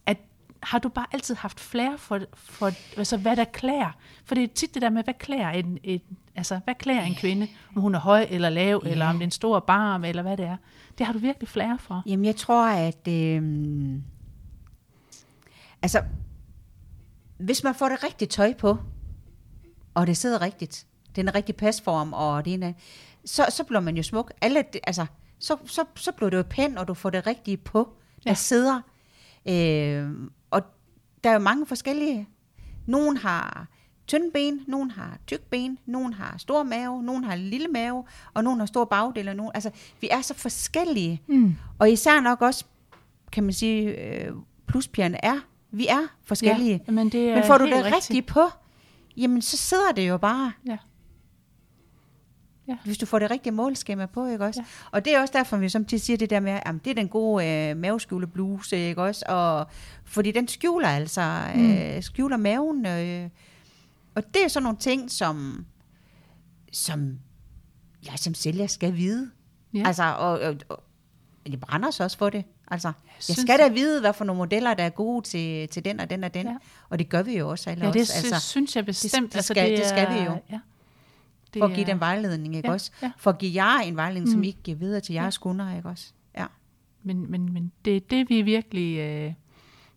At, 0.07 0.17
har 0.63 0.79
du 0.79 0.89
bare 0.89 1.07
altid 1.13 1.35
haft 1.35 1.61
flere 1.61 1.99
for, 1.99 2.21
for 2.35 2.71
altså, 2.99 3.17
hvad 3.17 3.37
der 3.37 3.45
klæder? 3.45 3.97
For 4.25 4.35
det 4.35 4.45
er 4.45 4.49
tit 4.55 4.75
det 4.75 4.83
der 4.83 4.91
med, 4.91 5.05
hvad 5.05 5.15
klæder 5.15 5.49
en, 5.51 5.79
en, 5.85 6.01
altså, 6.37 6.61
hvad 6.65 6.75
klæder 6.75 7.03
en 7.03 7.15
kvinde? 7.15 7.49
Om 7.77 7.83
hun 7.83 7.95
er 7.95 7.99
høj 8.01 8.27
eller 8.31 8.49
lav, 8.49 8.83
Ja. 8.85 8.91
eller 8.91 9.07
om 9.07 9.15
det 9.15 9.23
er 9.23 9.27
en 9.27 9.31
stor 9.31 9.61
barm, 9.61 10.05
eller 10.05 10.23
hvad 10.23 10.37
det 10.37 10.45
er. 10.47 10.57
Det 10.99 11.07
har 11.07 11.13
du 11.13 11.19
virkelig 11.19 11.49
flere 11.49 11.79
for. 11.81 12.03
Jamen, 12.07 12.25
jeg 12.25 12.37
tror, 12.37 12.67
at... 12.69 13.09
Øh, 13.09 13.43
altså, 15.87 16.03
hvis 17.39 17.65
man 17.65 17.75
får 17.75 17.89
det 17.89 18.05
rigtige 18.05 18.29
tøj 18.29 18.55
på, 18.55 18.79
og 19.95 20.07
det 20.07 20.17
sidder 20.17 20.41
rigtigt, 20.41 20.87
den 21.17 21.29
er 21.29 21.35
rigtig 21.35 21.57
pasform, 21.57 22.13
og 22.13 22.45
det 22.45 22.53
ene, 22.53 22.75
så, 23.25 23.47
så 23.49 23.65
bliver 23.65 23.81
man 23.81 23.97
jo 23.97 24.03
smuk. 24.03 24.33
Alle, 24.41 24.65
altså, 24.87 25.07
så, 25.39 25.57
så, 25.67 25.85
så 25.97 26.13
bliver 26.13 26.31
det 26.31 26.37
jo 26.37 26.43
pænt, 26.51 26.79
og 26.79 26.89
du 26.89 26.95
får 26.95 27.11
det 27.11 27.27
rigtige 27.27 27.57
på, 27.57 27.93
der. 28.25 28.31
Ja. 28.31 28.35
sidder. 28.35 28.81
Øh, 29.49 30.11
og 30.51 30.63
der 31.25 31.31
er 31.31 31.35
jo 31.35 31.39
mange 31.39 31.67
forskellige. 31.67 32.29
Nogen 32.87 33.17
har 33.17 33.67
tynde 34.07 34.31
ben, 34.31 34.61
nogen 34.67 34.91
har 34.91 35.19
tyk 35.27 35.43
ben, 35.43 35.79
nogen 35.87 36.13
har 36.13 36.39
stor 36.39 36.63
mave, 36.63 37.03
nogen 37.03 37.25
har 37.25 37.37
lille 37.37 37.69
mave, 37.69 38.05
og 38.35 38.45
nogen 38.45 38.59
har 38.59 38.67
stor 38.67 38.85
bagdel. 38.85 39.29
Og 39.29 39.37
nogen, 39.37 39.53
altså, 39.55 39.71
vi 40.01 40.09
er 40.11 40.21
så 40.21 40.35
forskellige. 40.35 41.23
Mm. 41.27 41.55
Og 41.79 41.91
især 41.91 42.21
nok 42.21 42.43
også, 42.43 42.65
kan 43.33 43.45
man 43.45 43.53
sige, 43.53 43.83
øh, 43.83 44.33
pluspigerne 44.67 45.25
er, 45.25 45.41
vi 45.77 45.87
er 45.87 46.03
forskellige. 46.25 46.81
Ja, 46.87 46.93
men, 46.93 47.09
det 47.09 47.29
er 47.31 47.35
Men 47.35 47.45
får 47.45 47.59
du 47.59 47.65
det 47.67 47.75
rigtigt. 47.75 47.95
rigtige 47.95 48.23
på, 48.23 48.41
jamen 49.17 49.43
så 49.43 49.57
sidder 49.57 49.93
det 49.97 50.09
jo 50.09 50.17
bare. 50.19 50.53
Ja. 50.67 50.77
Ja. 52.69 52.77
Hvis 52.85 52.99
du 52.99 53.07
får 53.07 53.19
det 53.19 53.31
rigtige 53.31 53.53
målskema 53.53 54.07
på, 54.07 54.27
ikke 54.27 54.45
også? 54.45 54.61
Ja. 54.61 54.67
Og 54.91 55.05
det 55.05 55.15
er 55.15 55.21
også 55.21 55.33
derfor, 55.37 55.57
vi 55.57 55.69
som 55.69 55.89
siger 55.89 56.17
det 56.17 56.31
der 56.31 56.41
med, 56.41 56.53
at 56.67 56.75
det 56.85 56.91
er 56.91 56.95
den 56.95 57.09
gode 57.09 57.47
øh, 57.47 57.77
maveskjule 57.77 58.27
bluse, 58.27 58.77
ikke 58.77 59.03
også? 59.03 59.25
Og, 59.29 59.67
fordi 60.05 60.33
den 60.33 60.49
skjuler 60.49 60.89
altså, 60.89 61.41
Mm. 61.55 61.73
øh, 61.73 62.03
skjuler 62.03 62.37
maven. 62.37 62.87
Øh, 62.87 63.29
og 64.15 64.35
det 64.35 64.45
er 64.45 64.49
sådan 64.49 64.63
nogle 64.63 64.79
ting, 64.79 65.11
som, 65.11 65.67
som 66.73 67.19
jeg 68.07 68.19
som 68.19 68.35
sælger 68.35 68.67
skal 68.67 68.97
vide. 68.97 69.31
Ja. 69.75 69.83
Altså, 69.87 70.05
og, 70.05 70.41
og, 70.41 70.57
og 70.69 70.83
jeg 71.51 71.61
brænder 71.61 71.91
så 71.91 72.05
også 72.05 72.19
for 72.19 72.31
det. 72.31 72.45
Altså, 72.71 72.89
jeg, 72.89 72.95
synes 73.19 73.39
skal 73.39 73.59
da 73.59 73.69
vide, 73.69 74.01
hvad 74.01 74.13
for 74.13 74.25
nogle 74.25 74.39
modeller, 74.39 74.75
der 74.75 74.85
er 74.85 74.89
gode 74.91 75.27
til, 75.27 75.69
til 75.69 75.85
den 75.85 76.01
og 76.01 76.11
den 76.11 76.25
og 76.25 76.35
den. 76.35 76.47
Ja. 76.47 76.57
Og 76.89 76.99
det 76.99 77.09
gør 77.09 77.23
vi 77.23 77.39
jo 77.39 77.51
også. 77.51 77.71
Alle 77.71 77.87
Ja, 77.87 77.93
det 77.93 78.01
også. 78.01 78.13
altså, 78.17 78.49
synes 78.49 78.77
jeg 78.77 78.87
bestemt. 78.87 79.33
det 79.35 79.45
skal- 79.45 79.71
det 79.77 79.87
skal 79.87 80.15
vi 80.15 80.19
jo. 80.19 80.37
Ja. 80.51 80.61
for 81.59 81.65
at 81.67 81.75
give 81.75 81.87
dem 81.87 82.01
vejledning, 82.01 82.57
ikke 82.57 82.69
Ja, 82.69 82.73
også? 82.73 82.91
ja. 83.03 83.11
For 83.17 83.31
at 83.31 83.39
give 83.39 83.65
jer 83.65 83.79
en 83.79 83.97
vejledning, 83.97 84.29
som 84.31 84.39
Mm. 84.39 84.45
I 84.45 84.47
ikke 84.47 84.63
giver 84.65 84.77
videre 84.79 85.01
til 85.01 85.13
jeres 85.13 85.39
kunder, 85.39 85.77
ikke 85.77 85.89
også? 85.89 86.07
Ja. 86.39 86.47
Men, 87.03 87.31
men, 87.31 87.53
men 87.53 87.73
det 87.85 87.97
er 87.97 88.01
det, 88.11 88.29
vi 88.29 88.43
virkelig... 88.43 88.99
Øh, 88.99 89.33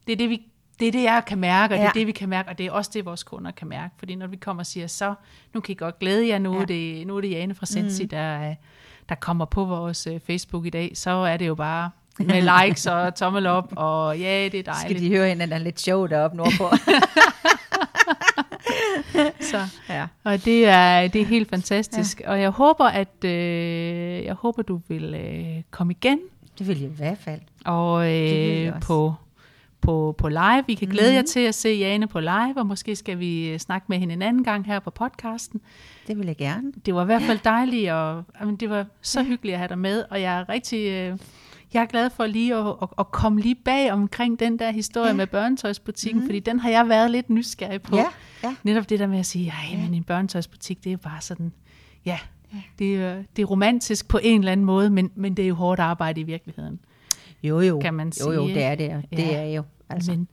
det 0.07 0.13
er 0.13 0.17
det, 0.17 0.29
vi 0.29 0.45
det 0.79 0.87
er 0.87 0.91
det, 0.91 1.03
jeg 1.03 1.23
kan 1.27 1.37
mærke, 1.37 1.73
og 1.73 1.77
ja. 1.77 1.81
det 1.81 1.83
Ja. 1.85 1.89
er 1.89 1.93
det, 1.93 2.07
vi 2.07 2.11
kan 2.11 2.29
mærke, 2.29 2.49
og 2.49 2.57
det 2.57 2.65
er 2.65 2.71
også 2.71 2.91
det, 2.93 3.05
vores 3.05 3.23
kunder 3.23 3.51
kan 3.51 3.67
mærke. 3.67 3.93
Fordi 3.97 4.15
når 4.15 4.27
vi 4.27 4.35
kommer 4.35 4.61
og 4.63 4.65
siger, 4.67 4.87
så 4.87 5.13
nu 5.53 5.59
kan 5.61 5.71
I 5.71 5.75
godt 5.75 5.99
glæde 5.99 6.27
jer, 6.27 6.39
nu, 6.39 6.53
Ja. 6.53 6.59
ja. 6.59 6.65
det, 6.65 7.07
nu 7.07 7.17
er 7.17 7.21
det 7.21 7.29
Jane 7.31 7.55
fra 7.55 7.65
Sensi, 7.65 8.03
mm. 8.03 8.09
der, 8.09 8.55
der 9.09 9.15
kommer 9.15 9.45
på 9.45 9.65
vores 9.65 10.07
øh, 10.07 10.19
Facebook 10.27 10.65
i 10.65 10.69
dag, 10.69 10.91
så 10.95 11.09
er 11.09 11.37
det 11.37 11.47
jo 11.47 11.55
bare 11.55 11.89
med 12.19 12.65
likes 12.65 12.85
og 12.87 13.15
tommel 13.15 13.47
op, 13.47 13.73
og 13.75 14.19
ja, 14.19 14.49
det 14.51 14.67
er 14.67 14.73
Skal 14.73 14.89
dejligt. 14.89 14.99
de 15.11 15.17
høre 15.17 15.29
hende, 15.29 15.47
der 15.47 15.55
er 15.55 15.59
lidt 15.59 15.79
sjov 15.81 16.09
deroppe 16.09 16.37
nordpå? 16.37 16.69
Så, 19.41 19.57
ja. 19.89 20.07
og 20.23 20.45
det 20.45 20.65
er, 20.67 21.07
det 21.07 21.21
er 21.21 21.25
helt 21.25 21.49
fantastisk. 21.49 22.19
Ja. 22.21 22.31
Og 22.31 22.41
jeg 22.41 22.49
håber, 22.49 22.85
at 22.85 23.23
øh, 23.25 24.25
jeg 24.25 24.33
håber, 24.33 24.61
du 24.61 24.81
vil 24.87 25.13
øh, 25.15 25.63
komme 25.71 25.93
igen 25.93 26.19
Det 26.59 26.67
vil 26.67 26.81
jeg 26.81 26.89
i 26.91 26.93
hvert 26.95 27.17
fald. 27.17 27.39
og 27.65 28.13
øh, 28.15 28.73
på, 28.81 29.13
på, 29.81 30.15
på 30.17 30.27
live. 30.29 30.63
Vi 30.67 30.73
kan 30.73 30.87
glæde 30.87 31.09
mm. 31.09 31.15
jer 31.15 31.21
Mhm. 31.21 31.27
til 31.27 31.39
at 31.39 31.55
se 31.55 31.69
Jane 31.69 32.07
på 32.07 32.19
live, 32.19 32.53
og 32.57 32.65
måske 32.67 32.95
skal 32.95 33.19
vi 33.19 33.49
øh, 33.49 33.59
snakke 33.59 33.85
med 33.89 33.97
hende 33.97 34.13
en 34.13 34.21
anden 34.21 34.43
gang 34.43 34.65
her 34.65 34.79
på 34.79 34.89
podcasten. 34.89 35.61
Det 36.07 36.17
vil 36.17 36.25
jeg 36.25 36.37
gerne. 36.37 36.71
Det 36.85 36.95
var 36.95 37.01
i 37.01 37.05
hvert 37.05 37.21
fald 37.21 37.39
dejligt, 37.43 37.91
og 37.91 38.23
jamen, 38.41 38.55
det 38.55 38.69
var 38.69 38.85
så 39.01 39.23
hyggeligt 39.23 39.53
at 39.53 39.59
have 39.59 39.67
dig 39.69 39.79
med, 39.79 40.03
og 40.09 40.21
jeg 40.21 40.39
er 40.39 40.49
rigtig... 40.49 40.87
Øh, 40.91 41.17
jeg 41.73 41.81
er 41.81 41.85
glad 41.85 42.09
for 42.09 42.25
lige 42.25 42.55
at, 42.55 42.67
at, 42.81 42.87
at 42.99 43.11
komme 43.11 43.41
lige 43.41 43.55
bag 43.55 43.91
omkring 43.91 44.39
den 44.39 44.59
der 44.59 44.71
historie 44.71 45.05
Ja. 45.05 45.11
ja. 45.11 45.17
med 45.17 45.27
børnetøjsbutikken, 45.27 46.21
mm. 46.21 46.27
fordi 46.27 46.39
den 46.39 46.59
har 46.59 46.69
jeg 46.69 46.89
været 46.89 47.11
lidt 47.11 47.29
nysgerrig 47.29 47.81
på. 47.81 47.95
Ja, 47.95 48.05
ja. 48.43 48.55
Netop 48.63 48.89
det 48.89 48.99
der 48.99 49.07
med 49.07 49.19
at 49.19 49.25
sige, 49.25 49.49
ej, 49.49 49.77
Ja. 49.77 49.77
men 49.85 49.93
en 49.93 50.03
børnetøjsbutik, 50.03 50.83
det 50.83 50.91
er 50.93 50.97
bare 50.97 51.21
sådan, 51.21 51.51
ja, 52.05 52.19
Det, 52.79 52.95
er, 52.95 53.15
det 53.35 53.41
er 53.41 53.45
romantisk 53.45 54.07
på 54.07 54.19
en 54.23 54.39
eller 54.41 54.51
anden 54.51 54.65
måde, 54.65 54.89
men, 54.89 55.11
men 55.15 55.33
det 55.37 55.43
er 55.43 55.49
jo 55.49 55.55
hårdt 55.55 55.79
arbejde 55.79 56.21
i 56.21 56.23
virkeligheden. 56.23 56.79
Jo, 57.43 57.59
jo. 57.59 57.79
Kan 57.79 57.93
man 57.93 58.11
Jo, 58.25 58.31
jo, 58.31 58.45
sige, 58.45 58.55
det 58.55 58.63
er 58.63 58.75
det. 58.75 59.05
Det 59.11 59.19
Ja. 59.19 59.31
er 59.33 59.45
jo. 59.55 59.63
Altså, 59.89 60.11
men, 60.11 60.27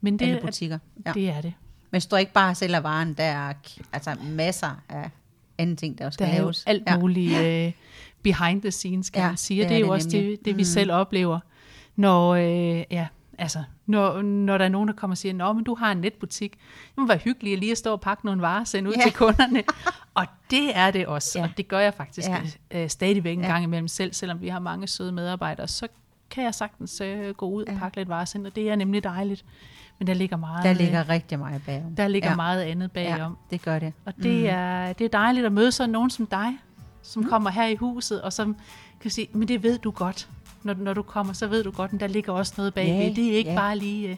men 0.00 0.18
det, 0.18 0.24
alle 0.26 0.38
er, 0.38 0.40
butikker. 0.46 0.78
Ja. 1.06 1.12
det 1.12 1.28
er 1.28 1.40
det. 1.40 1.52
Men 1.90 2.00
står 2.00 2.16
ikke 2.16 2.32
bare 2.32 2.50
og 2.50 2.56
sælger 2.56 2.80
varen, 2.80 3.14
der 3.14 3.24
er 3.24 3.52
altså 3.92 4.16
masser 4.24 4.82
af 4.88 5.10
anden 5.58 5.76
ting, 5.76 5.98
der 5.98 6.06
også 6.06 6.16
Der 6.18 6.24
skal 6.24 6.34
er 6.34 6.38
jo 6.38 6.44
laves. 6.44 6.64
alt 6.66 6.82
ja. 6.86 6.98
muligt 6.98 7.32
uh, 7.66 7.72
behind 8.22 8.62
the 8.62 8.70
scenes, 8.70 9.10
kan 9.10 9.22
Ja, 9.22 9.28
man 9.28 9.36
sige. 9.36 9.60
Det 9.62 9.68
det 9.68 9.74
er 9.74 9.76
er 9.76 9.80
jo 9.80 9.86
det 9.86 9.92
også 9.92 10.08
det, 10.08 10.20
nemlig. 10.22 10.38
det 10.44 10.56
vi 10.56 10.60
Mm. 10.60 10.64
selv 10.64 10.92
oplever, 10.92 11.40
når, 11.96 12.30
øh, 12.30 12.84
ja, 12.90 13.06
altså, 13.38 13.62
når, 13.86 14.22
når 14.22 14.58
der 14.58 14.64
er 14.64 14.68
nogen, 14.68 14.88
der 14.88 14.94
kommer 14.94 15.14
og 15.14 15.18
siger, 15.18 15.32
Nå, 15.34 15.52
men 15.52 15.64
du 15.64 15.74
har 15.74 15.92
en 15.92 15.98
netbutik. 15.98 16.52
Det 16.52 16.98
må 16.98 17.06
være 17.06 17.18
hyggeligt 17.18 17.60
lige 17.60 17.72
at 17.72 17.78
stå 17.78 17.92
og 17.92 18.00
pakke 18.00 18.26
nogle 18.26 18.42
varer 18.42 18.60
og 18.60 18.68
sende 18.68 18.90
ud 18.90 18.94
Ja. 18.94 19.02
til 19.02 19.12
kunderne. 19.12 19.62
og 20.14 20.26
det 20.50 20.70
er 20.76 20.90
det 20.90 21.06
også, 21.06 21.38
Ja. 21.38 21.44
og 21.44 21.50
det 21.56 21.68
gør 21.68 21.78
jeg 21.78 21.94
faktisk 21.94 22.28
Ja. 22.28 22.42
ja. 22.72 22.82
øh, 22.82 22.88
stadigvæk 22.90 23.36
en 23.38 23.44
Ja. 23.44 23.50
gang 23.50 23.64
imellem 23.64 23.88
selv, 23.88 24.12
selvom 24.12 24.40
vi 24.40 24.48
har 24.48 24.58
mange 24.58 24.86
søde 24.86 25.12
medarbejdere, 25.12 25.68
så 25.68 25.88
kan 26.32 26.44
jeg 26.44 26.54
sagtens 26.54 27.00
øh, 27.00 27.34
gå 27.34 27.46
ud 27.46 27.64
og 27.64 27.72
Ja. 27.72 27.78
pakke 27.78 27.96
lidt 27.96 28.08
varer 28.08 28.20
og 28.20 28.28
sende, 28.28 28.46
og 28.48 28.56
det 28.56 28.70
er 28.70 28.76
nemlig 28.76 29.04
dejligt. 29.04 29.44
Men 29.98 30.06
der 30.06 30.14
ligger 30.14 30.36
meget, 30.36 30.64
Der 30.64 30.70
øh, 30.70 30.76
ligger 30.76 31.08
rigtig 31.08 31.38
meget 31.38 31.62
bagom. 31.66 31.94
der 31.96 32.08
ligger 32.08 32.28
ja. 32.28 32.32
ja. 32.32 32.36
meget 32.36 32.62
andet 32.62 32.92
bagom. 32.92 33.36
Ja, 33.50 33.56
det 33.56 33.62
gør 33.62 33.78
det. 33.78 33.92
Og 34.04 34.14
det, 34.22 34.40
mm. 34.40 34.46
er, 34.48 34.92
det 34.92 35.04
er 35.04 35.08
dejligt 35.08 35.46
at 35.46 35.52
møde 35.52 35.72
sådan 35.72 35.90
nogen 35.90 36.10
som 36.10 36.26
dig, 36.26 36.52
som 37.02 37.22
mm. 37.22 37.28
kommer 37.28 37.50
her 37.50 37.66
i 37.66 37.74
huset, 37.76 38.22
og 38.22 38.32
som 38.32 38.56
kan 39.00 39.10
sige, 39.10 39.28
men 39.32 39.48
det 39.48 39.62
ved 39.62 39.78
du 39.78 39.90
godt. 39.90 40.28
Når, 40.62 40.74
når 40.74 40.94
du 40.94 41.02
kommer, 41.02 41.32
så 41.32 41.46
ved 41.46 41.64
du 41.64 41.70
godt, 41.70 41.92
at 41.92 42.00
der 42.00 42.06
ligger 42.06 42.32
også 42.32 42.54
noget 42.56 42.74
bagved. 42.74 42.94
Ja, 43.08 43.08
det 43.14 43.32
er 43.32 43.36
ikke 43.36 43.50
ja. 43.50 43.56
bare 43.58 43.78
lige, 43.78 44.08
øh, 44.08 44.16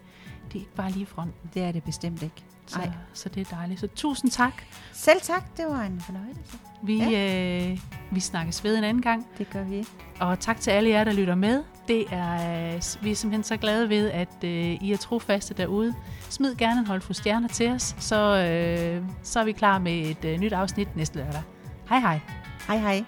det 0.48 0.55
er 0.55 0.61
ikke 0.61 0.74
bare 0.74 0.90
lige 0.90 1.07
fronten. 1.07 1.50
Det 1.55 1.62
er 1.62 1.72
det 1.72 1.83
bestemt 1.85 2.22
ikke. 2.22 2.42
Så, 2.66 2.79
Nej. 2.79 2.90
så 3.12 3.29
det 3.29 3.40
er 3.50 3.57
dejligt. 3.57 3.81
Så 3.81 3.87
tusind 3.87 4.31
tak. 4.31 4.62
Selv 4.92 5.20
tak, 5.22 5.57
det 5.57 5.64
var 5.68 5.83
en 5.83 6.00
fornøjelse. 6.00 6.40
Vi, 6.83 6.98
ja. 6.98 7.70
øh, 7.70 7.79
vi 8.11 8.20
snakkes 8.20 8.64
ved 8.64 8.79
en 8.79 8.85
anden 8.85 9.03
gang. 9.03 9.27
Det 9.38 9.50
gør 9.50 9.64
vi. 9.64 9.87
Og 10.20 10.40
tak 10.40 10.61
til 10.61 10.70
alle 10.70 10.90
jer, 10.90 11.05
der 11.05 11.12
lytter 11.12 11.35
med. 11.35 11.62
Det 11.88 12.05
er, 12.12 12.35
øh, 12.74 12.83
vi 13.03 13.11
er 13.11 13.14
simpelthen 13.14 13.42
så 13.42 13.57
glade 13.57 13.88
ved, 13.88 14.11
at 14.11 14.44
øh, 14.44 14.50
I 14.50 14.92
er 14.92 14.96
trofaste 14.96 15.55
derude. 15.55 15.94
Smid 16.29 16.55
gerne 16.57 16.81
en 16.81 16.87
håndfuld 16.87 17.14
stjerner 17.14 17.48
til 17.48 17.70
os, 17.70 17.96
så, 17.98 18.16
øh, 18.16 19.05
så 19.22 19.40
er 19.40 19.44
vi 19.44 19.53
klar 19.53 19.79
med 19.79 19.92
et 19.92 20.24
øh, 20.24 20.38
nyt 20.38 20.53
afsnit 20.53 20.96
næste 20.96 21.18
lørdag. 21.18 21.42
Hej 21.88 21.98
hej. 21.98 22.20
Hej 22.66 22.79
hej. 22.79 23.05